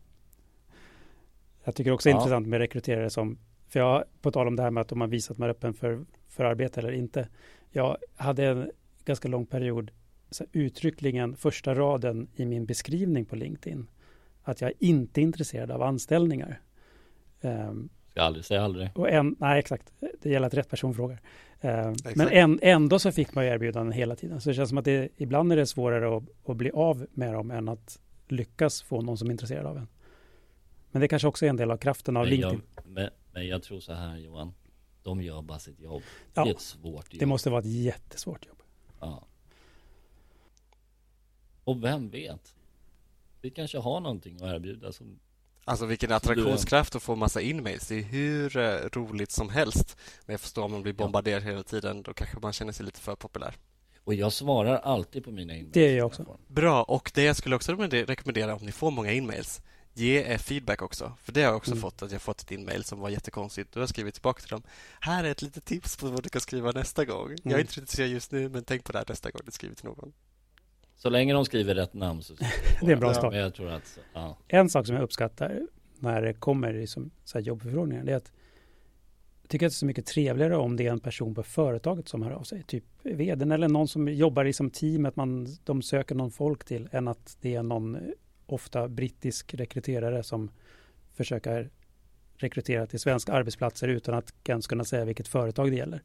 Jag 1.64 1.76
tycker 1.76 1.92
också 1.92 2.10
det 2.10 2.12
är 2.12 2.14
ja. 2.14 2.20
intressant 2.20 2.48
med 2.48 2.60
rekryterare 2.60 3.10
som, 3.10 3.38
för 3.68 3.80
jag, 3.80 4.04
på 4.22 4.32
tal 4.32 4.48
om 4.48 4.56
det 4.56 4.64
här 4.64 4.72
med 4.72 4.82
att 4.82 4.88
de 4.88 5.02
har 5.02 5.08
visat 5.08 5.32
att 5.32 5.38
man 5.38 5.50
är 5.50 5.52
öppen 5.52 5.74
för, 5.74 6.06
för 6.30 6.46
arbete 6.46 6.80
eller 6.80 6.92
inte. 6.92 7.30
Jag 7.72 7.98
hade 8.16 8.46
en 8.46 8.72
ganska 9.06 9.28
lång 9.28 9.46
period 9.46 9.92
så 10.30 10.46
uttryckligen 10.52 11.36
första 11.36 11.76
raden 11.76 12.28
i 12.36 12.46
min 12.46 12.66
beskrivning 12.66 13.26
på 13.26 13.36
LinkedIn 13.36 13.88
att 14.44 14.62
jag 14.62 14.74
inte 14.80 15.22
är 15.22 15.24
intresserad 15.24 15.72
av 15.72 15.82
anställningar. 15.82 16.62
Um, 17.42 17.90
Ska 18.18 18.24
aldrig 18.24 18.46
säga 18.46 18.64
aldrig. 18.64 18.90
Och 18.96 19.10
en, 19.10 19.36
nej, 19.40 19.60
exakt. 19.60 19.94
Det 20.22 20.30
gäller 20.30 20.48
att 20.48 20.54
rätt 20.54 20.70
person 20.70 20.94
frågar. 20.94 21.20
Um, 21.62 21.96
men 22.16 22.28
en, 22.28 22.60
ändå 22.62 23.00
så 23.00 23.12
fick 23.12 23.36
man 23.36 23.44
erbjudanden 23.44 23.92
hela 23.92 24.16
tiden. 24.16 24.42
Så 24.42 24.50
det 24.50 24.56
känns 24.56 24.70
som 24.70 24.78
att 24.78 24.86
det, 24.86 25.10
ibland 25.18 25.52
är 25.52 25.56
det 25.56 25.66
svårare 25.66 26.18
att, 26.18 26.24
att 26.46 26.58
bli 26.58 26.72
av 26.72 27.08
med 27.12 27.34
dem 27.34 27.52
än 27.52 27.70
att 27.70 28.00
lyckas 28.28 28.82
få 28.82 29.02
någon 29.02 29.18
som 29.18 29.28
är 29.28 29.32
intresserad 29.32 29.66
av 29.66 29.78
en. 29.78 29.88
Men 30.92 31.02
det 31.02 31.08
kanske 31.08 31.28
också 31.28 31.46
är 31.46 31.50
en 31.50 31.58
del 31.58 31.72
av 31.72 31.78
kraften 31.78 32.18
av 32.18 32.24
men 32.24 32.30
LinkedIn. 32.30 32.62
Jag, 32.76 32.86
men, 32.88 33.10
men, 33.32 33.48
jag 33.48 33.64
tror 33.64 33.80
så 33.80 33.94
här 33.94 34.18
Johan. 34.18 34.54
De 35.04 35.22
gör 35.22 35.42
bara 35.42 35.60
sitt 35.60 35.80
jobb. 35.80 36.02
Ja, 36.34 36.44
det 36.44 36.50
är 36.50 36.54
ett 36.54 36.62
svårt 36.62 37.14
jobb. 37.14 37.20
Det 37.20 37.26
måste 37.26 37.50
vara 37.50 37.60
ett 37.60 37.66
jättesvårt 37.66 38.46
jobb. 38.46 38.62
Ja. 39.00 39.28
Och 41.64 41.84
vem 41.84 42.10
vet? 42.10 42.56
Vi 43.42 43.50
kanske 43.50 43.78
har 43.78 44.00
någonting 44.00 44.36
att 44.36 44.42
erbjuda 44.42 44.92
som 44.92 45.20
Alltså 45.68 45.86
vilken 45.86 46.12
attraktionskraft 46.12 46.96
att 46.96 47.04
få 47.04 47.16
massa 47.16 47.42
inmails. 47.42 47.88
Det 47.88 47.96
är 47.96 48.04
hur 48.04 48.58
eh, 48.58 48.90
roligt 48.94 49.32
som 49.32 49.50
helst. 49.50 49.98
Men 50.26 50.34
jag 50.34 50.42
förstår 50.42 50.64
om 50.64 50.72
man 50.72 50.82
blir 50.82 50.94
bombarderad 50.94 51.44
hela 51.44 51.64
tiden, 51.64 52.02
då 52.02 52.14
kanske 52.14 52.40
man 52.40 52.54
känner 52.54 52.72
sig 52.72 52.86
lite 52.86 53.00
för 53.00 53.16
populär. 53.16 53.56
Och 54.04 54.14
jag 54.14 54.34
svarar 54.34 54.78
alltid 54.78 55.24
på 55.24 55.32
mina 55.32 55.54
inmails. 55.54 55.74
Det 55.74 55.88
är 55.88 55.98
jag 55.98 56.08
också. 56.08 56.38
Bra, 56.48 56.84
och 56.84 57.12
det 57.16 57.24
jag 57.24 57.36
skulle 57.36 57.56
också 57.56 57.72
rekommendera 57.74 58.56
om 58.56 58.66
ni 58.66 58.72
får 58.72 58.92
många 58.92 59.12
inmails, 59.12 59.62
ge 59.94 60.38
feedback 60.38 60.82
också. 60.82 61.14
För 61.24 61.32
det 61.32 61.42
har 61.42 61.48
jag 61.48 61.58
också 61.58 61.72
mm. 61.72 61.82
fått, 61.82 62.02
att 62.02 62.12
jag 62.12 62.22
fått 62.22 62.42
ett 62.42 62.52
inmail 62.52 62.84
som 62.84 63.00
var 63.00 63.10
jättekonstigt. 63.10 63.72
Då 63.72 63.80
har 63.80 63.82
jag 63.82 63.90
skrivit 63.90 64.14
tillbaka 64.14 64.42
till 64.42 64.52
dem. 64.52 64.64
Här 65.00 65.24
är 65.24 65.32
ett 65.32 65.42
litet 65.42 65.66
tips 65.66 65.98
på 65.98 66.08
vad 66.08 66.24
du 66.24 66.30
kan 66.30 66.42
skriva 66.42 66.72
nästa 66.72 67.06
gång. 67.06 67.26
Mm. 67.26 67.38
Jag 67.44 67.52
är 67.52 67.56
mm. 67.56 67.62
inte 67.62 67.80
intresserad 67.80 68.10
just 68.10 68.32
nu, 68.32 68.50
men 68.50 68.64
tänk 68.64 68.84
på 68.84 68.92
det 68.92 68.98
här 68.98 69.06
nästa 69.10 69.32
gång 69.32 69.42
du 69.46 69.52
skriver 69.52 69.76
till 69.76 69.86
någon. 69.86 70.14
Så 70.98 71.10
länge 71.10 71.34
de 71.34 71.46
skriver 71.46 71.76
rätt 71.76 71.94
namn 71.94 72.24
så 72.24 72.34
Det 72.82 72.88
är 72.88 72.94
en 72.94 73.00
bra 73.00 73.14
start. 73.14 73.34
jag 73.34 73.54
tror 73.54 73.70
att, 73.72 74.00
ja. 74.14 74.38
En 74.48 74.70
sak 74.70 74.86
som 74.86 74.96
jag 74.96 75.04
uppskattar 75.04 75.68
när 76.00 76.22
det 76.22 76.34
kommer 76.34 76.74
i 76.74 76.88
som, 76.88 77.12
så 77.24 77.38
här 77.38 77.46
jobbförfrågningar, 77.46 78.04
det 78.04 78.12
är 78.12 78.16
att 78.16 78.32
jag 79.42 79.50
tycker 79.50 79.66
att 79.66 79.72
det 79.72 79.76
är 79.76 79.78
så 79.78 79.86
mycket 79.86 80.06
trevligare 80.06 80.58
om 80.58 80.76
det 80.76 80.88
är 80.88 80.92
en 80.92 81.00
person 81.00 81.36
på 81.36 81.44
företaget 81.44 82.08
som 82.08 82.24
hör 82.24 82.32
av 82.32 82.44
sig. 82.44 82.64
Typ 82.64 82.84
vdn 83.04 83.52
eller 83.52 83.68
någon 83.68 83.88
som 83.88 84.08
jobbar 84.08 84.46
i 84.46 84.54
som 84.54 84.70
team, 84.70 85.06
att 85.06 85.16
man, 85.16 85.48
de 85.64 85.82
söker 85.82 86.16
någon 86.16 86.32
folk 86.32 86.66
till, 86.66 86.90
än 86.92 87.08
att 87.08 87.38
det 87.42 87.56
är 87.56 87.64
någon 87.64 87.98
ofta 88.46 88.88
brittisk 88.88 89.54
rekryterare 89.54 90.24
som 90.24 90.52
försöker 91.14 91.70
rekrytera 92.36 92.88
till 92.88 93.00
svenska 93.00 93.34
arbetsplatser 93.34 93.88
utan 93.88 94.16
att 94.16 94.34
ens 94.50 94.68
kunna 94.68 94.84
säga 94.84 95.06
vilket 95.06 95.28
företag 95.28 95.72
det 95.72 95.78
gäller. 95.78 96.02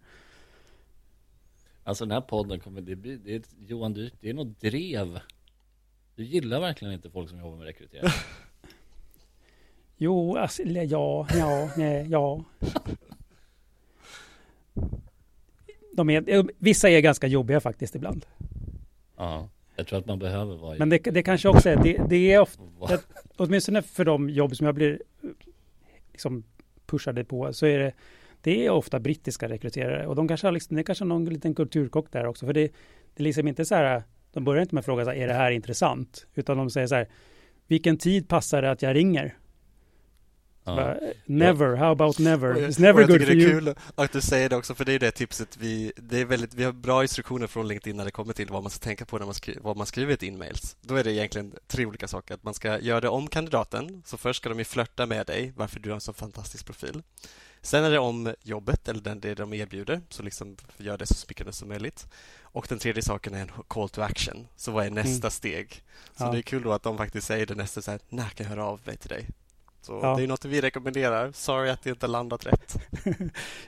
Alltså 1.85 2.05
den 2.05 2.13
här 2.13 2.21
podden 2.21 2.61
kommer, 2.61 2.81
det 2.81 2.97
bli, 2.97 3.17
det 3.17 3.35
är, 3.35 3.43
Johan 3.67 3.93
du, 3.93 4.11
det 4.21 4.31
är 4.31 4.35
något 4.35 4.61
drev. 4.61 5.21
Du 6.15 6.25
gillar 6.25 6.61
verkligen 6.61 6.95
inte 6.95 7.11
folk 7.11 7.29
som 7.29 7.39
jobbar 7.39 7.57
med 7.57 7.67
rekrytering. 7.67 8.11
jo, 9.97 10.37
alltså, 10.37 10.63
ja, 10.63 11.27
ja, 11.31 11.71
nej, 11.77 12.07
ja. 12.11 12.45
De 15.93 16.11
är, 16.11 16.47
vissa 16.59 16.91
är 16.91 17.01
ganska 17.01 17.27
jobbiga 17.27 17.61
faktiskt 17.61 17.95
ibland. 17.95 18.27
Ja, 19.17 19.49
jag 19.77 19.87
tror 19.87 19.99
att 19.99 20.07
man 20.07 20.19
behöver 20.19 20.57
vara 20.57 20.79
Men 20.79 20.89
det, 20.89 20.99
det 20.99 21.23
kanske 21.23 21.49
också 21.49 21.69
är, 21.69 21.77
det, 21.77 22.03
det 22.09 22.33
är 22.33 22.41
ofta, 22.41 22.99
åtminstone 23.37 23.83
för 23.83 24.05
de 24.05 24.31
jobb 24.31 24.57
som 24.57 24.67
jag 24.67 24.75
blir 24.75 25.03
liksom 26.13 26.45
pushade 26.87 27.25
på, 27.25 27.53
så 27.53 27.67
är 27.67 27.79
det 27.79 27.93
det 28.43 28.67
är 28.67 28.71
ofta 28.71 29.01
brittiska 29.01 29.49
rekryterare 29.49 30.07
och 30.07 30.17
de 30.17 30.29
kanske 30.29 30.47
har 30.47 30.53
liksom, 30.53 30.77
det 30.77 30.83
är 30.83 30.85
kanske 30.85 31.05
någon 31.05 31.25
liten 31.25 31.55
kulturkock 31.55 32.13
där 32.13 32.27
också. 32.27 32.47
För 32.47 32.53
det, 32.53 32.73
det 33.15 33.23
är 33.23 33.25
liksom 33.25 33.49
inte 33.49 33.65
så 33.65 33.75
här, 33.75 34.03
de 34.33 34.45
börjar 34.45 34.63
inte 34.63 34.75
med 34.75 34.81
att 34.81 34.85
fråga 34.85 35.05
så 35.05 35.11
här, 35.11 35.19
är 35.19 35.27
det 35.27 35.35
här 35.35 35.51
intressant? 35.51 36.27
Utan 36.35 36.57
de 36.57 36.71
säger 36.71 36.87
så 36.87 36.95
här, 36.95 37.09
vilken 37.67 37.99
tid 37.99 38.29
passar 38.29 38.63
det 38.63 38.71
att 38.71 38.83
jag 38.83 38.95
ringer? 38.95 39.37
Ja. 40.65 40.77
Bara, 40.77 40.97
never, 41.27 41.77
how 41.77 41.93
about 41.93 42.19
never? 42.19 42.55
It's 42.55 42.81
never 42.81 43.07
good 43.07 43.27
for 43.27 43.33
you. 43.33 43.51
Det 43.51 43.51
är 43.51 43.61
kul 43.61 43.75
att 43.95 44.13
du 44.13 44.21
säger 44.21 44.49
det 44.49 44.57
också, 44.57 44.75
för 44.75 44.85
det 44.85 44.93
är 44.93 44.99
det 44.99 45.11
tipset 45.11 45.57
vi... 45.61 45.93
Det 45.97 46.21
är 46.21 46.25
väldigt, 46.25 46.55
vi 46.55 46.65
har 46.65 46.73
bra 46.73 47.03
instruktioner 47.03 47.47
från 47.47 47.69
LinkedIn 47.69 47.97
när 47.97 48.05
det 48.05 48.11
kommer 48.11 48.33
till 48.33 48.49
vad 48.49 48.63
man 48.63 48.71
ska 48.71 48.85
tänka 48.85 49.05
på 49.05 49.19
när 49.19 49.25
man, 49.25 49.35
skri, 49.35 49.59
vad 49.61 49.77
man 49.77 49.87
skriver 49.87 50.15
ett 50.15 50.23
inmails. 50.23 50.77
Då 50.81 50.97
är 50.97 51.05
det 51.05 51.13
egentligen 51.13 51.55
tre 51.67 51.87
olika 51.87 52.09
saker. 52.09 52.35
Att 52.35 52.43
man 52.43 52.55
ska 52.55 52.81
göra 52.81 53.01
det 53.01 53.09
om 53.09 53.27
kandidaten, 53.27 54.03
så 54.05 54.17
först 54.17 54.41
ska 54.41 54.49
de 54.49 54.59
ju 54.59 54.65
flörta 54.65 55.07
med 55.07 55.27
dig, 55.27 55.53
varför 55.57 55.81
du 55.81 55.89
har 55.89 55.95
en 55.95 56.01
så 56.01 56.13
fantastisk 56.13 56.67
profil. 56.67 57.03
Sen 57.63 57.85
är 57.85 57.91
det 57.91 57.99
om 57.99 58.35
jobbet, 58.43 58.89
eller 58.89 59.01
den, 59.01 59.21
det 59.21 59.35
de 59.35 59.53
erbjuder, 59.53 60.01
så 60.09 60.23
liksom 60.23 60.57
gör 60.77 60.99
det 60.99 61.07
så 61.07 61.15
smickrande 61.15 61.53
som 61.53 61.69
möjligt. 61.69 62.07
Och 62.43 62.67
den 62.69 62.79
tredje 62.79 63.03
saken 63.03 63.35
är 63.35 63.41
en 63.41 63.51
call 63.69 63.89
to 63.89 64.01
action. 64.01 64.47
Så 64.57 64.73
vad 64.73 64.87
är 64.87 64.91
nästa 64.91 65.27
mm. 65.27 65.31
steg? 65.31 65.85
Så 66.17 66.25
ja. 66.25 66.33
det 66.33 66.39
är 66.39 66.43
kul 66.43 66.63
då 66.63 66.73
att 66.73 66.83
de 66.83 66.97
faktiskt 66.97 67.27
säger 67.27 67.47
det 67.47 67.55
nästa 67.55 67.83
så 67.83 67.91
här, 67.91 68.01
när 68.09 68.29
kan 68.29 68.45
jag 68.45 68.51
höra 68.51 68.67
av 68.67 68.81
mig 68.85 68.97
till 68.97 69.09
dig? 69.09 69.29
Så 69.83 70.01
ja. 70.03 70.17
det 70.17 70.23
är 70.23 70.27
något 70.27 70.45
vi 70.45 70.61
rekommenderar. 70.61 71.33
Sorry 71.33 71.71
att 71.71 71.83
det 71.83 71.91
inte 71.91 72.07
landat 72.07 72.47
rätt. 72.47 72.77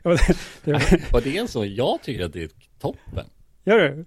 ja, 0.03 0.17
det, 0.65 1.21
det 1.21 1.49
så? 1.49 1.65
Jag 1.65 2.03
tycker 2.03 2.25
att 2.25 2.33
det 2.33 2.43
är 2.43 2.51
toppen. 2.79 3.27
Gör 3.65 3.79
du? 3.79 4.05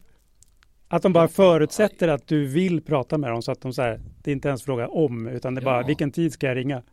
Att 0.87 1.01
de 1.01 1.13
bara 1.13 1.27
förutsätter 1.27 2.07
att 2.07 2.27
du 2.27 2.47
vill 2.47 2.81
prata 2.81 3.17
med 3.17 3.31
dem 3.31 3.41
så 3.41 3.51
att 3.51 3.61
de 3.61 3.73
så 3.73 3.81
här, 3.81 4.01
det 4.23 4.31
är 4.31 4.33
inte 4.33 4.47
ens 4.47 4.63
fråga 4.63 4.87
om, 4.87 5.27
utan 5.27 5.55
det 5.55 5.61
är 5.61 5.65
bara 5.65 5.81
Ja. 5.81 5.87
vilken 5.87 6.11
tid 6.11 6.33
ska 6.33 6.47
jag 6.47 6.57
ringa? 6.57 6.83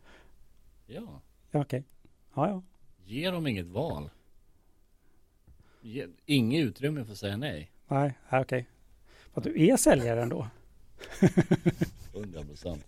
Ja. 0.85 1.21
Ja, 1.51 1.61
okej. 1.61 1.83
Ja, 2.35 2.47
ja. 2.47 2.63
Ge 3.05 3.31
dem 3.31 3.47
inget 3.47 3.65
val. 3.67 4.09
Ge, 5.81 6.07
inget 6.25 6.65
utrymme 6.65 7.05
för 7.05 7.11
att 7.11 7.17
säga 7.17 7.37
nej. 7.37 7.71
Nej, 7.87 8.13
ja, 8.29 8.41
okej. 8.41 8.67
För 9.33 9.41
att 9.41 9.43
du 9.43 9.67
är 9.67 9.77
säljare 9.77 10.21
ändå. 10.21 10.47
100 12.13 12.43
procent. 12.43 12.85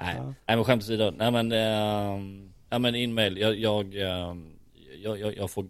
Nej, 0.00 0.16
Ja. 0.16 0.24
nej 0.24 0.56
men 0.56 0.64
skämt 0.64 0.82
åsido. 0.82 1.10
Nej 1.10 1.30
men, 1.32 1.52
ehm, 1.52 2.52
ja 2.70 2.78
men 2.78 2.94
inmail. 2.94 3.36
Jag, 3.38 3.54
jag, 3.58 3.94
ehm, 3.96 4.58
jag, 5.02 5.20
jag, 5.20 5.36
jag 5.36 5.50
får, 5.50 5.68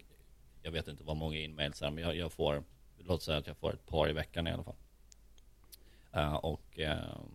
jag 0.61 0.71
vet 0.71 0.87
inte 0.87 1.03
vad 1.03 1.17
många 1.17 1.37
inmails 1.37 1.81
är, 1.81 1.91
men 1.91 2.03
jag, 2.03 2.15
jag 2.15 2.31
får, 2.31 2.63
låt 2.97 3.21
säga 3.23 3.37
att 3.37 3.47
jag 3.47 3.57
får 3.57 3.73
ett 3.73 3.85
par 3.85 4.09
i 4.09 4.13
veckan 4.13 4.47
i 4.47 4.51
alla 4.51 4.63
fall. 4.63 4.75
Eh, 6.13 6.35
och 6.35 6.79
ehm, 6.79 7.31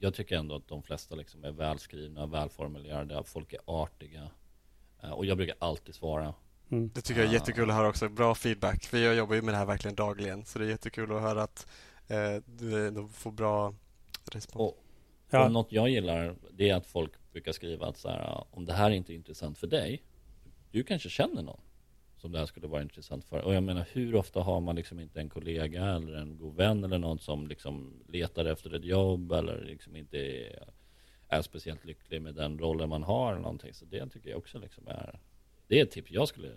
jag 0.00 0.14
tycker 0.14 0.36
ändå 0.36 0.54
att 0.56 0.68
de 0.68 0.82
flesta 0.82 1.14
liksom 1.14 1.44
är 1.44 1.50
välskrivna, 1.52 2.26
välformulerade, 2.26 3.22
folk 3.24 3.52
är 3.52 3.60
artiga. 3.66 4.30
Eh, 5.04 5.10
och 5.10 5.26
jag 5.26 5.36
brukar 5.36 5.56
alltid 5.58 5.94
svara. 5.94 6.34
Mm. 6.70 6.90
Det 6.94 7.00
tycker 7.00 7.20
jag 7.20 7.26
är 7.26 7.30
Ah. 7.30 7.34
jättekul 7.34 7.70
att 7.70 7.76
höra 7.76 7.88
också. 7.88 8.08
Bra 8.08 8.34
feedback. 8.34 8.84
För 8.84 8.98
jag 8.98 9.14
jobbar 9.14 9.34
ju 9.34 9.42
med 9.42 9.54
det 9.54 9.58
här 9.58 9.66
verkligen 9.66 9.94
dagligen. 9.94 10.44
Så 10.44 10.58
det 10.58 10.64
är 10.64 10.68
jättekul 10.68 11.12
att 11.12 11.22
höra 11.22 11.42
att 11.42 11.66
eh, 12.08 12.36
du 12.46 12.90
de 12.90 13.08
får 13.08 13.32
bra 13.32 13.74
respons. 14.32 14.54
Och, 14.60 14.80
Ja. 15.30 15.44
och 15.44 15.52
något 15.52 15.72
jag 15.72 15.88
gillar, 15.88 16.34
det 16.52 16.70
är 16.70 16.74
att 16.74 16.86
folk 16.86 17.12
brukar 17.32 17.52
skriva 17.52 17.86
att 17.86 17.96
så 17.98 18.08
här, 18.08 18.44
om 18.50 18.64
det 18.64 18.72
här 18.72 18.90
är 18.90 18.94
inte 18.94 19.14
intressant 19.14 19.58
för 19.58 19.66
dig, 19.66 20.02
du 20.70 20.82
kanske 20.84 21.08
känner 21.08 21.42
någon 21.42 21.60
som 22.16 22.32
det 22.32 22.38
här 22.38 22.46
skulle 22.46 22.66
vara 22.66 22.82
intressant 22.82 23.24
för. 23.24 23.40
Och 23.40 23.54
jag 23.54 23.62
menar, 23.62 23.84
hur 23.92 24.14
ofta 24.14 24.40
har 24.40 24.60
man 24.60 24.76
liksom 24.76 25.00
inte 25.00 25.20
en 25.20 25.28
kollega 25.28 25.84
eller 25.84 26.14
en 26.16 26.38
god 26.38 26.56
vän 26.56 26.84
eller 26.84 26.98
någon 26.98 27.18
som 27.18 27.46
liksom 27.46 27.92
letar 28.08 28.44
efter 28.44 28.74
ett 28.74 28.84
jobb 28.84 29.32
eller 29.32 29.64
liksom 29.64 29.96
inte 29.96 30.18
är, 30.18 30.68
är 31.34 31.42
speciellt 31.42 31.84
lycklig 31.84 32.22
med 32.22 32.34
den 32.34 32.58
rollen 32.58 32.88
man 32.88 33.02
har 33.02 33.32
eller 33.32 33.42
någonting. 33.42 33.74
Så 33.74 33.84
det 33.84 34.08
tycker 34.10 34.30
jag 34.30 34.38
också 34.38 34.58
liksom 34.58 34.88
är, 34.88 35.20
det 35.68 35.78
är 35.78 35.82
ett 35.82 35.90
tips 35.90 36.10
jag 36.10 36.28
skulle 36.28 36.48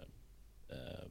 eh, 0.70 1.08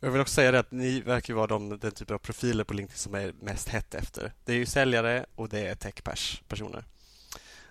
Jag 0.00 0.10
vill 0.10 0.20
också 0.20 0.34
säga 0.34 0.52
det 0.52 0.58
att 0.58 0.72
ni 0.72 1.00
verkar 1.00 1.34
vara 1.34 1.46
de, 1.46 1.78
den 1.78 1.92
typen 1.92 2.14
av 2.14 2.18
profiler 2.18 2.64
på 2.64 2.74
LinkedIn 2.74 2.98
som 2.98 3.14
är 3.14 3.32
mest 3.32 3.68
hett 3.68 3.94
efter. 3.94 4.32
Det 4.44 4.52
är 4.52 4.56
ju 4.56 4.66
säljare 4.66 5.26
och 5.34 5.48
det 5.48 5.66
är 5.66 5.74
techpers-personer. 5.74 6.84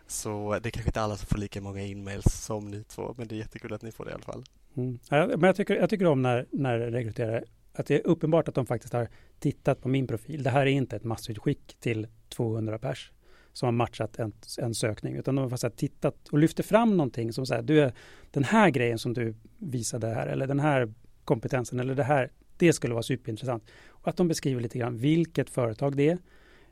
Så 0.08 0.60
det 0.60 0.70
är 0.70 0.72
kanske 0.72 0.90
inte 0.90 1.02
alla 1.02 1.18
som 1.18 1.28
får 1.28 1.38
lika 1.38 1.62
många 1.62 1.82
e-mails 1.82 2.26
som 2.26 2.72
ni 2.72 2.84
två, 2.84 3.16
men 3.18 3.28
det 3.28 3.36
är 3.36 3.38
jättekul 3.38 3.74
att 3.74 3.82
ni 3.82 3.92
får 3.92 4.06
det 4.06 4.12
i 4.12 4.14
alla 4.14 4.24
fall. 4.24 4.44
Mm. 4.78 5.00
Ja, 5.10 5.28
men 5.28 5.44
jag 5.44 5.56
tycker, 5.56 5.76
jag 5.76 5.90
tycker 5.90 6.06
om 6.06 6.22
när, 6.22 6.46
när 6.52 6.80
rekryterare, 6.80 7.44
att 7.74 7.86
det 7.86 7.96
är 7.96 8.08
uppenbart 8.08 8.48
att 8.48 8.56
de 8.56 8.66
faktiskt 8.66 8.94
har 8.94 9.08
tittat 9.40 9.82
på 9.82 9.88
min 9.88 10.08
profil. 10.08 10.44
Det 10.44 10.50
här 10.50 10.62
är 10.62 10.66
inte 10.66 10.96
ett 10.96 11.04
massutskick 11.04 11.76
till 11.80 12.08
200 12.30 12.80
pers 12.80 13.12
som 13.54 13.68
har 13.68 13.72
matchat 13.72 14.20
en, 14.20 14.34
en 14.60 14.76
sökning, 14.76 15.16
utan 15.16 15.36
de 15.36 15.42
har 15.42 15.50
faktiskt 15.50 15.78
tittat 15.78 16.30
och 16.32 16.38
lyfter 16.38 16.64
fram 16.64 16.98
någonting 16.98 17.34
som 17.34 17.46
säger, 17.46 17.62
du 17.62 17.82
är 17.82 17.94
den 18.32 18.44
här 18.44 18.70
grejen 18.70 19.00
som 19.00 19.14
du 19.14 19.36
visade 19.58 20.08
här, 20.08 20.28
eller 20.28 20.48
den 20.48 20.60
här 20.60 20.94
kompetensen, 21.24 21.80
eller 21.80 21.96
det 21.96 22.04
här, 22.04 22.32
det 22.58 22.74
skulle 22.74 22.94
vara 22.94 23.04
superintressant. 23.04 23.64
Och 23.88 24.08
att 24.08 24.18
de 24.18 24.28
beskriver 24.28 24.62
lite 24.62 24.80
grann 24.80 24.98
vilket 24.98 25.50
företag 25.50 25.98
det 25.98 26.10
är. 26.10 26.18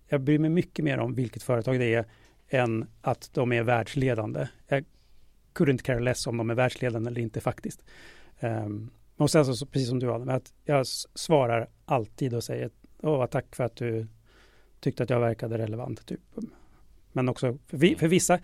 Jag 0.07 0.21
bryr 0.21 0.39
mig 0.39 0.49
mycket 0.49 0.85
mer 0.85 0.97
om 0.97 1.15
vilket 1.15 1.43
företag 1.43 1.79
det 1.79 1.93
är 1.93 2.05
än 2.49 2.87
att 3.01 3.29
de 3.33 3.51
är 3.51 3.63
världsledande. 3.63 4.47
Jag 4.67 4.85
couldn't 5.53 5.81
care 5.81 5.99
less 5.99 6.27
om 6.27 6.37
de 6.37 6.49
är 6.49 6.55
världsledande 6.55 7.09
eller 7.09 7.21
inte 7.21 7.41
faktiskt. 7.41 7.83
Um, 8.39 8.91
och 9.15 9.31
sen 9.31 9.45
så, 9.45 9.65
precis 9.65 9.89
som 9.89 9.99
du 9.99 10.11
Adam, 10.11 10.29
att 10.29 10.53
jag 10.65 10.87
svarar 10.87 11.69
alltid 11.85 12.33
och 12.33 12.43
säger 12.43 12.69
Åh, 13.03 13.25
tack 13.25 13.55
för 13.55 13.63
att 13.63 13.75
du 13.75 14.07
tyckte 14.79 15.03
att 15.03 15.09
jag 15.09 15.19
verkade 15.19 15.57
relevant. 15.57 16.05
Typ. 16.05 16.19
Men 17.13 17.29
också, 17.29 17.57
för, 17.67 17.77
vi, 17.77 17.95
för 17.95 18.07
vissa, 18.07 18.39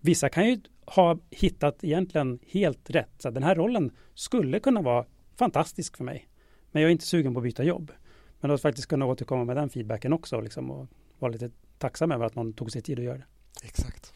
vissa 0.00 0.28
kan 0.28 0.48
ju 0.48 0.60
ha 0.86 1.18
hittat 1.30 1.84
egentligen 1.84 2.38
helt 2.46 2.90
rätt. 2.90 3.10
Så 3.18 3.28
att 3.28 3.34
den 3.34 3.42
här 3.42 3.54
rollen 3.54 3.90
skulle 4.14 4.60
kunna 4.60 4.82
vara 4.82 5.06
fantastisk 5.36 5.96
för 5.96 6.04
mig. 6.04 6.28
Men 6.70 6.82
jag 6.82 6.88
är 6.88 6.92
inte 6.92 7.06
sugen 7.06 7.34
på 7.34 7.40
att 7.40 7.44
byta 7.44 7.64
jobb. 7.64 7.92
Men 8.40 8.50
att 8.50 8.62
faktiskt 8.62 8.88
kunna 8.88 9.06
återkomma 9.06 9.44
med 9.44 9.56
den 9.56 9.70
feedbacken 9.70 10.12
också 10.12 10.40
liksom, 10.40 10.70
och 10.70 10.86
vara 11.18 11.32
lite 11.32 11.50
tacksam 11.78 12.12
över 12.12 12.24
att 12.24 12.34
någon 12.34 12.52
tog 12.52 12.72
sig 12.72 12.82
tid 12.82 12.98
att 12.98 13.04
göra 13.04 13.18
det. 13.18 13.26
Exakt. 13.64 14.12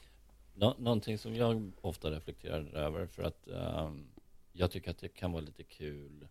Nå- 0.54 0.76
någonting 0.78 1.18
som 1.18 1.34
jag 1.34 1.72
ofta 1.80 2.10
reflekterar 2.10 2.74
över 2.74 3.06
för 3.06 3.22
att 3.22 3.48
ehm, 3.48 4.06
jag 4.52 4.70
tycker 4.70 4.90
att 4.90 4.98
det 4.98 5.08
kan 5.08 5.32
vara 5.32 5.42
lite 5.42 5.62
kul 5.62 6.28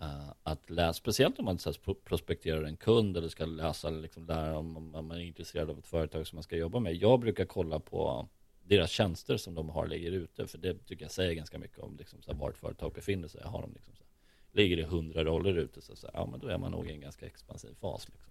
Eh, 0.00 0.32
att 0.42 0.70
läsa, 0.70 0.92
speciellt 0.92 1.38
om 1.38 1.44
man 1.44 1.58
så 1.58 1.70
här, 1.70 1.94
prospekterar 1.94 2.62
en 2.62 2.76
kund 2.76 3.16
eller 3.16 3.28
ska 3.28 3.44
läsa 3.44 3.88
eller 3.88 4.00
liksom 4.00 4.26
lära 4.26 4.58
om, 4.58 4.76
om 4.76 4.90
man 4.90 5.10
är 5.10 5.20
intresserad 5.20 5.70
av 5.70 5.78
ett 5.78 5.86
företag 5.86 6.26
som 6.26 6.36
man 6.36 6.42
ska 6.42 6.56
jobba 6.56 6.80
med. 6.80 6.94
Jag 6.94 7.20
brukar 7.20 7.44
kolla 7.44 7.80
på 7.80 8.28
deras 8.64 8.90
tjänster 8.90 9.36
som 9.36 9.54
de 9.54 9.68
har 9.68 9.86
ligger 9.86 10.12
ute 10.12 10.46
för 10.46 10.58
det 10.58 10.86
tycker 10.86 11.04
jag 11.04 11.12
säger 11.12 11.34
ganska 11.34 11.58
mycket 11.58 11.78
om 11.78 11.96
liksom, 11.96 12.22
så 12.22 12.32
här, 12.32 12.38
var 12.38 12.50
ett 12.50 12.58
företag 12.58 12.92
befinner 12.92 13.28
sig. 13.28 13.42
Har 13.44 13.62
de 13.62 13.72
liksom, 13.72 13.94
så 13.94 14.02
här, 14.02 14.10
ligger 14.52 14.76
det 14.76 14.84
hundra 14.84 15.24
roller 15.24 15.58
ute 15.58 15.82
så, 15.82 15.96
så 15.96 16.06
här, 16.06 16.14
ja 16.14 16.26
men 16.26 16.40
då 16.40 16.48
är 16.48 16.58
man 16.58 16.72
nog 16.72 16.86
i 16.86 16.92
en 16.92 17.00
ganska 17.00 17.26
expansiv 17.26 17.74
fas. 17.80 18.08
Liksom. 18.08 18.30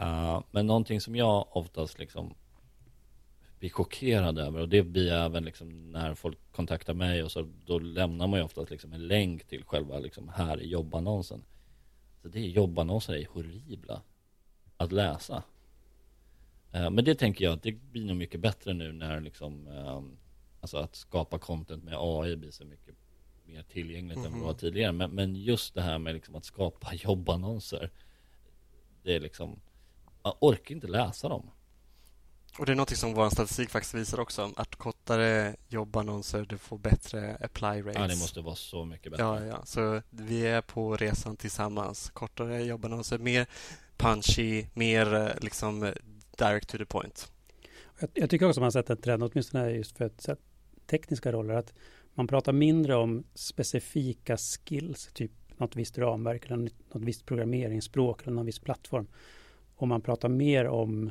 Uh, 0.00 0.42
men 0.50 0.66
någonting 0.66 1.00
som 1.00 1.16
jag 1.16 1.56
oftast 1.56 1.98
liksom 1.98 2.34
blir 3.58 3.70
chockerad 3.70 4.38
över 4.38 4.60
och 4.60 4.68
det 4.68 4.82
blir 4.82 5.08
jag 5.08 5.24
även 5.24 5.44
liksom 5.44 5.92
när 5.92 6.14
folk 6.14 6.38
kontaktar 6.52 6.94
mig 6.94 7.22
och 7.22 7.32
så 7.32 7.48
då 7.66 7.78
lämnar 7.78 8.26
man 8.26 8.38
ju 8.40 8.44
oftast 8.44 8.70
liksom 8.70 8.92
en 8.92 9.06
länk 9.06 9.44
till 9.44 9.64
själva 9.64 9.98
liksom 9.98 10.28
här 10.28 10.60
i 10.62 10.68
jobbannonsen. 10.68 11.44
Så 12.22 12.28
det 12.28 12.38
är 12.38 12.48
jobbannonser 12.48 13.14
är 13.14 13.26
horribla 13.26 14.02
att 14.76 14.92
läsa. 14.92 15.42
Eh, 16.72 16.90
Men 16.90 17.04
det 17.04 17.14
tänker 17.14 17.44
jag 17.44 17.54
att 17.54 17.62
det 17.62 17.72
blir 17.72 18.04
nog 18.04 18.16
mycket 18.16 18.40
bättre 18.40 18.74
nu 18.74 18.92
när 18.92 19.20
liksom 19.20 19.66
ehm, 19.68 20.16
Alltså 20.60 20.76
att 20.76 20.96
skapa 20.96 21.38
content 21.38 21.84
med 21.84 21.94
AI 21.98 22.36
blir 22.36 22.50
så 22.50 22.64
mycket 22.64 22.94
mer 23.44 23.62
tillgängligt 23.62 24.16
än 24.16 24.22
vad 24.22 24.32
det 24.32 24.44
var 24.44 24.50
Mhm. 24.52 24.58
tidigare. 24.58 24.92
Men, 24.92 25.10
men 25.10 25.36
just 25.36 25.74
det 25.74 25.82
här 25.82 25.98
med 25.98 26.14
liksom 26.14 26.34
att 26.34 26.44
skapa 26.44 26.94
jobbannonser. 26.94 27.90
Det 29.02 29.14
är 29.16 29.20
liksom 29.20 29.60
Man 30.22 30.32
orkar 30.40 30.74
inte 30.74 30.86
läsa 30.86 31.28
dem. 31.28 31.50
Och 32.58 32.66
det 32.66 32.72
är 32.72 32.76
något 32.76 32.96
som 32.96 33.14
vår 33.14 33.30
statistik 33.30 33.70
faktiskt 33.70 33.94
visar 33.94 34.20
också, 34.20 34.52
att 34.56 34.76
kortare 34.76 35.56
jobbannonser, 35.68 36.46
du 36.48 36.58
får 36.58 36.78
bättre 36.78 37.36
apply 37.40 37.82
rates. 37.82 37.94
Ja, 37.94 38.06
det 38.06 38.16
måste 38.16 38.40
vara 38.40 38.54
så 38.54 38.84
mycket 38.84 39.12
bättre. 39.12 39.24
Ja, 39.24 39.44
ja. 39.44 39.64
Så 39.64 40.02
vi 40.10 40.46
är 40.46 40.60
på 40.60 40.96
resan 40.96 41.36
tillsammans. 41.36 42.10
Kortare 42.10 42.62
jobbannonser, 42.64 43.18
mer 43.18 43.46
punchy, 43.96 44.66
mer 44.74 45.14
eh, 45.14 45.28
liksom 45.40 45.92
direct 46.38 46.68
to 46.68 46.78
the 46.78 46.84
point. 46.84 47.32
Jag, 47.98 48.10
jag 48.14 48.30
tycker 48.30 48.48
också 48.48 48.60
man 48.60 48.66
har 48.66 48.70
sett 48.70 48.90
en 48.90 48.96
trend, 48.96 49.22
åtminstone 49.22 49.70
just 49.70 49.96
för 49.96 50.04
ett, 50.04 50.20
så 50.20 50.30
här, 50.30 50.38
tekniska 50.86 51.32
roller, 51.32 51.54
att 51.54 51.74
man 52.14 52.26
pratar 52.26 52.52
mindre 52.52 52.96
om 52.96 53.24
specifika 53.34 54.36
skills, 54.36 55.10
typ 55.14 55.32
något 55.56 55.76
visst 55.76 55.98
ramverk 55.98 56.46
eller 56.46 56.56
något 56.56 56.94
något 56.94 57.02
visst 57.02 57.26
programmeringsspråk 57.26 58.22
eller 58.22 58.32
någon 58.32 58.46
viss 58.46 58.58
plattform. 58.58 59.06
Och 59.76 59.88
man 59.88 60.00
pratar 60.00 60.28
mer 60.28 60.66
om 60.66 61.10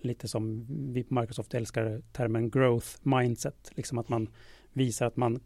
lite 0.00 0.28
som 0.28 0.66
vi 0.92 1.04
på 1.04 1.14
Microsoft 1.14 1.54
älskar 1.54 2.02
termen 2.12 2.50
growth 2.50 2.88
mindset, 3.02 3.70
liksom 3.74 3.98
att 3.98 4.08
man 4.08 4.28
visar 4.72 5.06
att 5.06 5.16
man 5.16 5.40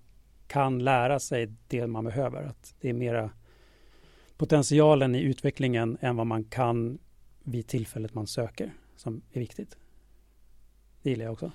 kan 0.47 0.79
lära 0.79 1.21
sig 1.21 1.53
det 1.69 1.87
man 1.87 2.05
behöver, 2.05 2.43
att 2.43 2.75
det 2.81 2.89
är 2.89 2.93
mera 2.93 3.31
potentialen 4.37 5.15
i 5.15 5.21
utvecklingen 5.21 5.99
än 6.01 6.17
vad 6.17 6.27
man 6.27 6.45
kan 6.45 6.99
vid 7.43 7.67
tillfället 7.67 8.15
man 8.15 8.27
söker 8.27 8.75
som 8.97 9.23
är 9.33 9.41
viktigt. 9.41 9.79
Det 11.03 11.11
gillar 11.11 11.25
jag 11.25 11.33
också. 11.33 11.53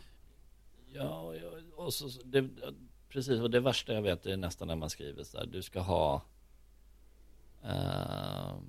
Ja, 0.93 1.33
och 1.75 1.93
så, 1.93 2.21
det, 2.23 2.49
precis. 3.09 3.39
Och 3.39 3.49
det 3.49 3.59
värsta 3.59 3.93
jag 3.93 4.01
vet 4.01 4.25
är 4.25 4.37
nästan 4.37 4.67
när 4.67 4.75
man 4.75 4.89
skriver 4.89 5.23
så 5.23 5.37
här. 5.37 5.45
Du 5.45 5.61
ska 5.61 5.79
ha 5.79 6.21
uh, 7.63 8.59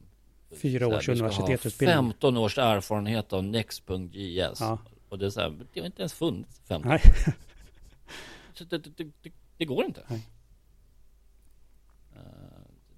Fyra 0.56 0.86
här, 0.88 0.96
års 0.96 1.08
universitetsutbildning. 1.08 1.96
15 1.96 2.36
års 2.36 2.58
erfarenhet 2.58 3.32
av 3.32 3.44
Next.js. 3.44 4.60
Ja. 4.60 4.78
Och 5.08 5.18
det 5.18 5.26
är 5.26 5.30
så 5.30 5.40
här, 5.40 5.66
det 5.72 5.80
har 5.80 5.86
inte 5.86 6.02
ens 6.02 6.12
funnits 6.14 6.60
15 6.64 6.88
Nej. 6.88 7.00
Så 8.54 8.64
det, 8.64 8.78
det, 8.78 9.04
det, 9.22 9.32
det 9.56 9.64
går 9.64 9.84
inte. 9.84 10.04
Nej. 10.08 10.26
Eh, 12.16 12.20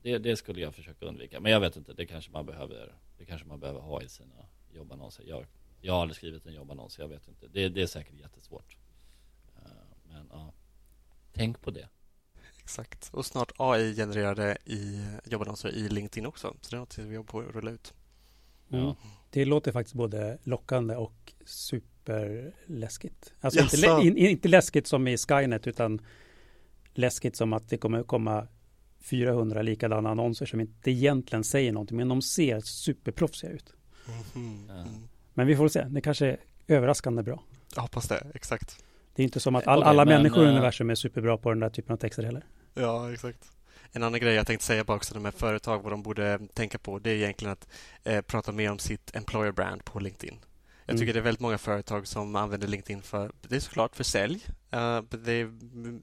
Det, 0.02 0.18
det 0.18 0.36
skulle 0.36 0.60
jag 0.60 0.74
försöka 0.74 1.06
undvika. 1.06 1.40
Men 1.40 1.52
jag 1.52 1.60
vet 1.60 1.76
inte, 1.76 1.92
det 1.92 2.06
kanske 2.06 2.30
man 2.32 2.46
behöver, 2.46 2.94
det 3.18 3.24
kanske 3.24 3.48
man 3.48 3.60
behöver 3.60 3.80
ha 3.80 4.02
i 4.02 4.08
sina 4.08 4.46
jobbannonser. 4.74 5.24
Jag, 5.26 5.46
jag 5.80 5.92
har 5.92 6.00
aldrig 6.02 6.16
skrivit 6.16 6.46
en 6.46 6.54
jobbannons, 6.54 6.98
jag 6.98 7.08
vet 7.08 7.28
inte. 7.28 7.48
Det, 7.48 7.68
det 7.68 7.82
är 7.82 7.86
säkert 7.86 8.14
jättesvårt. 8.20 8.76
Eh, 9.56 9.70
Men 10.08 10.28
ja, 10.32 10.52
tänk 11.32 11.60
på 11.60 11.70
det. 11.70 11.88
Exakt. 12.62 13.10
Och 13.12 13.26
snart 13.26 13.52
AI-genererade 13.56 14.56
i 14.64 15.04
jobbannonser 15.24 15.68
i 15.68 15.88
LinkedIn 15.88 16.26
också. 16.26 16.54
Så 16.60 16.70
det 16.70 16.76
är 16.76 16.80
något 16.80 16.98
vi 16.98 17.14
jobbar 17.14 17.32
på 17.32 17.40
att 17.40 17.54
rulla 17.54 17.70
ut. 17.70 17.94
Mm. 18.70 18.84
Ja. 18.84 18.96
Det 19.30 19.44
låter 19.44 19.72
faktiskt 19.72 19.94
både 19.94 20.38
lockande 20.42 20.96
och 20.96 21.32
superläskigt. 21.44 23.32
Alltså 23.40 23.60
inte, 23.60 23.76
lä- 23.76 24.02
in, 24.02 24.16
inte 24.16 24.48
läskigt 24.48 24.86
som 24.86 25.08
i 25.08 25.16
Skynet 25.18 25.66
utan 25.66 26.00
läskigt 26.94 27.36
som 27.36 27.52
att 27.52 27.68
det 27.68 27.78
kommer 27.78 28.02
komma 28.02 28.46
400 29.00 29.62
likadana 29.62 30.10
annonser 30.10 30.46
som 30.46 30.60
inte 30.60 30.90
egentligen 30.90 31.44
säger 31.44 31.72
någonting, 31.72 31.96
men 31.96 32.08
de 32.08 32.22
ser 32.22 32.60
superproffsiga 32.60 33.50
ut. 33.50 33.72
Ja. 34.06 34.40
Mm. 34.40 34.68
Men 35.34 35.46
vi 35.46 35.56
får 35.56 35.68
se, 35.68 35.84
det 35.84 36.00
kanske 36.00 36.26
är 36.26 36.36
överraskande 36.68 37.22
bra. 37.22 37.42
Jag 37.74 37.82
hoppas 37.82 38.08
det, 38.08 38.26
exakt. 38.34 38.84
Det 39.14 39.22
är 39.22 39.24
inte 39.24 39.40
som 39.40 39.54
att 39.56 39.66
all, 39.66 39.78
Okej, 39.78 39.90
alla 39.90 40.04
men, 40.04 40.14
människor 40.22 40.42
i 40.44 40.46
eh, 40.46 40.52
universum 40.52 40.90
är 40.90 40.94
superbra 40.94 41.36
på 41.36 41.48
den 41.50 41.60
där 41.60 41.70
typen 41.70 41.92
av 41.92 41.96
texter 41.96 42.22
heller. 42.22 42.44
Ja, 42.74 43.12
exakt. 43.12 43.52
En 43.92 44.02
annan 44.02 44.20
grej 44.20 44.34
jag 44.34 44.46
tänkte 44.46 44.66
säga 44.66 44.84
bara 44.84 44.96
också 44.96 45.20
med 45.20 45.34
företag, 45.34 45.82
vad 45.82 45.92
de 45.92 46.02
borde 46.02 46.38
tänka 46.54 46.78
på, 46.78 46.98
det 46.98 47.10
är 47.10 47.14
egentligen 47.14 47.52
att 47.52 47.68
eh, 48.04 48.20
prata 48.20 48.52
mer 48.52 48.70
om 48.70 48.78
sitt 48.78 49.16
employer 49.16 49.52
brand 49.52 49.84
på 49.84 50.00
LinkedIn. 50.00 50.38
Jag 50.86 50.96
tycker 50.98 51.12
Mm. 51.12 51.14
det 51.14 51.20
är 51.20 51.24
väldigt 51.24 51.40
många 51.40 51.58
företag 51.58 52.06
som 52.06 52.36
använder 52.36 52.68
LinkedIn 52.68 53.02
för, 53.02 53.32
det 53.48 53.56
är 53.56 53.60
såklart 53.60 53.96
för 53.96 54.04
sälj. 54.04 54.46
Eh, 54.70 55.02
det, 55.10 55.48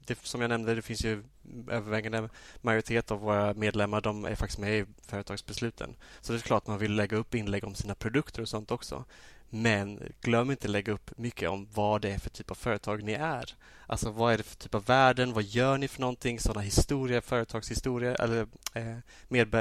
det, 0.06 0.18
som 0.22 0.40
jag 0.40 0.48
nämnde, 0.48 0.74
det 0.74 0.82
finns 0.82 1.04
ju 1.04 1.22
övervägande 1.70 2.28
majoritet 2.60 3.10
av 3.10 3.20
våra 3.20 3.54
medlemmar, 3.54 4.00
de 4.00 4.24
är 4.24 4.34
faktiskt 4.34 4.58
med 4.58 4.78
i 4.78 4.86
företagsbesluten. 5.06 5.96
Så 6.20 6.32
det 6.32 6.38
är 6.38 6.42
klart 6.42 6.66
man 6.66 6.78
vill 6.78 6.94
lägga 6.94 7.16
upp 7.16 7.34
inlägg 7.34 7.64
om 7.64 7.74
sina 7.74 7.94
produkter 7.94 8.42
och 8.42 8.48
sånt 8.48 8.70
också. 8.70 9.04
Men 9.50 10.12
glöm 10.20 10.50
inte 10.50 10.68
lägga 10.68 10.92
upp 10.92 11.18
mycket 11.18 11.48
om 11.48 11.68
vad 11.74 12.00
det 12.02 12.10
är 12.10 12.18
för 12.18 12.30
typ 12.30 12.50
av 12.50 12.54
företag 12.54 13.02
ni 13.02 13.12
är. 13.12 13.54
Alltså 13.86 14.10
vad 14.10 14.32
är 14.32 14.36
det 14.36 14.42
för 14.42 14.56
typ 14.56 14.74
av 14.74 14.84
värden? 14.84 15.32
Vad 15.32 15.44
gör 15.44 15.78
ni 15.78 15.88
för 15.88 16.00
någonting? 16.00 16.40
Sådana 16.40 16.60
historier, 16.60 17.20
företagshistorier 17.20 18.20
eller 18.22 18.46
eh, 18.74 18.96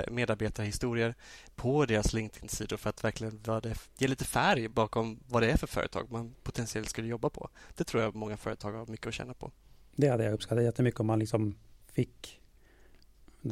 medarbetarhistorier 0.10 1.16
på 1.56 1.86
deras 1.86 2.14
LinkedIn-sidor 2.14 2.78
för 2.78 2.90
att 2.90 3.04
verkligen 3.04 3.40
vad 3.46 3.64
det, 3.64 3.76
ge 3.98 4.08
lite 4.08 4.26
färg 4.26 4.68
bakom 4.68 5.20
vad 5.28 5.44
det 5.44 5.52
är 5.52 5.58
för 5.58 5.68
företag 5.68 6.12
man 6.12 6.36
potentiellt 6.44 6.90
skulle 6.90 7.08
jobba 7.08 7.30
på. 7.30 7.50
Det 7.76 7.84
tror 7.84 8.04
jag 8.04 8.16
många 8.16 8.38
företag 8.38 8.72
har 8.72 8.86
mycket 8.86 9.08
att 9.08 9.14
känna 9.14 9.34
på. 9.34 9.52
Det 9.96 10.08
hade 10.08 10.24
jag 10.24 10.34
uppskattat 10.34 10.64
jättemycket 10.64 11.00
om 11.00 11.08
man 11.08 11.20
liksom 11.20 11.56
fick 11.92 12.40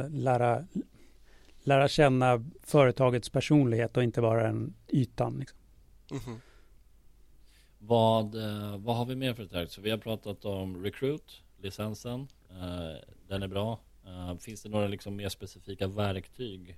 lära, 0.09 0.65
lära 1.63 1.87
känna 1.87 2.45
företagets 2.63 3.29
personlighet 3.29 3.97
och 3.97 4.03
inte 4.03 4.21
bara 4.21 4.47
en 4.47 4.73
ytan. 4.87 5.37
Liksom. 5.39 5.56
Mhm. 6.11 6.41
Vad, 7.79 8.35
eh, 8.35 8.77
vad 8.77 8.95
har 8.95 9.05
vi 9.05 9.15
mer 9.15 9.33
för 9.33 9.63
ett 9.63 9.71
Så 9.71 9.81
vi 9.81 9.89
har 9.91 9.97
pratat 9.97 10.45
om 10.45 10.83
Recruit, 10.83 11.41
licensen. 11.61 12.27
Eh, 12.49 12.97
Den 13.27 13.43
är 13.43 13.47
bra. 13.47 13.79
Eh, 14.05 14.37
Finns 14.37 14.63
det 14.63 14.69
några 14.69 14.87
liksom 14.87 15.15
mer 15.15 15.29
specifika 15.29 15.87
verktyg 15.87 16.77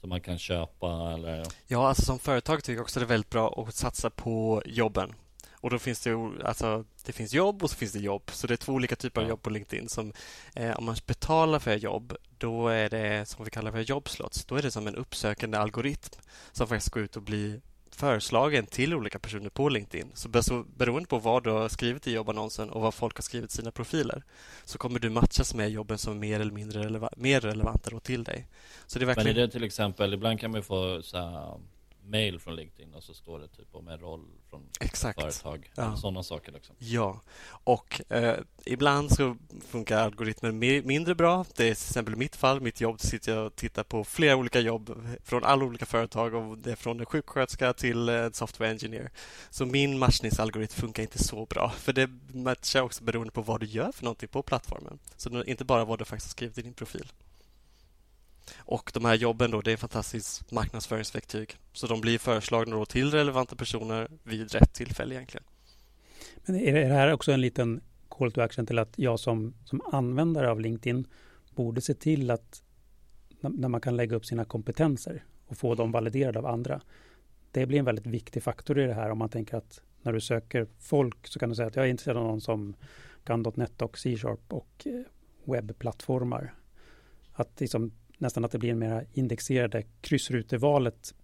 som 0.00 0.08
man 0.08 0.20
kan 0.20 0.38
köpa 0.38 1.12
eller? 1.12 1.46
Ja, 1.66 1.88
alltså 1.88 2.02
som 2.04 2.18
företag 2.18 2.64
tycker 2.64 2.76
jag 2.76 2.82
också 2.82 3.00
det 3.00 3.04
är 3.06 3.08
väldigt 3.08 3.30
bra 3.30 3.64
att 3.68 3.74
satsa 3.74 4.10
på 4.10 4.62
jobben. 4.66 5.14
Och 5.60 5.70
då 5.70 5.78
finns 5.78 6.00
det 6.00 6.14
alltså, 6.44 6.84
det 7.04 7.12
finns 7.12 7.34
jobb 7.34 7.62
och 7.62 7.70
så 7.70 7.76
finns 7.76 7.92
det 7.92 7.98
jobb. 7.98 8.22
Så 8.32 8.46
det 8.46 8.54
är 8.54 8.56
två 8.56 8.72
olika 8.72 8.96
typer 8.96 9.22
av 9.22 9.28
jobb 9.28 9.42
på 9.42 9.50
LinkedIn. 9.50 9.88
Som, 9.88 10.12
eh, 10.54 10.76
om 10.78 10.84
man 10.84 10.96
betalar 11.06 11.58
för 11.58 11.76
jobb, 11.76 12.16
då 12.38 12.68
är 12.68 12.90
det 12.90 13.28
som 13.28 13.44
vi 13.44 13.50
kallar 13.50 13.72
för 13.72 13.80
jobbslots. 13.80 14.44
Då 14.44 14.54
är 14.56 14.62
det 14.62 14.70
som 14.70 14.86
en 14.86 14.96
uppsökande 14.96 15.58
algoritm 15.58 16.20
som 16.52 16.66
faktiskt 16.68 16.90
går 16.94 17.02
ut 17.02 17.16
och 17.16 17.22
blir 17.22 17.60
föreslagen 17.98 18.66
till 18.66 18.94
olika 18.94 19.18
personer 19.18 19.50
på 19.50 19.68
LinkedIn. 19.68 20.10
Så 20.14 20.28
be- 20.28 20.42
så 20.42 20.64
beroende 20.76 21.08
på 21.08 21.18
vad 21.18 21.44
du 21.44 21.50
har 21.50 21.68
skrivit 21.68 22.06
i 22.06 22.12
jobbannonsen 22.12 22.70
och 22.70 22.80
vad 22.80 22.94
folk 22.94 23.16
har 23.16 23.22
skrivit 23.22 23.50
i 23.52 23.56
sina 23.56 23.70
profiler 23.70 24.22
så 24.64 24.78
kommer 24.78 24.98
du 25.00 25.10
matchas 25.10 25.54
med 25.54 25.70
jobben 25.70 25.98
som 25.98 26.12
är 26.12 26.16
mer 26.18 26.40
eller 26.40 26.52
mindre 26.52 26.82
releva- 26.84 27.12
mer 27.16 27.40
relevanta 27.40 28.00
till 28.00 28.24
dig. 28.24 28.46
Så 28.86 28.98
det 28.98 29.04
är 29.04 29.06
Men 29.06 29.14
verkligen... 29.14 29.36
är 29.36 29.40
det 29.46 29.52
till 29.52 29.64
exempel, 29.64 30.14
ibland 30.14 30.40
kan 30.40 30.50
man 30.50 30.62
få 30.62 31.02
så 31.02 31.18
här, 31.18 31.54
mail 32.08 32.38
från 32.40 32.56
LinkedIn 32.56 32.94
och 32.94 33.02
så 33.02 33.14
står 33.14 33.38
det 33.38 33.48
typ 33.48 33.68
om 33.74 33.88
en 33.88 33.98
roll 33.98 34.24
från 34.50 34.62
Exakt. 34.80 35.20
företag. 35.20 35.70
Ja. 35.74 35.96
Sådana 35.96 36.22
saker 36.22 36.52
liksom. 36.52 36.76
Ja, 36.78 37.20
och 37.48 38.00
eh, 38.12 38.36
ibland 38.64 39.10
så 39.12 39.36
funkar 39.68 39.98
algoritmen 39.98 40.62
mi- 40.62 40.84
mindre 40.86 41.14
bra. 41.14 41.44
Det 41.56 41.62
är 41.62 41.74
till 41.74 41.88
exempel 41.88 42.14
i 42.14 42.16
mitt 42.16 42.36
fall, 42.36 42.60
mitt 42.60 42.80
jobb, 42.80 43.00
sitter 43.00 43.34
jag 43.34 43.46
och 43.46 43.56
tittar 43.56 43.82
på 43.84 44.04
flera 44.04 44.36
olika 44.36 44.60
jobb 44.60 45.06
från 45.24 45.44
alla 45.44 45.64
olika 45.64 45.86
företag 45.86 46.34
och 46.34 46.58
det 46.58 46.72
är 46.72 46.76
från 46.76 47.00
en 47.00 47.06
sjuksköterska 47.06 47.72
till 47.72 48.08
en 48.08 48.32
software 48.32 48.70
engineer. 48.70 49.10
Så 49.50 49.66
min 49.66 49.98
matchningsalgoritm 49.98 50.80
funkar 50.80 51.02
inte 51.02 51.18
så 51.24 51.46
bra, 51.46 51.70
för 51.70 51.92
det 51.92 52.10
matchar 52.32 52.82
också 52.82 53.04
beroende 53.04 53.32
på 53.32 53.42
vad 53.42 53.60
du 53.60 53.66
gör 53.66 53.92
för 53.92 54.04
någonting 54.04 54.28
på 54.28 54.42
plattformen. 54.42 54.98
Så 55.16 55.44
inte 55.44 55.64
bara 55.64 55.84
vad 55.84 55.98
du 55.98 56.04
faktiskt 56.04 56.28
har 56.28 56.32
skrivit 56.32 56.58
i 56.58 56.62
din 56.62 56.74
profil. 56.74 57.12
Och 58.58 58.90
de 58.94 59.04
här 59.04 59.14
jobben 59.14 59.50
då, 59.50 59.60
det 59.60 59.70
är 59.70 59.74
ett 59.74 59.80
fantastiskt 59.80 60.50
marknadsföringsverktyg. 60.50 61.56
Så 61.72 61.86
de 61.86 62.00
blir 62.00 62.18
föreslagna 62.18 62.76
då 62.76 62.86
till 62.86 63.10
relevanta 63.10 63.56
personer 63.56 64.08
vid 64.22 64.52
rätt 64.52 64.74
tillfälle 64.74 65.14
egentligen. 65.14 65.44
Men 66.44 66.56
är 66.56 66.74
det 66.74 66.94
här 66.94 67.12
också 67.12 67.32
en 67.32 67.40
liten 67.40 67.80
call 68.08 68.32
to 68.32 68.40
action 68.40 68.66
till 68.66 68.78
att 68.78 68.98
jag 68.98 69.20
som, 69.20 69.54
som 69.64 69.80
användare 69.92 70.50
av 70.50 70.60
LinkedIn 70.60 71.06
borde 71.54 71.80
se 71.80 71.94
till 71.94 72.30
att 72.30 72.62
när 73.40 73.68
man 73.68 73.80
kan 73.80 73.96
lägga 73.96 74.16
upp 74.16 74.26
sina 74.26 74.44
kompetenser 74.44 75.24
och 75.46 75.58
få 75.58 75.74
dem 75.74 75.92
validerade 75.92 76.38
av 76.38 76.46
andra. 76.46 76.80
Det 77.50 77.66
blir 77.66 77.78
en 77.78 77.84
väldigt 77.84 78.06
viktig 78.06 78.42
faktor 78.42 78.78
i 78.78 78.86
det 78.86 78.94
här 78.94 79.10
om 79.10 79.18
man 79.18 79.28
tänker 79.28 79.56
att 79.56 79.80
när 80.02 80.12
du 80.12 80.20
söker 80.20 80.66
folk 80.78 81.26
så 81.26 81.38
kan 81.38 81.48
du 81.48 81.54
säga 81.54 81.68
att 81.68 81.76
jag 81.76 81.84
är 81.84 81.90
intresserad 81.90 82.16
av 82.16 82.24
någon 82.24 82.40
som 82.40 82.74
kan 83.24 83.52
.NET 83.54 83.82
och 83.82 83.98
C-sharp 83.98 84.52
och 84.52 84.86
eh, 84.86 85.02
webbplattformar. 85.44 86.54
Att 87.32 87.60
liksom, 87.60 87.92
nästan 88.18 88.44
att 88.44 88.50
det 88.50 88.58
blir 88.58 88.70
en 88.70 88.78
mer 88.78 89.06
indexerade 89.12 89.82
kryssrutevalet 90.00 91.14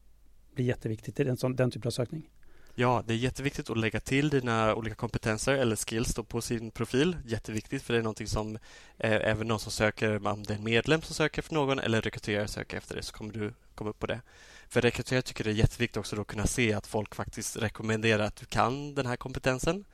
blir 0.55 0.67
jätteviktigt 0.67 1.21
i 1.21 1.25
den, 1.25 1.37
den 1.57 1.71
typen 1.71 1.89
av 1.89 1.91
sökning. 1.91 2.31
Ja, 2.77 3.03
det 3.07 3.13
är 3.13 3.17
jätteviktigt 3.17 3.71
att 3.71 3.79
lägga 3.79 4.01
till 4.01 4.29
dina 4.29 4.75
olika 4.75 4.95
kompetenser 4.95 5.55
eller 5.55 5.77
skills 5.77 6.15
då 6.15 6.25
på 6.25 6.41
sin 6.41 6.71
profil. 6.71 7.17
Jätteviktigt 7.27 7.83
för 7.83 7.93
det 7.93 7.99
är 7.99 8.03
någonting 8.03 8.27
som 8.27 8.57
eh, 8.99 9.31
även 9.31 9.49
någon 9.49 9.61
som 9.61 9.73
söker, 9.73 10.27
om 10.27 10.43
det 10.43 10.55
är 10.55 10.59
en 10.59 10.65
medlem 10.65 11.03
som 11.03 11.15
söker 11.15 11.43
efter 11.43 11.55
någon 11.55 11.79
eller 11.79 12.03
rekryterare 12.03 12.49
söker 12.49 12.77
efter 12.77 12.97
det 12.97 13.03
så 13.03 13.15
kommer 13.15 13.33
du 13.33 13.53
komma 13.75 13.91
upp 13.91 13.99
på 13.99 14.07
det. 14.07 14.21
För 14.69 14.81
rekryterare 14.81 15.23
tycker 15.23 15.45
det 15.45 15.51
är 15.51 15.55
jätteviktigt 15.55 15.97
också 15.97 16.17
då 16.17 16.23
att 16.23 16.29
kunna 16.29 16.47
se 16.47 16.73
att 16.73 16.87
folk 16.87 17.15
faktiskt 17.15 17.57
rekommenderar 17.57 18.25
att 18.25 18.37
du 18.37 18.47
kan 18.47 18.95
den 18.95 19.07
här 19.07 19.17
kompetensen. 19.17 19.85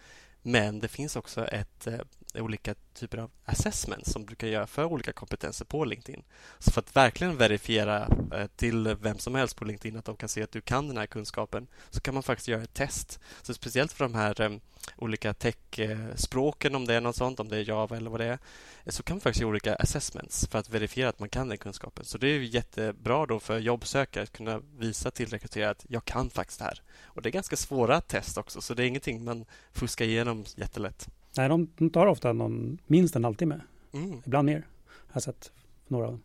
Men 0.43 0.81
det 0.81 0.89
finns 0.89 1.17
också 1.17 1.47
ett, 1.47 1.87
eh, 1.87 2.01
olika 2.35 2.75
typer 2.95 3.19
av 3.19 3.31
assessments 3.45 4.13
som 4.13 4.27
du 4.27 4.35
kan 4.35 4.49
göra 4.49 4.67
för 4.67 4.85
olika 4.85 5.13
kompetenser 5.13 5.65
på 5.65 5.85
LinkedIn. 5.85 6.23
Så 6.59 6.71
för 6.71 6.81
att 6.81 6.97
verkligen 6.97 7.37
verifiera 7.37 8.09
eh, 8.35 8.47
till 8.57 8.97
vem 9.01 9.19
som 9.19 9.35
helst 9.35 9.57
på 9.57 9.65
LinkedIn 9.65 9.97
att 9.97 10.05
de 10.05 10.17
kan 10.17 10.29
se 10.29 10.43
att 10.43 10.53
du 10.53 10.61
kan 10.61 10.89
den 10.89 10.97
här 10.97 11.07
kunskapen 11.07 11.67
så 11.91 12.01
kan 12.01 12.15
man 12.15 12.23
faktiskt 12.23 12.49
göra 12.49 12.63
ett 12.63 12.75
test. 12.75 13.21
Så 13.43 13.55
speciellt 13.55 13.93
för 13.93 14.05
de 14.05 14.15
här 14.15 14.41
eh, 14.41 14.51
olika 14.97 15.35
tech-språken, 15.35 16.75
om 16.75 16.87
det 16.87 16.95
är 16.95 17.01
något 17.01 17.17
sånt, 17.17 17.41
om 17.41 17.49
det 17.49 17.57
är 17.57 17.69
Java 17.69 17.97
eller 17.97 18.11
vad 18.11 18.21
det 18.21 18.27
är, 18.27 18.39
eh, 18.85 18.91
så 18.91 19.03
kan 19.03 19.17
man 19.17 19.21
faktiskt 19.21 19.41
göra 19.41 19.51
olika 19.51 19.75
assessments 19.75 20.47
för 20.47 20.59
att 20.59 20.71
verifiera 20.71 21.09
att 21.09 21.19
man 21.19 21.29
kan 21.29 21.49
den 21.49 21.59
kunskapen. 21.59 22.05
Så 22.05 22.19
det 22.19 22.29
är 22.29 22.41
jättebra 22.41 23.27
då 23.27 23.41
för 23.41 23.59
jobbsökare 23.59 24.23
att 24.23 24.33
kunna 24.33 24.63
visa 24.79 25.11
till 25.11 25.29
rekryterare 25.29 25.71
att 25.71 25.87
jag 25.89 26.05
kan 26.05 26.31
faktiskt 26.31 26.59
det 26.59 26.65
här. 26.65 26.83
Och 27.03 27.23
det 27.23 27.29
är 27.29 27.33
ganska 27.33 27.57
svåra 27.57 28.01
test 28.01 28.39
också, 28.39 28.61
så 28.61 28.75
det 28.75 28.83
är 28.83 28.87
ingenting 28.87 29.25
man 29.25 29.45
fuskar 29.73 30.05
igenom 30.05 30.45
jättelätt. 30.57 31.09
Nej, 31.37 31.49
de, 31.49 31.69
de 31.79 31.91
tar 31.91 32.07
ofta 32.07 32.33
någon, 32.33 32.79
minst 32.87 33.17
en 33.17 33.25
halvtimme, 33.25 33.61
Mm. 33.93 34.23
ibland 34.27 34.47
mer. 34.47 34.67
Jag 35.07 35.15
har 35.15 35.21
sett 35.21 35.53
några 35.89 36.07
av 36.07 36.13
dem. 36.13 36.23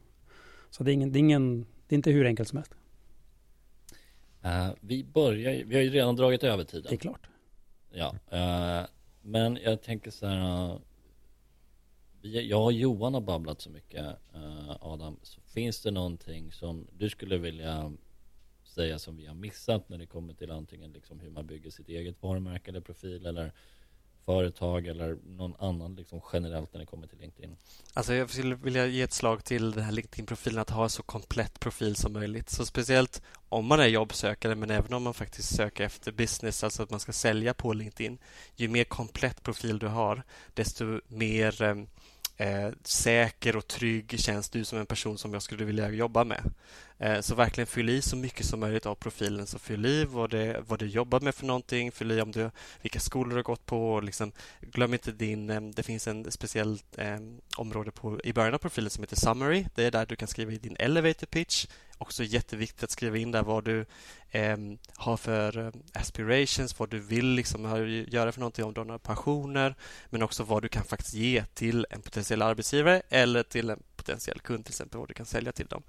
Så 0.69 0.83
det 0.83 0.91
är, 0.91 0.93
ingen, 0.93 1.11
det, 1.11 1.17
är 1.17 1.19
ingen, 1.19 1.65
det 1.87 1.95
är 1.95 1.97
inte 1.97 2.11
hur 2.11 2.25
enkelt 2.25 2.49
som 2.49 2.57
helst. 2.57 2.73
Eh, 4.41 4.69
vi 4.79 5.03
börjar 5.03 5.63
vi 5.65 5.75
har 5.75 5.81
ju 5.83 5.89
redan 5.89 6.15
dragit 6.15 6.43
över 6.43 6.57
Det 6.63 6.65
tiden. 6.65 6.93
är 6.93 6.97
klart. 6.97 7.27
Ja, 7.91 8.15
eh, 8.29 8.87
men 9.21 9.57
jag 9.63 9.81
tänker 9.81 10.11
så 10.11 10.27
här. 10.27 10.79
vi, 12.21 12.47
jag 12.49 12.63
och 12.63 12.73
Johan 12.73 13.13
har 13.13 13.21
babblat 13.21 13.61
så 13.61 13.69
mycket, 13.69 14.05
Adam. 14.81 15.19
Så 15.21 15.41
finns 15.41 15.81
det 15.81 15.91
någonting 15.91 16.51
som 16.51 16.87
du 16.97 17.09
skulle 17.09 17.37
vilja 17.37 17.93
säga 18.63 18.99
som 18.99 19.17
vi 19.17 19.25
har 19.25 19.35
missat 19.35 19.89
när 19.89 19.97
det 19.97 20.05
kommer 20.05 20.33
till 20.33 20.51
antingen 20.51 20.91
liksom 20.91 21.19
hur 21.19 21.29
man 21.29 21.47
bygger 21.47 21.69
sitt 21.69 21.89
eget 21.89 22.21
varumärke 22.23 22.69
eller 22.71 22.81
profil 22.81 23.25
eller 23.25 23.51
företag 24.25 24.87
eller 24.87 25.17
någon 25.25 25.55
annan 25.59 25.95
liksom 25.95 26.21
generellt 26.33 26.73
när 26.73 26.79
det 26.79 26.85
kommer 26.85 27.07
till 27.07 27.19
LinkedIn? 27.19 27.57
Alltså 27.93 28.13
jag 28.13 28.29
skulle 28.29 28.55
vilja 28.55 28.85
ge 28.85 29.01
ett 29.01 29.13
slag 29.13 29.43
till 29.43 29.71
den 29.71 29.83
här 29.83 29.91
LinkedIn-profilen 29.91 30.61
att 30.61 30.69
ha 30.69 30.83
en 30.83 30.89
så 30.89 31.03
komplett 31.03 31.59
profil 31.59 31.95
som 31.95 32.13
möjligt. 32.13 32.49
Så 32.49 32.65
speciellt 32.65 33.21
om 33.49 33.65
man 33.65 33.79
är 33.79 33.87
jobbsökare 33.87 34.55
men 34.55 34.71
även 34.71 34.93
om 34.93 35.03
man 35.03 35.13
faktiskt 35.13 35.55
söker 35.55 35.83
efter 35.83 36.11
business, 36.11 36.63
alltså 36.63 36.83
att 36.83 36.89
man 36.89 36.99
ska 36.99 37.11
sälja 37.11 37.53
på 37.53 37.73
LinkedIn. 37.73 38.17
Ju 38.55 38.67
mer 38.67 38.83
komplett 38.83 39.43
profil 39.43 39.79
du 39.79 39.87
har, 39.87 40.23
desto 40.53 41.01
mer 41.07 41.61
eh, 41.61 41.75
eh 42.37 42.71
säker 42.83 43.55
och 43.55 43.67
trygg 43.67 44.19
känns 44.19 44.49
du 44.49 44.65
som 44.65 44.79
en 44.79 44.85
person 44.85 45.17
som 45.17 45.33
jag 45.33 45.41
skulle 45.41 45.65
vilja 45.65 45.89
jobba 45.89 46.23
med. 46.23 46.41
Eh, 46.97 47.21
så 47.21 47.35
verkligen 47.35 47.67
fyll 47.67 47.89
i 47.89 48.01
så 48.01 48.15
mycket 48.15 48.45
som 48.45 48.59
möjligt 48.59 48.85
av 48.85 48.95
profilen. 48.95 49.47
Så 49.47 49.59
fyll 49.59 49.85
i 49.85 50.05
vad, 50.05 50.29
det, 50.29 50.63
vad 50.67 50.79
du 50.79 50.87
jobbar 50.87 51.19
med 51.19 51.35
för 51.35 51.45
någonting, 51.45 51.91
fyll 51.91 52.11
i 52.11 52.21
om 52.21 52.31
du, 52.31 52.51
vilka 52.81 52.99
skolor 52.99 53.29
du 53.29 53.35
har 53.35 53.43
gått 53.43 53.65
på. 53.65 53.93
Och 53.93 54.03
liksom, 54.03 54.31
glöm 54.61 54.93
inte 54.93 55.11
din... 55.11 55.49
Eh, 55.49 55.61
det 55.61 55.83
finns 55.83 56.07
en 56.07 56.31
speciell 56.31 56.79
eh, 56.97 57.19
område 57.57 57.91
på, 57.91 58.19
i 58.23 58.33
början 58.33 58.53
av 58.53 58.57
profilen 58.57 58.89
som 58.89 59.03
heter 59.03 59.15
Summary. 59.15 59.65
Det 59.75 59.83
är 59.83 59.91
där 59.91 60.05
du 60.05 60.15
kan 60.15 60.27
skriva 60.27 60.51
i 60.51 60.57
din 60.57 60.75
elevator 60.79 61.27
pitch. 61.27 61.67
Också 61.97 62.23
jätteviktigt 62.23 62.83
att 62.83 62.91
skriva 62.91 63.17
in 63.17 63.31
där 63.31 63.43
vad 63.43 63.63
du 63.63 63.85
eh, 64.29 64.57
har 64.95 65.17
för 65.17 65.57
eh, 65.57 65.71
aspirations, 65.93 66.79
vad 66.79 66.89
du 66.89 66.99
vill 66.99 67.25
liksom, 67.25 67.63
göra 68.07 68.31
för 68.31 68.39
någonting, 68.39 68.65
om 68.65 68.73
du 68.73 68.79
har 68.79 68.85
några 68.85 68.99
passioner 68.99 69.75
men 70.09 70.23
också 70.23 70.43
vad 70.43 70.61
du 70.61 70.67
kan 70.69 70.83
faktiskt 70.83 71.13
ge 71.13 71.43
till 71.53 71.87
en 71.89 72.01
potentiell 72.01 72.41
arbetsgivare 72.41 73.01
eller 73.09 73.43
till 73.43 73.69
en 73.69 73.83
potentiell 73.95 74.39
kund 74.39 74.65
till 74.65 74.71
exempel, 74.71 74.99
vad 74.99 75.07
du 75.07 75.13
kan 75.13 75.25
sälja 75.25 75.51
till 75.51 75.65
dem. 75.65 75.83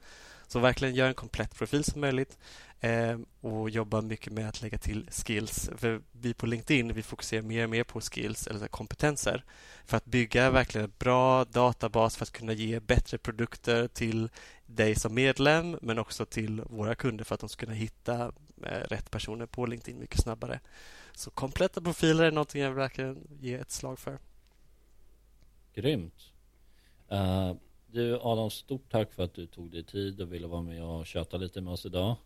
Så 0.46 0.58
verkligen 0.58 0.94
gör 0.94 1.08
en 1.08 1.14
komplett 1.14 1.54
profil 1.54 1.84
som 1.84 2.00
möjligt 2.00 2.38
eh, 2.80 3.18
och 3.40 3.70
jobba 3.70 4.00
mycket 4.00 4.32
med 4.32 4.48
att 4.48 4.62
lägga 4.62 4.78
till 4.78 5.08
skills. 5.10 5.70
För 5.76 6.00
vi 6.12 6.34
på 6.34 6.46
LinkedIn 6.46 6.94
vi 6.94 7.02
fokuserar 7.02 7.42
mer 7.42 7.64
och 7.64 7.70
mer 7.70 7.84
på 7.84 8.00
skills 8.00 8.46
eller 8.46 8.68
kompetenser 8.68 9.44
för 9.84 9.96
att 9.96 10.04
bygga 10.04 10.50
verkligen 10.50 10.84
en 10.84 10.92
bra 10.98 11.44
databas 11.44 12.16
för 12.16 12.24
att 12.24 12.32
kunna 12.32 12.52
ge 12.52 12.80
bättre 12.80 13.18
produkter 13.18 13.88
till 13.88 14.28
dig 14.66 14.94
som 14.94 15.14
medlem 15.14 15.78
men 15.82 15.98
också 15.98 16.26
till 16.26 16.60
våra 16.60 16.94
kunder 16.94 17.24
för 17.24 17.34
att 17.34 17.40
de 17.40 17.48
ska 17.48 17.66
kunna 17.66 17.76
hitta 17.76 18.32
eh, 18.62 18.80
rätt 18.88 19.10
personer 19.10 19.46
på 19.46 19.66
LinkedIn 19.66 20.00
mycket 20.00 20.20
snabbare. 20.20 20.60
Så 21.12 21.30
kompletta 21.30 21.80
profiler 21.80 22.24
är 22.24 22.30
någonting 22.30 22.62
jag 22.62 22.70
verkligen 22.70 23.26
ge 23.40 23.54
ett 23.54 23.70
slag 23.70 23.98
för. 23.98 24.18
Grymt. 25.74 26.32
Uh, 27.12 27.54
du 27.96 28.18
Adam, 28.22 28.50
stort 28.50 28.90
tack 28.90 29.12
för 29.12 29.22
att 29.22 29.34
du 29.34 29.46
tog 29.46 29.70
dig 29.70 29.82
tid 29.82 30.20
och 30.20 30.32
ville 30.32 30.46
vara 30.46 30.62
med 30.62 30.84
och 30.84 31.06
köta 31.06 31.36
lite 31.36 31.60
med 31.60 31.72
oss 31.72 31.86
idag. 31.86 32.16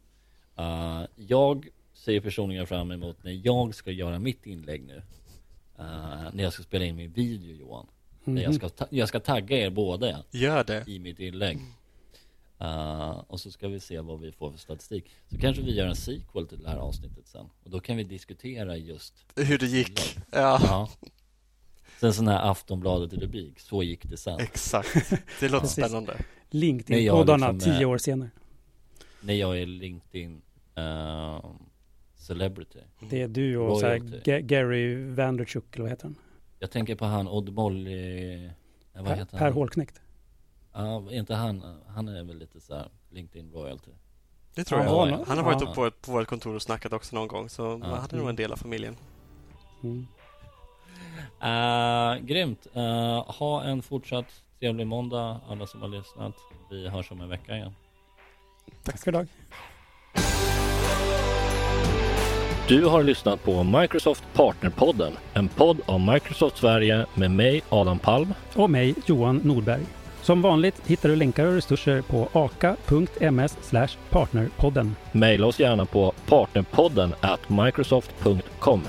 Uh, 0.59 1.05
jag 1.17 1.69
ser 1.93 2.21
personligen 2.21 2.67
fram 2.67 2.91
emot 2.91 3.25
när 3.25 3.47
jag 3.47 3.75
ska 3.75 3.91
göra 3.91 4.19
mitt 4.19 4.47
inlägg 4.47 4.85
nu. 4.85 4.97
Uh, 5.79 6.29
när 6.33 6.43
jag 6.43 6.53
ska 6.53 6.63
spela 6.63 6.85
in 6.85 6.97
min 6.97 7.13
video 7.13 7.57
Johan. 7.57 7.87
Mm 8.25 8.43
jag, 8.43 8.55
ska 8.55 8.87
jag 8.91 9.09
ska 9.09 9.21
tagga 9.21 9.59
er 9.59 9.71
båda. 9.71 10.25
Gör 10.31 10.65
det. 10.65 10.85
I 10.87 10.99
mitt 10.99 11.21
inlägg. 11.21 11.59
Uh, 12.61 13.23
och 13.27 13.41
så 13.41 13.51
ska 13.51 13.69
vi 13.69 13.81
se 13.81 14.01
vad 14.01 14.21
vi 14.21 14.33
får 14.33 14.51
för 14.51 14.59
statistik. 14.59 15.05
Så 15.31 15.39
kanske 15.39 15.63
vi 15.63 15.75
gör 15.75 15.87
en 15.87 15.97
sequel 15.97 16.47
till 16.47 16.63
det 16.63 16.69
här 16.69 16.77
avsnittet 16.77 17.27
sen. 17.27 17.47
Och 17.65 17.71
då 17.71 17.81
kan 17.81 17.97
vi 17.97 18.05
diskutera 18.05 18.77
just 18.77 19.15
hur 19.37 19.59
det 19.59 19.67
gick. 19.67 20.01
Ja. 20.31 20.61
ja. 20.63 20.89
Sen 22.01 22.13
sån 22.13 22.29
här 22.29 22.51
Aftonbladet 22.51 23.13
rubrik, 23.13 23.61
så 23.61 23.83
gick 23.83 24.05
det 24.05 24.17
sen. 24.17 24.41
Exakt, 24.41 25.13
det 25.41 25.49
låter 25.53 25.67
spännande. 25.67 26.17
LinkedIn-poddarna 26.51 27.53
liksom 27.53 27.73
tio 27.73 27.87
år 27.87 27.99
senare. 27.99 28.31
När 29.21 29.35
jag 29.35 29.59
är 29.59 29.67
LinkedIn 29.67 30.43
uh, 30.79 31.51
celebrity. 32.15 32.79
Det 33.11 33.23
är 33.23 33.29
du 33.29 33.57
och 33.57 33.81
så 33.81 33.87
här, 33.87 34.41
Gary 34.41 35.05
Vanderchuk, 35.05 35.75
eller 35.75 35.83
vad 35.83 35.91
heter 35.91 36.05
han? 36.05 36.17
Jag 36.59 36.71
tänker 36.71 36.95
på 36.95 37.05
han 37.05 37.29
Odd 37.29 37.53
Molly, 37.53 38.51
vad 38.95 39.05
per, 39.05 39.17
heter 39.17 39.39
han? 39.39 39.47
Per 39.49 39.51
Hålknekt. 39.51 40.01
Ja, 40.73 41.05
uh, 41.11 41.17
inte 41.17 41.35
han, 41.35 41.81
han 41.87 42.09
är 42.09 42.25
väl 42.25 42.39
lite 42.39 42.61
så 42.61 42.75
här 42.75 42.89
LinkedIn 43.11 43.53
royalty. 43.53 43.91
Det 44.55 44.65
tror 44.65 44.81
jag. 44.81 45.11
Ja, 45.11 45.25
han 45.27 45.37
har 45.39 45.45
varit 45.45 45.61
ja. 45.61 45.75
på, 45.75 45.91
på 45.91 46.13
vårt 46.13 46.27
kontor 46.27 46.55
och 46.55 46.63
snackat 46.63 46.93
också 46.93 47.17
någon 47.17 47.29
gång, 47.29 47.49
så 47.49 47.63
ja. 47.83 47.97
han 47.97 48.09
är 48.11 48.17
nog 48.17 48.29
en 48.29 48.37
del 48.37 48.53
av 48.53 48.57
familjen. 48.57 48.97
Mm. 49.83 50.07
Uh, 51.43 52.27
grymt. 52.27 52.67
Uh, 52.77 53.33
ha 53.33 53.63
en 53.63 53.83
fortsatt 53.83 54.43
trevlig 54.61 54.87
måndag 54.87 55.41
alla 55.49 55.67
som 55.67 55.83
har 55.83 55.89
lyssnat. 55.89 56.35
Vi 56.71 56.89
hörs 56.89 57.11
om 57.11 57.21
en 57.21 57.29
vecka 57.29 57.57
igen. 57.57 57.75
Tack 58.85 58.99
för 58.99 59.11
idag. 59.11 59.27
Du 62.69 62.85
har 62.85 63.03
lyssnat 63.03 63.45
på 63.45 63.63
Microsoft 63.63 64.25
Partnerpodden, 64.33 65.13
en 65.35 65.49
podd 65.49 65.81
om 65.87 66.13
Microsoft 66.13 66.57
Sverige 66.57 67.07
med 67.15 67.31
mig 67.31 67.63
Adam 67.69 67.99
Palm 67.99 68.35
och 68.55 68.71
mig 68.71 68.95
Johan 69.07 69.37
Nordberg. 69.37 69.83
Som 70.23 70.43
vanligt 70.43 70.83
hittar 70.87 71.09
du 71.09 71.17
länkar 71.17 71.47
och 71.47 71.53
resurser 71.53 72.03
på 72.03 72.29
aka.ms 72.33 73.73
partnerpodden. 74.11 74.97
Maila 75.13 75.47
oss 75.47 75.61
gärna 75.61 75.87
på 75.87 76.13
partnerpodden 76.27 77.15
at 77.21 77.49
microsoft.com. 77.49 78.83